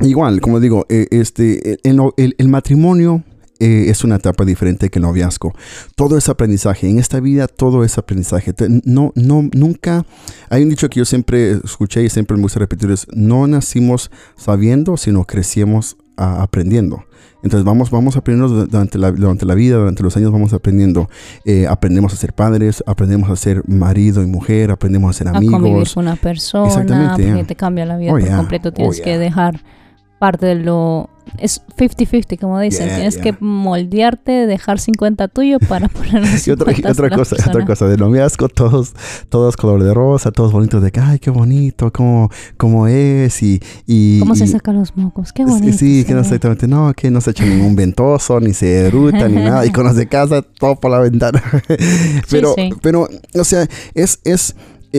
Igual, 0.01 0.41
como 0.41 0.61
digo, 0.61 0.87
eh, 0.89 1.07
este, 1.11 1.79
el, 1.85 2.49
matrimonio 2.49 3.23
eh, 3.61 3.87
es 3.89 4.03
una 4.03 4.17
etapa 4.17 4.45
diferente 4.45 4.91
que 4.91 4.99
el 4.99 5.05
noviazgo. 5.05 5.55
Todo 5.95 6.19
es 6.19 6.29
aprendizaje. 6.29 6.89
En 6.89 6.99
esta 6.99 7.21
vida 7.21 7.47
todo 7.47 7.85
es 7.85 7.97
aprendizaje. 7.97 8.53
No, 8.85 9.13
no, 9.15 9.49
nunca. 9.53 10.05
Hay 10.51 10.63
un 10.65 10.71
dicho 10.71 10.89
que 10.89 10.99
yo 10.99 11.05
siempre 11.05 11.53
escuché 11.65 12.03
y 12.03 12.11
siempre 12.11 12.37
me 12.37 12.43
gusta 12.43 12.59
repetir: 12.59 12.91
es 12.91 13.07
no 13.13 13.47
nacimos 13.47 14.11
sabiendo, 14.37 14.97
sino 14.97 15.25
crecimos 15.25 15.97
aprendiendo. 16.17 17.05
Entonces 17.43 17.65
vamos, 17.65 17.91
vamos 17.91 18.17
aprendiendo 18.17 18.67
durante 18.67 18.99
la, 18.99 19.13
durante 19.13 19.45
la 19.45 19.55
vida, 19.55 19.77
durante 19.77 20.03
los 20.03 20.17
años 20.17 20.33
vamos 20.33 20.55
aprendiendo. 20.55 21.11
Eh, 21.45 21.67
aprendemos 21.69 22.15
a 22.15 22.17
ser 22.17 22.33
padres, 22.33 22.83
aprendemos 22.87 23.29
a 23.29 23.37
ser 23.37 23.63
marido 23.69 24.23
y 24.23 24.27
mujer, 24.27 24.71
aprendemos 24.71 25.15
a 25.15 25.19
ser 25.19 25.29
amigos. 25.29 25.55
A 25.55 25.59
convivir 25.59 25.89
con 25.93 26.05
una 26.05 26.17
persona, 26.17 26.69
Exactamente, 26.69 27.45
te 27.45 27.55
cambia 27.55 27.85
la 27.85 27.99
vida 27.99 28.13
oh, 28.13 28.19
por 28.19 28.29
completo. 28.29 28.73
Tienes 28.73 28.99
oh, 28.99 29.05
que 29.05 29.19
dejar 29.19 29.63
parte 30.25 30.47
de 30.47 30.55
lo... 30.55 31.11
Es 31.37 31.61
50-50, 31.77 32.39
como 32.39 32.59
dicen. 32.59 32.89
Tienes 32.89 33.19
que 33.19 33.37
moldearte, 33.41 34.47
dejar 34.47 34.79
50 34.79 35.29
tuyo 35.29 35.59
para 35.59 35.89
poner 35.91 36.23
y 36.47 36.51
otra, 36.51 36.73
otra 36.91 37.11
cosa, 37.11 37.37
otra 37.47 37.67
cosa, 37.67 37.87
de 37.89 37.99
noviazgo, 37.99 38.49
todos, 38.49 38.95
todos 39.29 39.57
color 39.59 39.83
de 39.83 39.93
rosa, 39.93 40.33
todos 40.33 40.53
bonitos, 40.53 40.83
de 40.83 40.91
que, 40.91 41.01
ay, 41.01 41.19
qué 41.19 41.31
bonito, 41.31 41.93
cómo, 41.93 42.31
cómo 42.57 42.87
es 42.87 43.43
y... 43.43 43.61
y 43.87 44.21
¿Cómo 44.21 44.35
se 44.35 44.47
sacan 44.47 44.77
los 44.77 44.97
mocos? 44.97 45.35
Qué 45.35 45.45
bonito. 45.45 45.77
Sí, 45.77 46.05
que 46.07 46.15
no 46.15 46.21
exactamente, 46.21 46.67
no, 46.67 46.95
que 46.95 47.11
no 47.11 47.21
se 47.21 47.33
echa 47.33 47.45
ningún 47.45 47.77
ventoso, 47.77 48.41
ni 48.41 48.55
se 48.55 48.87
eruta, 48.87 49.29
ni 49.29 49.43
nada, 49.43 49.67
y 49.67 49.73
con 49.73 49.85
los 49.85 49.97
de 49.97 50.07
casa, 50.07 50.41
todo 50.41 50.77
por 50.77 50.91
la 50.91 51.01
ventana. 51.01 51.43
pero, 52.31 52.55
pero, 52.81 53.09
o 53.35 53.45
sea, 53.45 53.67
es... 53.95 54.21
es 54.25 54.57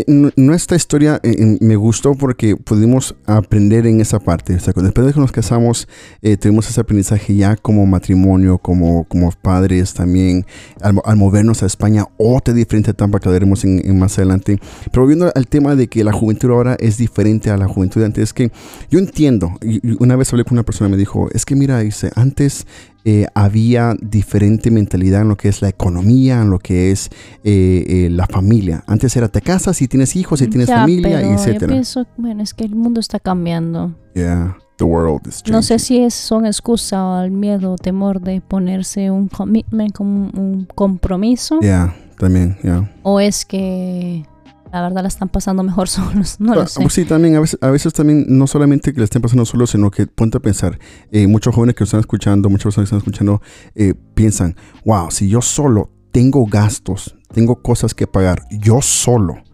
nuestra 0.08 0.76
historia 0.76 1.20
eh, 1.24 1.58
me 1.62 1.76
gustó 1.76 2.16
porque 2.16 2.58
pudimos 2.58 3.16
aprender 3.26 3.88
en 3.88 4.02
esa 4.02 4.20
parte. 4.20 4.54
Después 4.54 5.08
de 5.08 5.14
que 5.14 5.20
nos 5.20 5.32
casamos, 5.32 5.88
eh, 6.22 6.36
tuvimos 6.36 6.70
ese 6.70 6.82
aprendizaje 6.82 7.36
ya 7.36 7.56
como 7.56 7.86
matrimonio, 7.86 8.58
como, 8.58 9.06
como 9.06 9.32
padres 9.32 9.94
también, 9.94 10.46
al, 10.82 11.16
movernos 11.16 11.64
a 11.64 11.66
España, 11.66 12.06
otra 12.18 12.54
diferente 12.54 12.92
etapa 12.92 13.20
que 13.20 13.30
veremos 13.30 13.64
en, 13.64 13.98
más 13.98 14.18
adelante. 14.18 14.60
Pero 14.92 15.04
volviendo 15.04 15.32
al 15.34 15.48
tema 15.48 15.76
de 15.76 15.88
que 15.88 16.04
la 16.04 16.12
juventud 16.12 16.50
ahora 16.52 16.76
es 16.80 16.98
diferente 16.98 17.50
a 17.50 17.58
la 17.58 17.68
juventud 17.68 18.04
antes, 18.04 18.24
es 18.24 18.34
que 18.34 18.52
yo 18.90 19.00
entiendo, 19.00 19.58
una 20.00 20.16
vez 20.16 20.32
hablé 20.34 20.44
con 20.44 20.54
una 20.54 20.64
persona 20.64 20.90
me 20.90 20.98
dijo, 20.98 21.30
es 21.34 21.46
que 21.46 21.56
mira, 21.56 21.80
dice, 21.80 22.12
antes 22.16 22.68
eh, 23.08 23.28
había 23.36 23.96
diferente 24.02 24.72
mentalidad 24.72 25.22
en 25.22 25.30
lo 25.30 25.38
que 25.38 25.48
es 25.48 25.62
la 25.62 25.70
economía, 25.70 26.42
en 26.42 26.50
lo 26.50 26.58
que 26.58 26.92
es 26.92 27.12
eh, 27.44 27.86
eh, 27.88 28.10
la 28.10 28.26
familia. 28.26 28.84
Antes 28.88 29.16
era 29.16 29.28
te 29.28 29.42
casas 29.42 29.80
y 29.84 29.88
tienes 29.88 30.16
hijos 30.16 30.42
y 30.42 30.48
tienes 30.48 30.70
familia, 30.70 31.20
pero 31.20 31.34
etc. 31.34 31.62
Yo 31.62 31.68
pienso, 31.68 32.08
bueno, 32.18 32.42
es 32.42 32.56
que 32.56 32.66
el 32.66 32.76
mundo 32.76 33.00
está 33.00 33.20
cambiando. 33.20 33.96
Yeah, 34.16 34.58
the 34.78 34.86
world 34.86 35.28
is 35.28 35.44
changing. 35.44 35.54
No 35.54 35.62
sé 35.62 35.78
si 35.78 36.00
es 36.00 36.16
son 36.16 36.48
excusa 36.48 37.06
o 37.06 37.22
el 37.22 37.30
miedo 37.30 37.74
o 37.74 37.76
temor 37.76 38.22
de 38.22 38.42
ponerse 38.42 39.12
un 39.12 39.28
commitment 39.28 39.94
como 39.94 40.32
un 40.32 40.68
compromiso. 40.74 41.60
Yeah, 41.60 41.96
también, 42.18 42.58
yeah. 42.64 42.92
O 43.04 43.20
es 43.20 43.46
que 43.46 44.26
la 44.76 44.82
verdad 44.82 45.04
la 45.04 45.08
están 45.08 45.30
pasando 45.30 45.64
mejor 45.64 45.88
solos. 45.90 46.36
No 46.40 46.54
lo 46.54 46.62
ah, 46.62 46.68
sé. 46.68 46.82
Pues 46.82 46.94
sí, 46.94 47.06
también 47.06 47.36
a 47.36 47.40
veces, 47.40 47.58
a 47.62 47.70
veces 47.70 47.94
también 47.94 48.26
no 48.28 48.46
solamente 48.46 48.94
que 48.94 49.00
la 49.00 49.06
estén 49.06 49.22
pasando 49.22 49.46
solos, 49.46 49.70
sino 49.70 49.90
que 49.90 50.06
ponte 50.06 50.38
a 50.38 50.42
pensar, 50.42 50.78
eh, 51.12 51.28
muchos 51.28 51.56
jóvenes 51.56 51.76
que 51.76 51.86
están 51.86 52.02
escuchando, 52.02 52.50
muchas 52.50 52.66
personas 52.66 52.90
que 52.90 52.96
están 52.96 53.10
escuchando, 53.10 53.42
eh, 53.74 53.94
piensan, 54.14 54.56
wow, 54.84 55.10
si 55.12 55.30
yo 55.30 55.42
solo 55.42 55.92
tengo 56.12 56.46
gastos, 56.46 57.16
tengo 57.34 57.62
cosas 57.62 57.94
que 57.94 58.06
pagar, 58.06 58.44
yo 58.52 58.82
solo. 58.82 59.45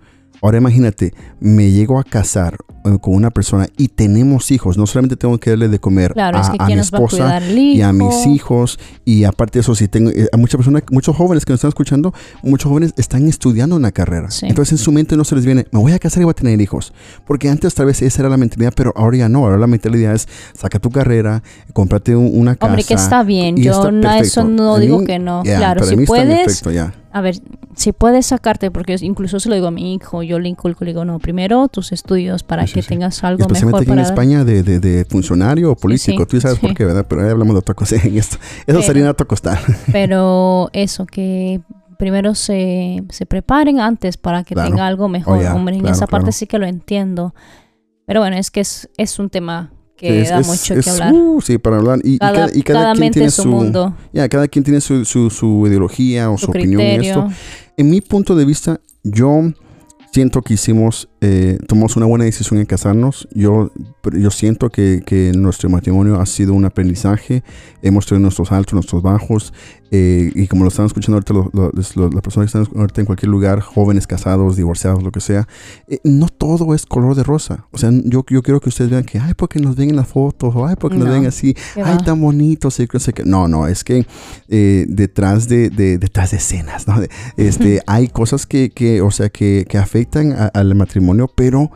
Ahora 0.41 0.57
imagínate, 0.57 1.13
me 1.39 1.71
llego 1.71 1.99
a 1.99 2.03
casar 2.03 2.57
eh, 2.83 2.97
con 2.99 3.13
una 3.13 3.29
persona 3.29 3.67
y 3.77 3.89
tenemos 3.89 4.49
hijos, 4.51 4.75
no 4.77 4.87
solamente 4.87 5.15
tengo 5.15 5.37
que 5.37 5.51
darle 5.51 5.67
de 5.67 5.77
comer 5.79 6.13
Claro, 6.13 6.37
a, 6.39 6.41
es 6.41 6.49
que 6.49 6.57
a 6.59 6.65
¿quién 6.65 6.77
mi 6.77 6.79
a 6.79 6.83
esposa 6.83 7.39
y 7.47 7.81
a 7.81 7.93
mis 7.93 8.25
hijos 8.25 8.79
y 9.05 9.23
aparte 9.23 9.59
de 9.59 9.61
eso 9.61 9.75
si 9.75 9.87
tengo 9.87 10.09
eh, 10.09 10.27
a 10.33 10.37
muchas 10.37 10.57
personas 10.57 10.81
muchos 10.91 11.15
jóvenes 11.15 11.45
que 11.45 11.53
nos 11.53 11.59
están 11.59 11.69
escuchando 11.69 12.11
muchos 12.41 12.69
jóvenes 12.69 12.93
están 12.97 13.27
estudiando 13.27 13.75
una 13.75 13.91
carrera 13.91 14.31
Sí. 14.31 14.47
entonces 14.47 14.71
en 14.73 14.77
su 14.79 14.91
mente 14.91 15.15
no 15.15 15.23
se 15.25 15.35
les 15.35 15.45
viene 15.45 15.67
me 15.71 15.79
voy 15.79 15.91
a 15.91 15.99
casar 15.99 16.21
y 16.21 16.23
voy 16.25 16.31
a 16.31 16.33
tener 16.33 16.59
hijos 16.59 16.91
porque 17.27 17.47
antes 17.49 17.75
tal 17.75 17.85
vez 17.85 18.01
esa 18.01 18.21
era 18.23 18.29
la 18.29 18.37
mentalidad 18.37 18.73
pero 18.75 18.93
ahora 18.95 19.17
ya 19.17 19.29
no 19.29 19.39
ahora 19.45 19.57
la 19.57 19.67
mentalidad 19.67 20.15
es 20.15 20.27
saca 20.57 20.79
tu 20.79 20.89
carrera 20.89 21.43
cómprate 21.73 22.15
un- 22.15 22.31
una 22.33 22.55
casa 22.55 22.65
Hombre, 22.71 22.83
que 22.83 22.93
está 22.95 23.21
bien. 23.23 23.57
Yo 23.57 23.71
está 23.73 23.91
no, 23.91 24.11
eso 24.15 24.43
no 24.43 24.79
digo 24.79 24.99
mí, 24.99 25.05
que 25.05 25.19
no. 25.19 25.43
claro, 25.43 25.83
si 25.85 25.95
puedes, 25.97 26.45
perfecto, 26.45 26.71
ya. 26.71 26.93
A 27.13 27.21
ver, 27.21 27.35
si 27.75 27.91
puedes 27.91 28.27
sacarte, 28.27 28.71
porque 28.71 28.95
incluso 29.01 29.39
se 29.39 29.49
lo 29.49 29.55
digo 29.55 29.67
a 29.67 29.71
mi 29.71 29.93
hijo, 29.93 30.23
yo 30.23 30.39
le 30.39 30.47
inculco, 30.49 30.85
le 30.85 30.91
digo, 30.91 31.03
no, 31.05 31.19
primero 31.19 31.67
tus 31.67 31.91
estudios 31.91 32.43
para 32.43 32.65
Sí, 32.67 32.73
que 32.75 32.81
sí. 32.81 32.87
tengas 32.89 33.23
algo 33.23 33.41
Especialmente 33.41 33.81
mejor 33.81 33.93
aquí 33.93 33.99
en 33.99 34.05
España 34.05 34.43
de, 34.45 34.63
de, 34.63 34.79
de 34.79 35.05
funcionario 35.05 35.71
o 35.71 35.75
político. 35.75 36.23
sí, 36.23 36.27
Tú 36.29 36.41
sabes 36.41 36.59
por 36.59 36.73
qué, 36.73 36.85
¿verdad? 36.85 37.05
Pero 37.09 37.23
ahí 37.23 37.29
hablamos 37.29 37.53
de 37.55 37.59
otra 37.59 37.75
cosa 37.75 37.95
en 38.03 38.17
esto. 38.17 38.37
Eso 38.37 38.63
Pero- 38.65 38.81
sería 38.81 39.09
otro 39.11 39.27
costal. 39.27 39.59
Pero 39.91 40.69
eso, 40.73 41.05
que 41.05 41.61
primero 41.97 42.33
se, 42.33 43.03
se 43.09 43.25
preparen 43.25 43.79
antes 43.79 44.17
para 44.17 44.43
que 44.43 44.53
Claro. 44.55 44.69
tenga 44.69 44.87
algo 44.87 45.07
mejor. 45.09 45.37
Oh, 45.37 45.41
ya, 45.41 45.53
Hombre, 45.53 45.75
en 45.75 45.81
claro, 45.81 45.95
esa 45.95 46.07
parte 46.07 46.31
sí 46.31 46.47
que 46.47 46.57
lo 46.59 46.65
entiendo. 46.65 47.35
Pero 48.07 48.21
bueno, 48.21 48.35
es 48.37 48.51
que 48.51 48.61
es, 48.61 48.89
es 48.97 49.19
un 49.19 49.29
tema 49.29 49.71
que 50.01 50.21
Es- 50.21 50.29
da 50.29 50.41
mucho 50.41 50.73
es- 50.73 50.83
que 50.85 50.89
hablar. 50.89 51.13
uh, 51.13 51.41
sí, 51.41 51.57
para 51.57 51.77
hablar. 51.77 51.99
Y, 52.03 52.15
y 52.15 52.17
cada, 52.17 52.33
cada, 52.33 52.57
y 52.57 52.61
cada 52.63 52.79
cada 52.81 52.95
quien 52.95 53.11
tiene 53.13 53.29
su 53.31 53.43
su, 53.43 53.49
mundo, 53.49 53.95
ya, 54.11 54.27
cada 54.27 54.47
quien 54.47 54.63
tiene 54.63 54.81
su, 54.81 55.05
su, 55.05 55.29
su 55.29 55.63
ideología 55.67 56.29
o 56.29 56.37
su, 56.37 56.49
opinión 56.49 56.81
en 56.81 57.03
esto. 57.03 57.29
En 57.77 57.89
mi 57.89 58.01
punto 58.01 58.35
de 58.35 58.45
vista, 58.45 58.79
yo 59.03 59.41
siento 60.11 60.41
que 60.41 60.55
hicimos, 60.55 61.07
eh, 61.21 61.57
tomamos 61.67 61.95
una 61.95 62.07
buena 62.07 62.25
decisión 62.25 62.59
en 62.59 62.65
casarnos. 62.65 63.27
Yo, 63.33 63.71
yo 64.13 64.31
siento 64.31 64.69
que, 64.69 65.03
que 65.05 65.31
nuestro 65.35 65.69
matrimonio 65.69 66.19
ha 66.19 66.25
sido 66.25 66.53
un 66.53 66.65
aprendizaje. 66.65 67.43
Hemos 67.83 68.05
tenido 68.07 68.23
nuestros 68.23 68.51
altos, 68.51 68.73
nuestros 68.73 69.01
bajos. 69.03 69.53
eh, 69.93 70.31
y 70.35 70.47
como 70.47 70.63
lo 70.63 70.69
están 70.69 70.85
escuchando 70.85 71.17
ahorita 71.17 71.33
lo- 71.33 71.71
las 71.75 72.21
personas 72.21 72.49
que 72.49 72.57
están 72.61 72.79
ahorita 72.79 73.01
en 73.01 73.05
cualquier 73.05 73.29
lugar, 73.29 73.59
jóvenes, 73.59 74.07
casados, 74.07 74.55
divorciados, 74.55 75.03
lo 75.03 75.11
que 75.11 75.19
sea, 75.19 75.49
eh, 75.89 75.99
no 76.05 76.29
todo 76.29 76.73
es 76.73 76.85
color 76.85 77.13
de 77.13 77.23
rosa. 77.23 77.65
O 77.71 77.77
sea, 77.77 77.91
yo, 78.05 78.23
yo 78.29 78.41
quiero 78.41 78.61
que 78.61 78.69
ustedes 78.69 78.89
vean 78.89 79.03
que, 79.03 79.19
ay, 79.19 79.33
porque 79.35 79.59
nos 79.59 79.75
ven 79.75 79.89
en 79.89 79.97
las 79.97 80.07
fotos, 80.07 80.55
o 80.55 80.65
ay, 80.65 80.75
porque 80.79 80.95
nos 80.97 81.07
No. 81.07 81.13
ven 81.13 81.25
así, 81.25 81.53
¿Qué 81.75 81.81
ay, 81.83 81.97
va? 81.97 82.03
tan 82.05 82.21
bonitos, 82.21 82.79
y 82.79 82.87
qué. 82.87 82.99
No, 83.25 83.49
no, 83.49 83.67
es 83.67 83.83
que 83.83 84.05
eh, 84.47 84.85
detrás 84.87 85.49
de, 85.49 85.69
de- 85.69 85.97
detrás 85.97 86.31
de 86.31 86.37
escenas, 86.37 86.87
¿no? 86.87 86.95
Este, 87.35 87.81
hay 87.85 88.07
cosas 88.07 88.45
que, 88.45 88.69
que, 88.69 89.01
o 89.01 89.11
sea, 89.11 89.27
que, 89.29 89.65
que 89.67 89.77
afectan 89.77 90.33
al 90.53 90.73
matrimonio, 90.73 91.10
pero 91.35 91.71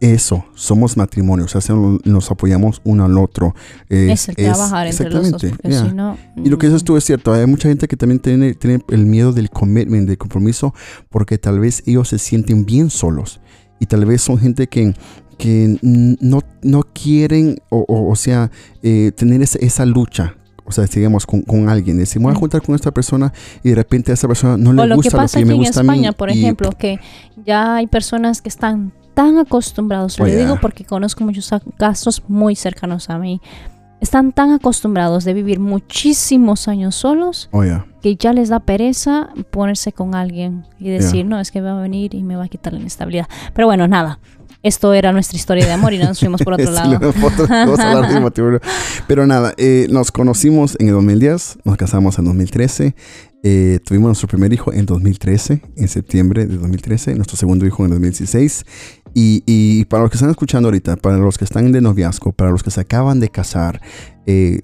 eso, 0.00 0.44
somos 0.54 0.96
matrimonio, 0.96 1.46
o 1.46 1.48
sea, 1.48 1.60
se- 1.60 1.72
nos 1.72 2.30
apoyamos 2.30 2.80
uno 2.84 3.04
al 3.04 3.16
otro. 3.18 3.54
es 3.88 4.28
el 4.28 4.36
trabajar 4.36 4.86
entre 4.86 5.10
los 5.10 5.30
dos, 5.30 5.42
ya. 5.62 5.84
si 5.88 5.92
no... 5.94 6.18
Y 6.36 6.48
lo 6.50 6.58
que 6.58 6.66
dices 6.66 6.82
mm, 6.82 6.84
tú 6.84 6.96
es 6.96 7.04
cierto, 7.04 7.32
hay 7.32 7.46
mucha 7.46 7.68
gente 7.68 7.88
que 7.88 7.96
también 7.96 8.18
tiene, 8.20 8.54
tiene 8.54 8.80
el 8.90 9.06
miedo 9.06 9.32
del 9.32 9.48
commitment, 9.50 10.06
del 10.08 10.18
compromiso, 10.18 10.74
porque 11.08 11.38
tal 11.38 11.58
vez 11.60 11.82
ellos 11.86 12.08
se 12.08 12.18
sienten 12.18 12.66
bien 12.66 12.90
solos. 12.90 13.40
Y 13.80 13.86
tal 13.86 14.04
vez 14.04 14.22
son 14.22 14.38
gente 14.38 14.66
que, 14.68 14.94
que 15.38 15.78
no, 15.82 16.40
no 16.62 16.82
quieren, 16.92 17.58
o, 17.70 17.78
o- 17.88 18.10
o 18.10 18.16
sea, 18.16 18.50
eh, 18.82 19.12
tener 19.16 19.40
esa, 19.42 19.58
esa 19.60 19.84
lucha. 19.86 20.34
O 20.68 20.72
sea, 20.72 20.84
digamos, 20.86 21.26
con, 21.26 21.42
con 21.42 21.68
alguien. 21.68 21.96
Decir, 21.98 22.18
me 22.18 22.24
voy 22.24 22.32
a 22.32 22.36
Mm. 22.36 22.40
juntar 22.40 22.60
con 22.62 22.74
esta 22.74 22.90
persona 22.90 23.32
y 23.62 23.68
de 23.68 23.76
repente 23.76 24.10
a 24.10 24.14
esa 24.14 24.26
persona 24.26 24.56
no 24.56 24.70
O 24.70 24.72
le 24.72 24.86
lo 24.88 24.94
que 24.96 24.96
gusta 24.96 25.16
lo 25.18 25.22
pasa 25.22 25.38
que 25.38 25.44
me 25.44 25.52
aquí 25.52 25.60
en 25.60 25.64
gusta 25.66 25.80
a 25.80 25.82
mí. 25.84 25.88
España, 25.90 26.12
por 26.12 26.28
y- 26.30 26.32
ejemplo, 26.32 26.70
que 26.76 26.98
ya 27.46 27.76
hay 27.76 27.86
personas 27.86 28.42
que 28.42 28.48
están 28.48 28.92
tan 29.14 29.38
acostumbrados, 29.38 30.20
Oh, 30.20 30.26
yeah. 30.26 30.36
digo 30.36 30.58
porque 30.60 30.84
conozco 30.84 31.24
muchos 31.24 31.50
casos 31.78 32.22
muy 32.28 32.54
cercanos 32.56 33.08
a 33.08 33.18
mí, 33.18 33.40
están 34.00 34.32
tan 34.32 34.50
acostumbrados 34.52 35.24
de 35.24 35.32
vivir 35.32 35.58
muchísimos 35.58 36.68
años 36.68 36.94
solos 36.96 37.48
Oh, 37.52 37.64
yeah. 37.64 37.86
que 38.02 38.16
ya 38.16 38.34
les 38.34 38.50
da 38.50 38.60
pereza 38.60 39.30
ponerse 39.50 39.92
con 39.92 40.14
alguien 40.14 40.66
y 40.78 40.90
decir, 40.90 41.24
no, 41.24 41.40
es 41.40 41.50
que 41.50 41.62
va 41.62 41.78
a 41.78 41.80
venir 41.80 42.14
y 42.14 42.22
me 42.22 42.36
va 42.36 42.44
a 42.44 42.48
quitar 42.48 42.74
la 42.74 42.80
inestabilidad. 42.80 43.26
Pero 43.54 43.66
bueno, 43.68 43.88
nada, 43.88 44.18
esto 44.62 44.92
era 44.92 45.12
nuestra 45.12 45.36
historia 45.36 45.64
de 45.64 45.72
amor 45.72 45.94
y 45.94 45.98
nos 45.98 46.18
fuimos 46.18 46.42
por 46.42 46.54
otro 46.54 46.70
lado. 46.72 47.00
Pero 49.06 49.26
nada, 49.26 49.54
eh, 49.56 49.86
nos 49.90 50.12
conocimos 50.12 50.76
en 50.78 50.88
el 50.88 50.94
2010, 50.94 51.58
nos 51.64 51.76
casamos 51.76 52.18
en 52.18 52.26
2013, 52.26 52.94
eh, 53.42 53.78
tuvimos 53.84 54.08
nuestro 54.08 54.28
primer 54.28 54.52
hijo 54.52 54.72
en 54.72 54.86
2013, 54.86 55.62
en 55.76 55.88
septiembre 55.88 56.46
de 56.46 56.56
2013, 56.56 57.14
nuestro 57.14 57.36
segundo 57.36 57.66
hijo 57.66 57.84
en 57.84 57.90
2016. 57.90 58.64
Y, 59.14 59.42
y 59.46 59.84
para 59.86 60.02
los 60.02 60.10
que 60.10 60.16
están 60.16 60.30
escuchando 60.30 60.68
ahorita, 60.68 60.96
para 60.96 61.16
los 61.16 61.38
que 61.38 61.44
están 61.44 61.70
de 61.72 61.80
noviazgo, 61.80 62.32
para 62.32 62.50
los 62.50 62.62
que 62.62 62.70
se 62.70 62.80
acaban 62.80 63.20
de 63.20 63.30
casar, 63.30 63.80
eh, 64.26 64.60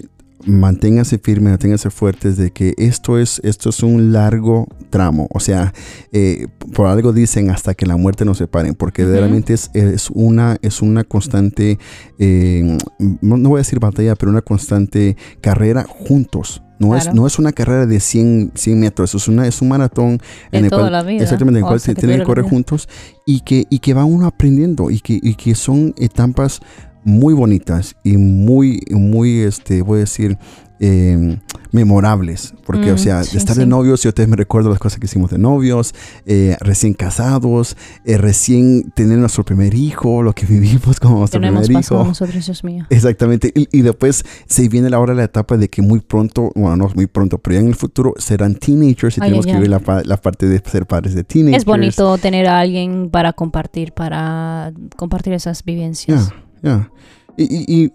manténganse 0.47 1.19
firmes, 1.19 1.51
manténganse 1.51 1.91
fuertes 1.91 2.37
de 2.37 2.51
que 2.51 2.75
esto 2.77 3.19
es, 3.19 3.41
esto 3.45 3.71
es 3.71 3.83
un 3.83 4.13
largo 4.13 4.67
tramo. 4.91 5.29
O 5.33 5.41
sea, 5.41 5.73
eh, 6.13 6.47
por 6.75 6.87
algo 6.87 7.13
dicen 7.13 7.51
hasta 7.51 7.75
que 7.75 7.87
la 7.87 7.97
muerte 7.97 8.25
nos 8.25 8.39
separe, 8.39 8.73
porque 8.73 9.05
Ujú. 9.05 9.13
realmente 9.13 9.55
es, 9.55 9.71
es, 9.75 10.11
una, 10.11 10.57
es 10.63 10.83
una 10.83 11.05
constante, 11.05 11.79
eh, 12.19 12.79
no, 12.99 13.49
voy 13.49 13.59
a 13.59 13.63
decir 13.63 13.79
batalla, 13.81 14.15
pero 14.15 14.31
una 14.31 14.43
constante 14.43 15.17
carrera 15.41 15.85
juntos. 15.89 16.63
No, 16.79 16.97
es, 16.97 17.15
no 17.15 17.29
es 17.29 17.39
una 17.39 17.53
carrera 17.53 17.87
de 17.87 18.01
100, 18.01 18.53
100 18.57 18.81
metros, 18.81 19.15
es, 19.15 19.29
una, 19.29 19.47
es 19.47 19.63
un 19.63 19.69
maratón 19.69 20.19
De 20.51 20.59
en 20.59 20.65
el 20.65 20.71
toda 20.71 20.83
cual, 20.83 20.93
la 20.93 21.03
vida. 21.05 21.23
exactamente, 21.23 21.59
en 21.59 21.63
el 21.63 21.65
O 21.65 21.69
cual 21.69 21.79
se 21.79 21.95
tienen 21.95 22.19
que 22.19 22.25
correr 22.25 22.45
juntos 22.45 22.89
y 23.25 23.41
que, 23.43 23.67
y 23.71 23.79
que 23.79 23.95
va 23.95 24.05
uno 24.05 24.27
aprendiendo 24.27 24.91
y 24.91 24.99
que, 24.99 25.21
y 25.23 25.37
que 25.37 25.55
son 25.55 25.95
etapas 25.97 26.61
muy 27.05 27.35
bonitas 27.35 27.97
y 28.05 28.17
muy, 28.17 28.81
muy, 28.91 29.41
este, 29.41 29.83
voy 29.83 29.99
a 29.99 30.01
decir, 30.01 30.39
eh, 30.85 31.39
memorables. 31.71 32.55
Porque, 32.67 32.91
o 32.91 32.95
Mm, 32.95 32.99
sea, 32.99 33.23
sí, 33.25 33.33
de 33.33 33.39
estar 33.39 33.57
de 33.57 33.63
sí. 33.63 33.69
novios, 33.69 34.03
yo 34.03 34.09
ustedes 34.11 34.29
me 34.29 34.37
recuerdo 34.37 34.69
las 34.71 34.79
cosas 34.81 34.99
que 34.99 35.07
hicimos 35.07 35.31
de 35.31 35.39
novios, 35.39 35.95
eh, 36.27 36.57
recién 36.61 36.93
casados, 36.93 37.77
eh, 38.05 38.19
recién 38.19 38.91
tener 38.95 39.19
nuestro 39.19 39.45
primer 39.45 39.75
hijo, 39.75 40.23
lo 40.23 40.33
que 40.35 40.45
vivimos 40.47 40.99
como 41.01 41.19
nuestro 41.21 41.41
Que 41.41 41.47
primer 41.49 41.71
hijo. 41.71 42.05
nosotros, 42.05 42.45
Dios 42.47 42.65
mío. 42.65 42.85
Exactamente. 42.91 43.53
Y, 43.55 43.69
y 43.77 43.83
después 43.83 44.25
se 44.47 44.69
viene 44.69 44.91
la 44.91 44.99
hora 45.01 45.15
la 45.15 45.25
etapa 45.25 45.57
de 45.57 45.69
que 45.69 45.83
muy 45.83 46.01
pronto, 46.01 46.51
bueno, 46.55 46.77
no 46.77 46.91
muy 46.95 47.07
pronto, 47.07 47.39
pero 47.39 47.55
ya 47.55 47.61
en 47.61 47.69
el 47.69 47.75
futuro 47.77 48.15
serán 48.19 48.55
teenagers 48.57 49.17
y 49.19 49.21
Ay, 49.21 49.29
tenemos 49.29 49.47
ay, 49.47 49.51
que 49.53 49.57
ay. 49.57 49.57
vivir 49.59 49.71
la, 49.71 49.79
pa- 49.79 50.03
la 50.05 50.17
parte 50.17 50.47
de 50.49 50.61
ser 50.69 50.87
padres 50.87 51.15
de 51.15 51.25
teenagers. 51.25 51.63
Es 51.63 51.65
bonito 51.65 52.19
tener 52.19 52.49
a 52.49 52.59
alguien 52.59 53.09
para 53.11 53.33
compartir, 53.33 53.93
para 53.93 54.73
compartir 54.97 55.33
esas 55.33 55.65
vivencias. 55.65 56.31
Ya. 56.63 56.91
Y, 57.37 57.45
y- 57.45 57.83
y 57.85 57.93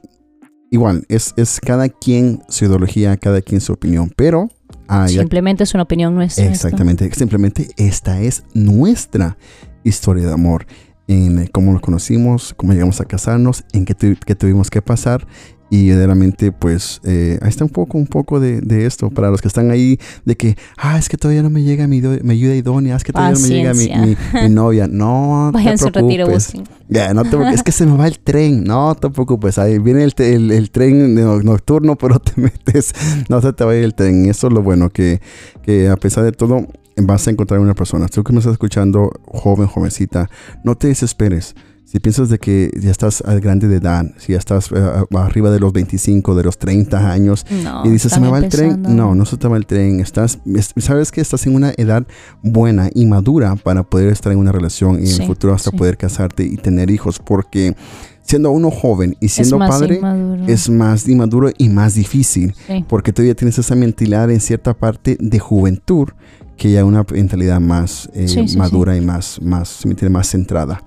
igual, 0.72 1.06
es, 1.10 1.34
es 1.38 1.60
cada 1.60 1.90
quien 1.90 2.42
su 2.50 2.66
ideología, 2.66 3.16
cada 3.18 3.42
quien 3.42 3.62
su 3.62 3.74
opinión, 3.74 4.12
pero... 4.16 4.50
ah, 4.88 5.08
ya- 5.08 5.20
Simplemente 5.22 5.64
es 5.64 5.74
una 5.74 5.84
opinión 5.84 6.14
nuestra. 6.16 6.44
esto. 6.46 6.68
exactamente, 6.68 7.10
simplemente 7.14 7.68
esta 7.78 8.20
es 8.22 8.44
nuestra 8.54 9.38
historia 9.84 10.26
de 10.28 10.34
amor. 10.34 10.66
En 11.10 11.40
eh, 11.40 11.50
cómo 11.54 11.72
nos 11.72 11.82
conocimos, 11.82 12.54
cómo 12.58 12.74
llegamos 12.74 13.00
a 13.00 13.06
casarnos, 13.06 13.64
en 13.72 13.86
qué, 13.86 13.96
tu- 13.96 14.18
qué 14.26 14.36
tuvimos 14.36 14.70
que 14.70 14.82
pasar. 14.82 15.26
Y 15.70 15.90
verdaderamente, 15.90 16.54
pues, 16.54 17.02
eh, 17.04 17.38
ahí 17.42 17.50
está 17.50 17.66
un 17.66 17.70
poco, 17.70 17.98
un 17.98 18.08
poco 18.08 18.40
de, 18.40 18.62
de 18.62 18.86
esto. 18.86 19.10
Para 19.10 19.30
los 19.30 19.42
que 19.42 19.50
están 19.50 19.70
ahí, 19.70 20.00
de 20.24 20.38
que, 20.38 20.56
ah, 20.78 20.98
es 20.98 21.10
que 21.10 21.18
todavía 21.18 21.44
no 21.44 21.50
me 21.50 21.62
llega 21.62 21.88
mi, 21.88 22.00
do- 22.00 22.18
mi 22.24 22.32
ayuda 22.36 22.56
idónea, 22.56 22.96
es 22.96 23.04
que 23.04 23.12
todavía 23.12 23.34
no 23.34 23.40
me 23.42 23.48
llega 23.50 23.74
mi, 23.74 23.88
mi, 23.90 24.18
mi 24.44 24.50
novia. 24.50 24.88
No, 24.88 25.52
te 25.54 25.60
un 25.60 25.66
retiro, 25.78 25.92
preocupes. 25.92 26.54
busquen. 26.54 26.64
Ya, 26.88 27.14
no 27.14 27.24
te 27.26 27.38
es 27.54 27.64
que 27.64 27.74
se 27.74 27.86
me 27.86 27.98
va 27.98 28.08
el 28.08 28.18
tren. 28.20 28.64
No 28.64 28.96
te 28.96 29.10
preocupes, 29.10 29.58
ahí 29.58 29.78
viene 29.80 30.04
el, 30.04 30.16
te- 30.16 30.34
el- 30.36 30.52
el 30.52 30.72
tren 30.72 31.14
no- 31.16 31.42
nocturno, 31.42 31.96
pero 31.98 32.20
te 32.20 32.40
metes, 32.40 32.94
no 33.28 33.42
se 33.42 33.52
te 33.52 33.66
va 33.66 33.74
a 33.74 33.76
ir 33.76 33.84
el 33.84 33.94
tren. 33.94 34.26
Eso 34.28 34.48
es 34.48 34.54
lo 34.54 34.64
bueno, 34.64 34.90
que, 34.90 35.20
que 35.64 35.90
a 35.90 35.98
pesar 35.98 36.24
de 36.24 36.32
todo 36.32 36.66
vas 36.96 37.28
a 37.28 37.32
encontrar 37.32 37.60
una 37.60 37.74
persona. 37.76 38.08
Tú 38.08 38.24
que 38.24 38.32
me 38.32 38.40
estás 38.40 38.54
escuchando, 38.54 39.12
joven, 39.26 39.68
jovencita, 39.68 40.30
no 40.64 40.76
te 40.76 40.88
desesperes. 40.88 41.56
Si 41.90 42.02
piensas 42.02 42.28
de 42.28 42.38
que 42.38 42.70
ya 42.78 42.92
estás 42.92 43.22
al 43.22 43.40
grande 43.40 43.70
de 43.70 43.78
edad, 43.78 44.06
si 44.18 44.34
ya 44.34 44.40
estás 44.40 44.70
eh, 44.74 45.06
arriba 45.18 45.50
de 45.52 45.62
los 45.62 45.72
25, 45.72 46.36
de 46.36 46.44
los 46.44 46.58
30 46.58 47.10
años, 47.10 47.46
No, 47.64 47.86
y 47.86 47.90
dices, 47.90 48.12
¿se 48.12 48.20
me 48.20 48.30
va 48.30 48.40
el 48.40 48.50
tren? 48.50 48.82
No, 48.82 49.16
no 49.16 49.24
se 49.24 49.38
te 49.38 49.48
va 49.48 49.56
el 49.56 49.66
tren. 49.66 50.02
Estás, 50.02 50.40
es- 50.54 50.74
sabes 50.80 51.14
que 51.14 51.22
estás 51.22 51.48
en 51.48 51.56
una 51.56 51.72
edad 51.78 52.06
buena 52.44 52.90
y 52.94 53.06
madura 53.06 53.56
para 53.56 53.84
poder 53.84 54.10
estar 54.10 54.34
en 54.34 54.40
una 54.40 54.52
relación 54.52 54.96
y 55.02 55.10
en 55.10 55.22
el 55.22 55.28
futuro 55.28 55.54
hasta 55.54 55.72
sí. 55.72 55.78
poder 55.78 55.96
casarte 55.96 56.44
y 56.44 56.58
tener 56.58 56.92
hijos. 56.92 57.20
Porque 57.20 57.74
siendo 58.22 58.52
uno 58.52 58.70
joven 58.70 59.16
y 59.22 59.30
siendo 59.30 59.58
padre, 59.58 59.96
inmaduro. 59.96 60.44
es 60.46 60.70
más 60.70 61.08
inmaduro 61.08 61.52
y 61.58 61.70
más 61.70 61.96
difícil. 61.96 62.54
Sí. 62.68 62.84
Porque 62.90 63.14
todavía 63.14 63.34
tienes 63.34 63.60
esa 63.60 63.76
mentalidad 63.76 64.30
en 64.30 64.42
cierta 64.42 64.74
parte 64.74 65.16
de 65.22 65.40
juventud 65.40 66.10
que 66.58 66.70
ya 66.70 66.84
una 66.84 67.06
mentalidad 67.10 67.62
más 67.62 68.10
eh, 68.14 68.46
madura 68.58 68.98
y 68.98 69.00
más, 69.02 69.40
más, 69.42 69.86
más 70.10 70.28
centrada. 70.28 70.84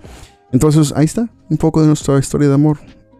Entonces, 0.53 0.93
ahí 0.97 1.05
está, 1.05 1.29
un 1.49 1.57
poco 1.57 1.81
de 1.81 1.87
nuestra 1.89 2.19
historia 2.19 2.49
de 2.49 2.55
amor. 2.55 2.79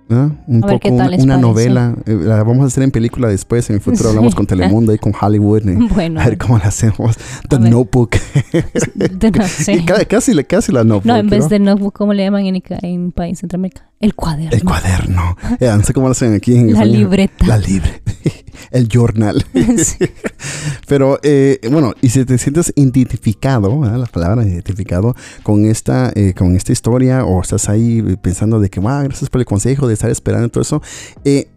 ¿verdad? 0.09 0.33
Un 0.49 0.65
A 0.65 0.67
poco 0.67 0.89
una, 0.89 1.09
una 1.19 1.37
novela. 1.37 1.95
eh, 2.05 2.19
la 2.21 2.43
vamos 2.43 2.65
a 2.65 2.67
hacer 2.67 2.83
en 2.83 2.91
película 2.91 3.29
después. 3.29 3.71
En 3.71 3.77
el 3.77 3.81
futuro 3.81 4.09
hablamos 4.09 4.35
con 4.35 4.45
Telemundo 4.45 4.93
y 4.93 4.99
con 4.99 5.13
Hollywood. 5.19 5.69
eh, 5.69 5.79
Bueno, 5.95 6.21
a 6.21 6.25
ver 6.25 6.37
cómo 6.37 6.59
la 6.59 6.65
hacemos. 6.65 7.17
The. 7.49 7.61
Notebook. 7.61 8.11
de- 8.95 9.31
no, 9.31 9.45
sí. 9.47 9.85
Casi, 10.09 10.35
la- 10.35 10.43
casi 10.43 10.73
la 10.73 10.83
Notebook. 10.83 11.07
No, 11.07 11.17
en 11.17 11.29
vez 11.29 11.45
¿no? 11.45 11.49
de 11.49 11.59
notebook, 11.61 11.95
¿cómo 11.97 12.13
le 12.13 12.25
llaman 12.25 12.45
en, 12.47 12.61
en 12.83 13.13
país 13.13 13.39
Centroamérica? 13.39 13.89
El 14.01 14.15
cuaderno. 14.15 14.51
El 14.51 14.65
cuaderno. 14.65 15.37
Ya, 15.61 15.77
no 15.77 15.85
sé 15.85 15.93
cómo 15.93 16.07
lo 16.07 16.13
hacen 16.13 16.33
aquí 16.33 16.57
en 16.57 16.73
La 16.73 16.87
libreta. 16.87 17.47
La 17.47 17.59
libreta. 17.59 18.13
El 18.71 18.89
journal. 18.89 19.45
Sí. 19.77 19.99
Pero 20.89 21.21
eh, 21.23 21.61
bueno, 21.71 21.93
y 22.01 22.09
si 22.09 22.25
te 22.25 22.39
sientes 22.39 22.73
identificado, 22.77 23.79
¿verdad? 23.79 23.99
la 23.99 24.07
palabra 24.07 24.43
identificado 24.43 25.15
con 25.43 25.67
esta, 25.67 26.13
eh, 26.15 26.33
con 26.33 26.57
esta 26.57 26.73
historia, 26.73 27.27
o 27.27 27.43
estás 27.43 27.69
ahí 27.69 28.03
pensando 28.23 28.59
de 28.59 28.71
que, 28.71 28.81
wow, 28.81 29.03
gracias 29.05 29.29
por 29.29 29.43
el 29.43 29.45
consejo 29.45 29.87
de 29.87 29.95
estar 29.95 30.11
esperando 30.11 30.49
todo 30.49 30.63
eso, 30.63 30.83
eh, 31.25 31.51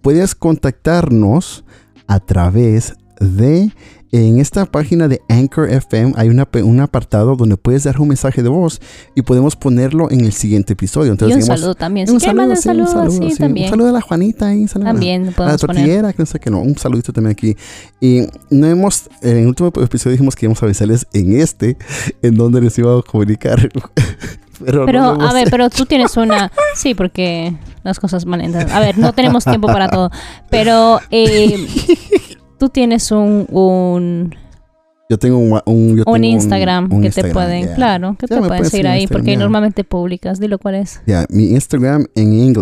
puedes 0.00 0.34
contactarnos 0.34 1.64
a 2.06 2.18
través 2.20 2.94
de 3.20 3.70
en 4.12 4.40
esta 4.40 4.66
página 4.66 5.06
de 5.06 5.22
Anchor 5.28 5.70
FM 5.70 6.14
hay 6.16 6.28
una, 6.28 6.48
un 6.64 6.80
apartado 6.80 7.36
donde 7.36 7.56
puedes 7.56 7.84
dar 7.84 8.00
un 8.00 8.08
mensaje 8.08 8.42
de 8.42 8.48
voz 8.48 8.80
y 9.14 9.22
podemos 9.22 9.54
ponerlo 9.54 10.10
en 10.10 10.20
el 10.24 10.32
siguiente 10.32 10.72
episodio. 10.72 11.08
Y 11.08 11.10
Entonces, 11.12 11.36
un 11.36 11.42
digamos, 11.42 11.60
saludo 11.60 11.74
también. 11.74 12.10
un 12.10 12.18
Si 12.18 12.24
quieren 12.24 12.36
mandar 12.36 12.56
sí, 12.56 12.68
un 12.68 12.86
saludos, 12.86 13.14
sí, 13.14 13.30
sí. 13.30 13.38
también. 13.38 13.66
Un 13.66 13.70
saludo 13.70 13.88
a 13.88 13.92
la 13.92 14.00
Juanita 14.00 14.48
ahí, 14.48 14.62
un 14.62 14.68
saludo 14.68 14.88
a 14.88 14.92
También 14.92 15.22
a 15.22 15.26
la 15.26 15.32
podemos 15.32 15.60
tortillera, 15.60 16.12
que 16.12 16.22
no 16.22 16.26
sé 16.26 16.40
qué, 16.40 16.50
no, 16.50 16.60
un 16.60 16.76
saludito 16.76 17.12
también 17.12 17.32
aquí. 17.32 17.56
Y 18.00 18.22
no 18.50 18.66
hemos, 18.66 19.08
en 19.22 19.38
el 19.38 19.46
último 19.46 19.68
episodio 19.80 20.12
dijimos 20.12 20.34
que 20.34 20.46
íbamos 20.46 20.62
a 20.62 20.66
avisarles 20.66 21.06
en 21.12 21.40
este, 21.40 21.76
en 22.22 22.34
donde 22.34 22.60
les 22.60 22.76
iba 22.78 22.98
a 22.98 23.02
comunicar. 23.02 23.70
Pero, 24.62 24.84
Pero, 24.84 25.16
no 25.16 25.26
a 25.26 25.32
ver, 25.32 25.44
hecho. 25.44 25.52
pero 25.52 25.70
tú 25.70 25.86
tienes 25.86 26.18
una... 26.18 26.52
Sí, 26.74 26.94
porque 26.94 27.56
las 27.82 27.98
cosas 27.98 28.26
van. 28.26 28.54
A 28.54 28.80
ver, 28.80 28.98
no 28.98 29.14
tenemos 29.14 29.44
tiempo 29.44 29.68
para 29.68 29.88
todo. 29.88 30.10
Pero 30.50 31.00
eh, 31.10 31.66
tú 32.60 32.68
tienes 32.68 33.10
un, 33.10 33.46
un, 33.50 34.34
Yo 35.08 35.18
tengo 35.18 35.38
un, 35.38 35.60
un, 35.64 35.96
yo 35.96 36.04
un 36.06 36.12
tengo 36.12 36.16
Instagram 36.18 36.92
un 36.92 37.00
que 37.00 37.10
te 37.10 37.32
pueden... 37.32 37.64
yeah. 37.64 37.74
Claro, 37.74 38.16
que 38.18 38.28
te 38.28 38.36
pueden 38.36 38.64
seguir 38.66 38.86
ahí 38.86 39.00
Instagram, 39.00 39.18
porque 39.18 39.32
ya. 39.32 39.38
normalmente 39.38 39.82
publicas. 39.82 40.38
Dilo 40.38 40.58
cuál 40.58 40.74
es. 40.76 41.00
Ya, 41.06 41.26
mi 41.30 41.50
Instagram 41.52 42.04
en 42.14 42.54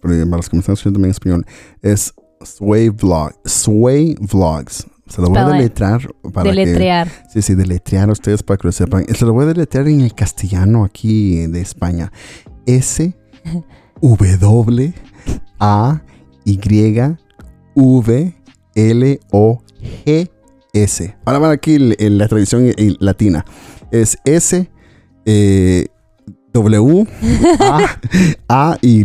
porque 0.00 0.24
para 0.26 0.36
los 0.36 0.50
que 0.50 0.56
me 0.56 0.60
están 0.60 0.74
escuchando 0.74 0.98
en 0.98 1.10
español, 1.10 1.46
es 1.80 2.12
Sway 2.42 2.88
Vlog, 2.88 3.32
Sway 3.44 4.16
Vlogs. 4.20 4.86
Se 5.06 5.22
lo 5.22 5.28
voy 5.28 5.38
a 5.38 5.48
deletrear 5.48 6.00
para 6.34 6.50
que... 6.50 6.56
Deletrear. 6.56 7.08
Sí, 7.32 7.40
sí, 7.40 7.54
deletrear 7.54 8.08
a 8.08 8.12
ustedes 8.12 8.42
para 8.42 8.58
que 8.58 8.66
lo 8.66 8.72
sepan. 8.72 9.06
Se 9.06 9.24
lo 9.24 9.32
voy 9.32 9.44
a 9.44 9.46
deletrear 9.46 9.86
en 9.86 10.00
el 10.00 10.12
castellano 10.12 10.84
aquí 10.84 11.46
de 11.46 11.60
España. 11.60 12.10
S 12.66 13.14
W 14.00 14.92
A 15.60 16.02
Y 16.44 16.58
V 17.76 18.35
L 18.76 19.18
O 19.32 19.62
G 20.04 20.30
S. 20.72 21.16
Ahora 21.24 21.40
van 21.40 21.50
aquí 21.50 21.78
la 21.78 22.28
tradición 22.28 22.72
latina. 23.00 23.44
Es 23.90 24.18
S 24.24 24.70
eh, 25.24 25.86
W 26.52 27.06
A 27.60 27.98
A 28.48 28.78
Y 28.80 29.02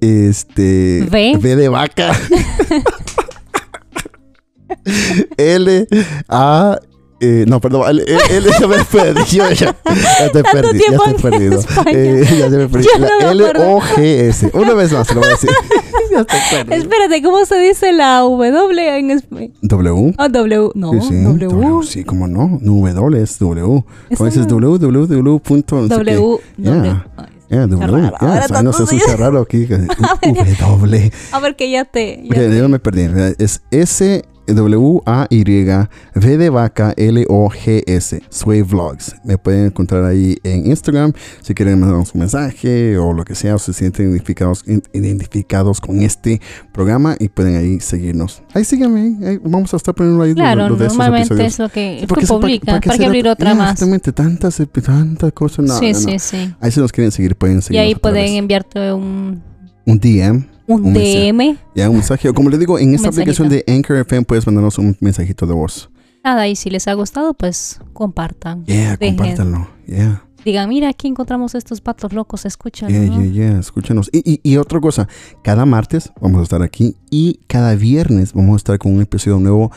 este 0.00 1.06
V. 1.10 1.56
de 1.56 1.68
vaca. 1.68 2.12
L 5.36 5.86
A 6.28 6.78
eh, 7.20 7.44
no, 7.48 7.60
perdón, 7.60 7.82
L, 7.90 8.02
L, 8.06 8.18
L- 8.36 8.50
ya 8.60 8.66
me 8.68 8.84
perdí, 8.84 9.36
yo 9.36 9.50
ya, 9.50 9.76
ya 10.20 10.32
te 10.32 10.42
perdí, 10.44 10.78
ya 10.88 10.96
estoy 10.96 11.14
perdido. 11.30 11.60
Eh, 11.86 12.24
ya 12.38 12.50
se 12.50 12.56
me 12.56 12.68
perdí. 12.68 12.86
Ya 12.92 12.98
no 12.98 13.06
me 13.18 13.24
La 13.24 13.32
L 13.32 13.44
acuerdo. 13.48 13.70
O 13.76 13.80
G 13.80 13.98
S. 14.28 14.50
Una 14.54 14.74
vez 14.74 14.92
más, 14.92 15.06
se 15.06 15.14
lo 15.14 15.20
voy 15.20 15.28
a 15.28 15.32
decir. 15.32 15.50
ya 16.12 16.20
estoy 16.20 16.38
perdido. 16.50 16.76
Espérate, 16.76 17.22
¿cómo 17.22 17.44
se 17.46 17.58
dice 17.60 17.92
la 17.92 18.18
W 18.20 18.98
en 18.98 19.10
español? 19.10 19.52
W. 19.62 20.14
Ah, 20.18 20.28
W. 20.28 20.70
No, 20.74 20.92
Sí, 20.92 21.00
sí, 21.08 21.22
W. 21.24 21.46
W, 21.48 21.86
sí, 21.86 22.04
cómo 22.04 22.26
no. 22.28 22.58
W 22.62 23.22
es 23.22 23.38
W. 23.38 23.84
Cuando 24.16 24.24
dices 24.26 24.46
no- 24.46 24.56
www. 24.78 25.38
punto 25.40 25.76
no 25.76 25.88
sé. 25.88 25.94
W. 25.94 26.38
Ya. 26.56 26.70
W. 26.74 27.02
Ya, 27.50 27.60
qué 27.62 27.66
W. 27.66 28.10
Ahora 28.20 28.44
o 28.44 28.48
sea, 28.48 28.62
no 28.62 28.72
se 28.72 28.84
todo- 28.84 28.96
escucha 28.96 29.16
raro 29.16 29.40
aquí. 29.40 29.66
W. 30.60 31.12
A 31.32 31.40
ver 31.40 31.56
que 31.56 31.70
ya 31.70 31.84
te... 31.84 32.20
ya 32.22 32.28
Ok, 32.28 32.34
te- 32.34 32.58
yo 32.58 32.68
me 32.68 32.78
perdí. 32.78 33.08
Es 33.38 33.62
S 33.70 34.24
W 34.54 35.00
A 35.06 35.26
Y 35.30 35.42
V 35.44 36.36
de 36.36 36.50
vaca 36.50 36.94
L 36.96 37.24
O 37.28 37.48
G 37.50 37.82
S 37.86 38.22
Sway 38.30 38.62
Vlogs. 38.62 39.14
Me 39.24 39.38
pueden 39.38 39.66
encontrar 39.66 40.04
ahí 40.04 40.36
en 40.44 40.66
Instagram 40.66 41.12
si 41.42 41.54
quieren 41.54 41.78
mandarnos 41.80 42.14
un 42.14 42.20
mensaje 42.20 42.96
o 42.98 43.12
lo 43.12 43.24
que 43.24 43.34
sea 43.34 43.54
o 43.54 43.58
se 43.58 43.72
sienten 43.72 44.10
identificados 44.10 44.64
identificados 44.92 45.80
con 45.80 46.00
este 46.02 46.40
programa 46.72 47.16
y 47.18 47.28
pueden 47.28 47.56
ahí 47.56 47.80
seguirnos. 47.80 48.42
Ahí 48.54 48.64
síganme, 48.64 49.16
ahí 49.26 49.38
vamos 49.42 49.72
a 49.74 49.76
estar 49.76 49.94
poniendo 49.94 50.22
ahí 50.22 50.30
lo- 50.30 50.36
Claro, 50.36 50.68
lo 50.68 50.76
de 50.76 50.86
esos 50.86 50.98
normalmente 50.98 51.34
episodios. 51.34 51.52
es 51.54 51.58
lo 51.58 51.68
que 51.68 52.06
Sí, 52.20 52.26
publicas. 52.26 52.80
¿Para, 52.80 52.98
qué 52.98 53.04
abrir 53.06 53.28
otra 53.28 53.54
más? 53.54 53.72
Exactamente, 53.72 54.12
tantas, 54.12 54.62
tantas 54.84 55.32
cosas. 55.32 55.64
No, 55.66 55.78
sí, 55.78 55.92
no, 55.92 56.00
no. 56.00 56.08
sí, 56.10 56.18
sí. 56.18 56.54
Ahí 56.60 56.70
si 56.70 56.80
nos 56.80 56.92
quieren 56.92 57.12
seguir, 57.12 57.36
pueden 57.36 57.58
Y 57.58 57.62
seguirnos. 57.62 57.86
ahí 57.86 57.94
pueden 57.94 58.34
enviarte 58.34 58.92
un, 58.92 59.42
un 59.90 59.98
DM. 59.98 60.44
un, 60.66 60.84
Un. 60.86 60.92
DM. 60.94 61.56
Ya, 61.74 61.88
un 61.88 61.96
mensaje. 61.96 62.28
O 62.28 62.34
como 62.34 62.50
le 62.50 62.58
digo, 62.58 62.78
en 62.78 62.94
esta 62.94 63.08
mensajito. 63.08 63.22
aplicación 63.42 63.48
de 63.48 63.64
Anchor 63.72 63.96
FM 63.98 64.24
puedes 64.26 64.46
mandarnos 64.46 64.78
un 64.78 64.96
mensajito 65.00 65.46
de 65.46 65.54
voz. 65.54 65.90
Nada, 66.24 66.46
y 66.48 66.56
si 66.56 66.68
les 66.70 66.86
ha 66.88 66.94
gustado, 66.94 67.32
pues 67.34 67.80
compartan. 67.94 68.64
Yeah, 68.66 68.96
Dejen. 68.96 69.16
compártanlo. 69.16 69.68
Yeah, 69.86 70.22
Digan, 70.44 70.68
mira, 70.68 70.88
aquí 70.88 71.08
encontramos 71.08 71.54
estos 71.54 71.80
patos 71.80 72.12
locos, 72.12 72.44
escúchalo. 72.46 72.90
yeah, 72.92 73.00
¿no? 73.06 73.22
yeah, 73.22 73.32
yeah. 73.50 73.58
Escúchanos. 73.58 74.08
Y, 74.12 74.18
y, 74.34 74.40
y 74.42 74.56
otra 74.56 74.80
cosa, 74.80 75.08
cada 75.42 75.64
martes 75.66 76.12
vamos 76.20 76.40
a 76.40 76.42
estar 76.44 76.62
aquí 76.62 76.96
y 77.10 77.40
cada 77.48 77.74
viernes 77.74 78.32
vamos 78.34 78.54
a 78.54 78.56
estar 78.58 78.78
con 78.78 78.94
un 78.94 79.02
episodio 79.02 79.38
nuevo 79.40 79.72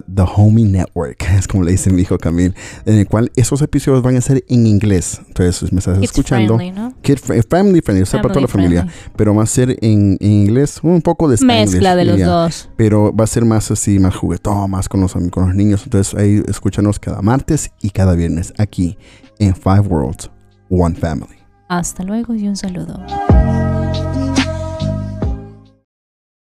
The 0.00 0.22
Homie 0.36 0.64
Network, 0.64 1.22
es 1.38 1.48
como 1.48 1.64
le 1.64 1.72
dice 1.72 1.90
mi 1.90 2.02
hijo 2.02 2.18
Camil, 2.18 2.54
en 2.84 2.98
el 2.98 3.06
cual 3.06 3.30
esos 3.36 3.62
episodios 3.62 4.02
van 4.02 4.16
a 4.16 4.20
ser 4.20 4.44
en 4.48 4.66
inglés. 4.66 5.20
Entonces, 5.28 5.72
me 5.72 5.78
estás 5.78 5.98
Kids 5.98 6.10
escuchando. 6.10 6.56
friendly, 6.56 6.78
¿no? 6.80 6.94
Kid 7.02 7.16
fri- 7.18 7.42
family 7.48 7.80
friendly, 7.80 8.02
o 8.02 8.06
sea, 8.06 8.20
para 8.22 8.34
toda 8.34 8.42
la 8.42 8.48
Family 8.48 8.76
familia. 8.76 8.94
Pero 9.16 9.34
va 9.34 9.42
a 9.42 9.46
ser 9.46 9.70
en, 9.82 10.16
en 10.20 10.30
inglés, 10.32 10.80
un 10.82 11.02
poco 11.02 11.28
de 11.28 11.34
Spanglish, 11.36 11.70
Mezcla 11.72 11.96
de 11.96 12.04
los 12.04 12.20
dos. 12.20 12.68
pero 12.76 13.14
va 13.14 13.24
a 13.24 13.26
ser 13.26 13.44
más 13.44 13.70
así, 13.70 13.98
más 13.98 14.14
juguetón, 14.14 14.70
más 14.70 14.88
con 14.88 15.00
los, 15.00 15.12
con 15.30 15.46
los 15.46 15.54
niños. 15.54 15.82
Entonces 15.84 16.14
ahí 16.14 16.42
escúchanos 16.46 16.98
cada 16.98 17.22
martes 17.22 17.70
y 17.80 17.90
cada 17.90 18.14
viernes 18.14 18.52
aquí 18.58 18.98
en 19.38 19.54
Five 19.54 19.80
Worlds, 19.88 20.30
One 20.70 20.94
Family. 20.94 21.38
Hasta 21.68 22.02
luego 22.02 22.34
y 22.34 22.48
un 22.48 22.56
saludo. 22.56 22.98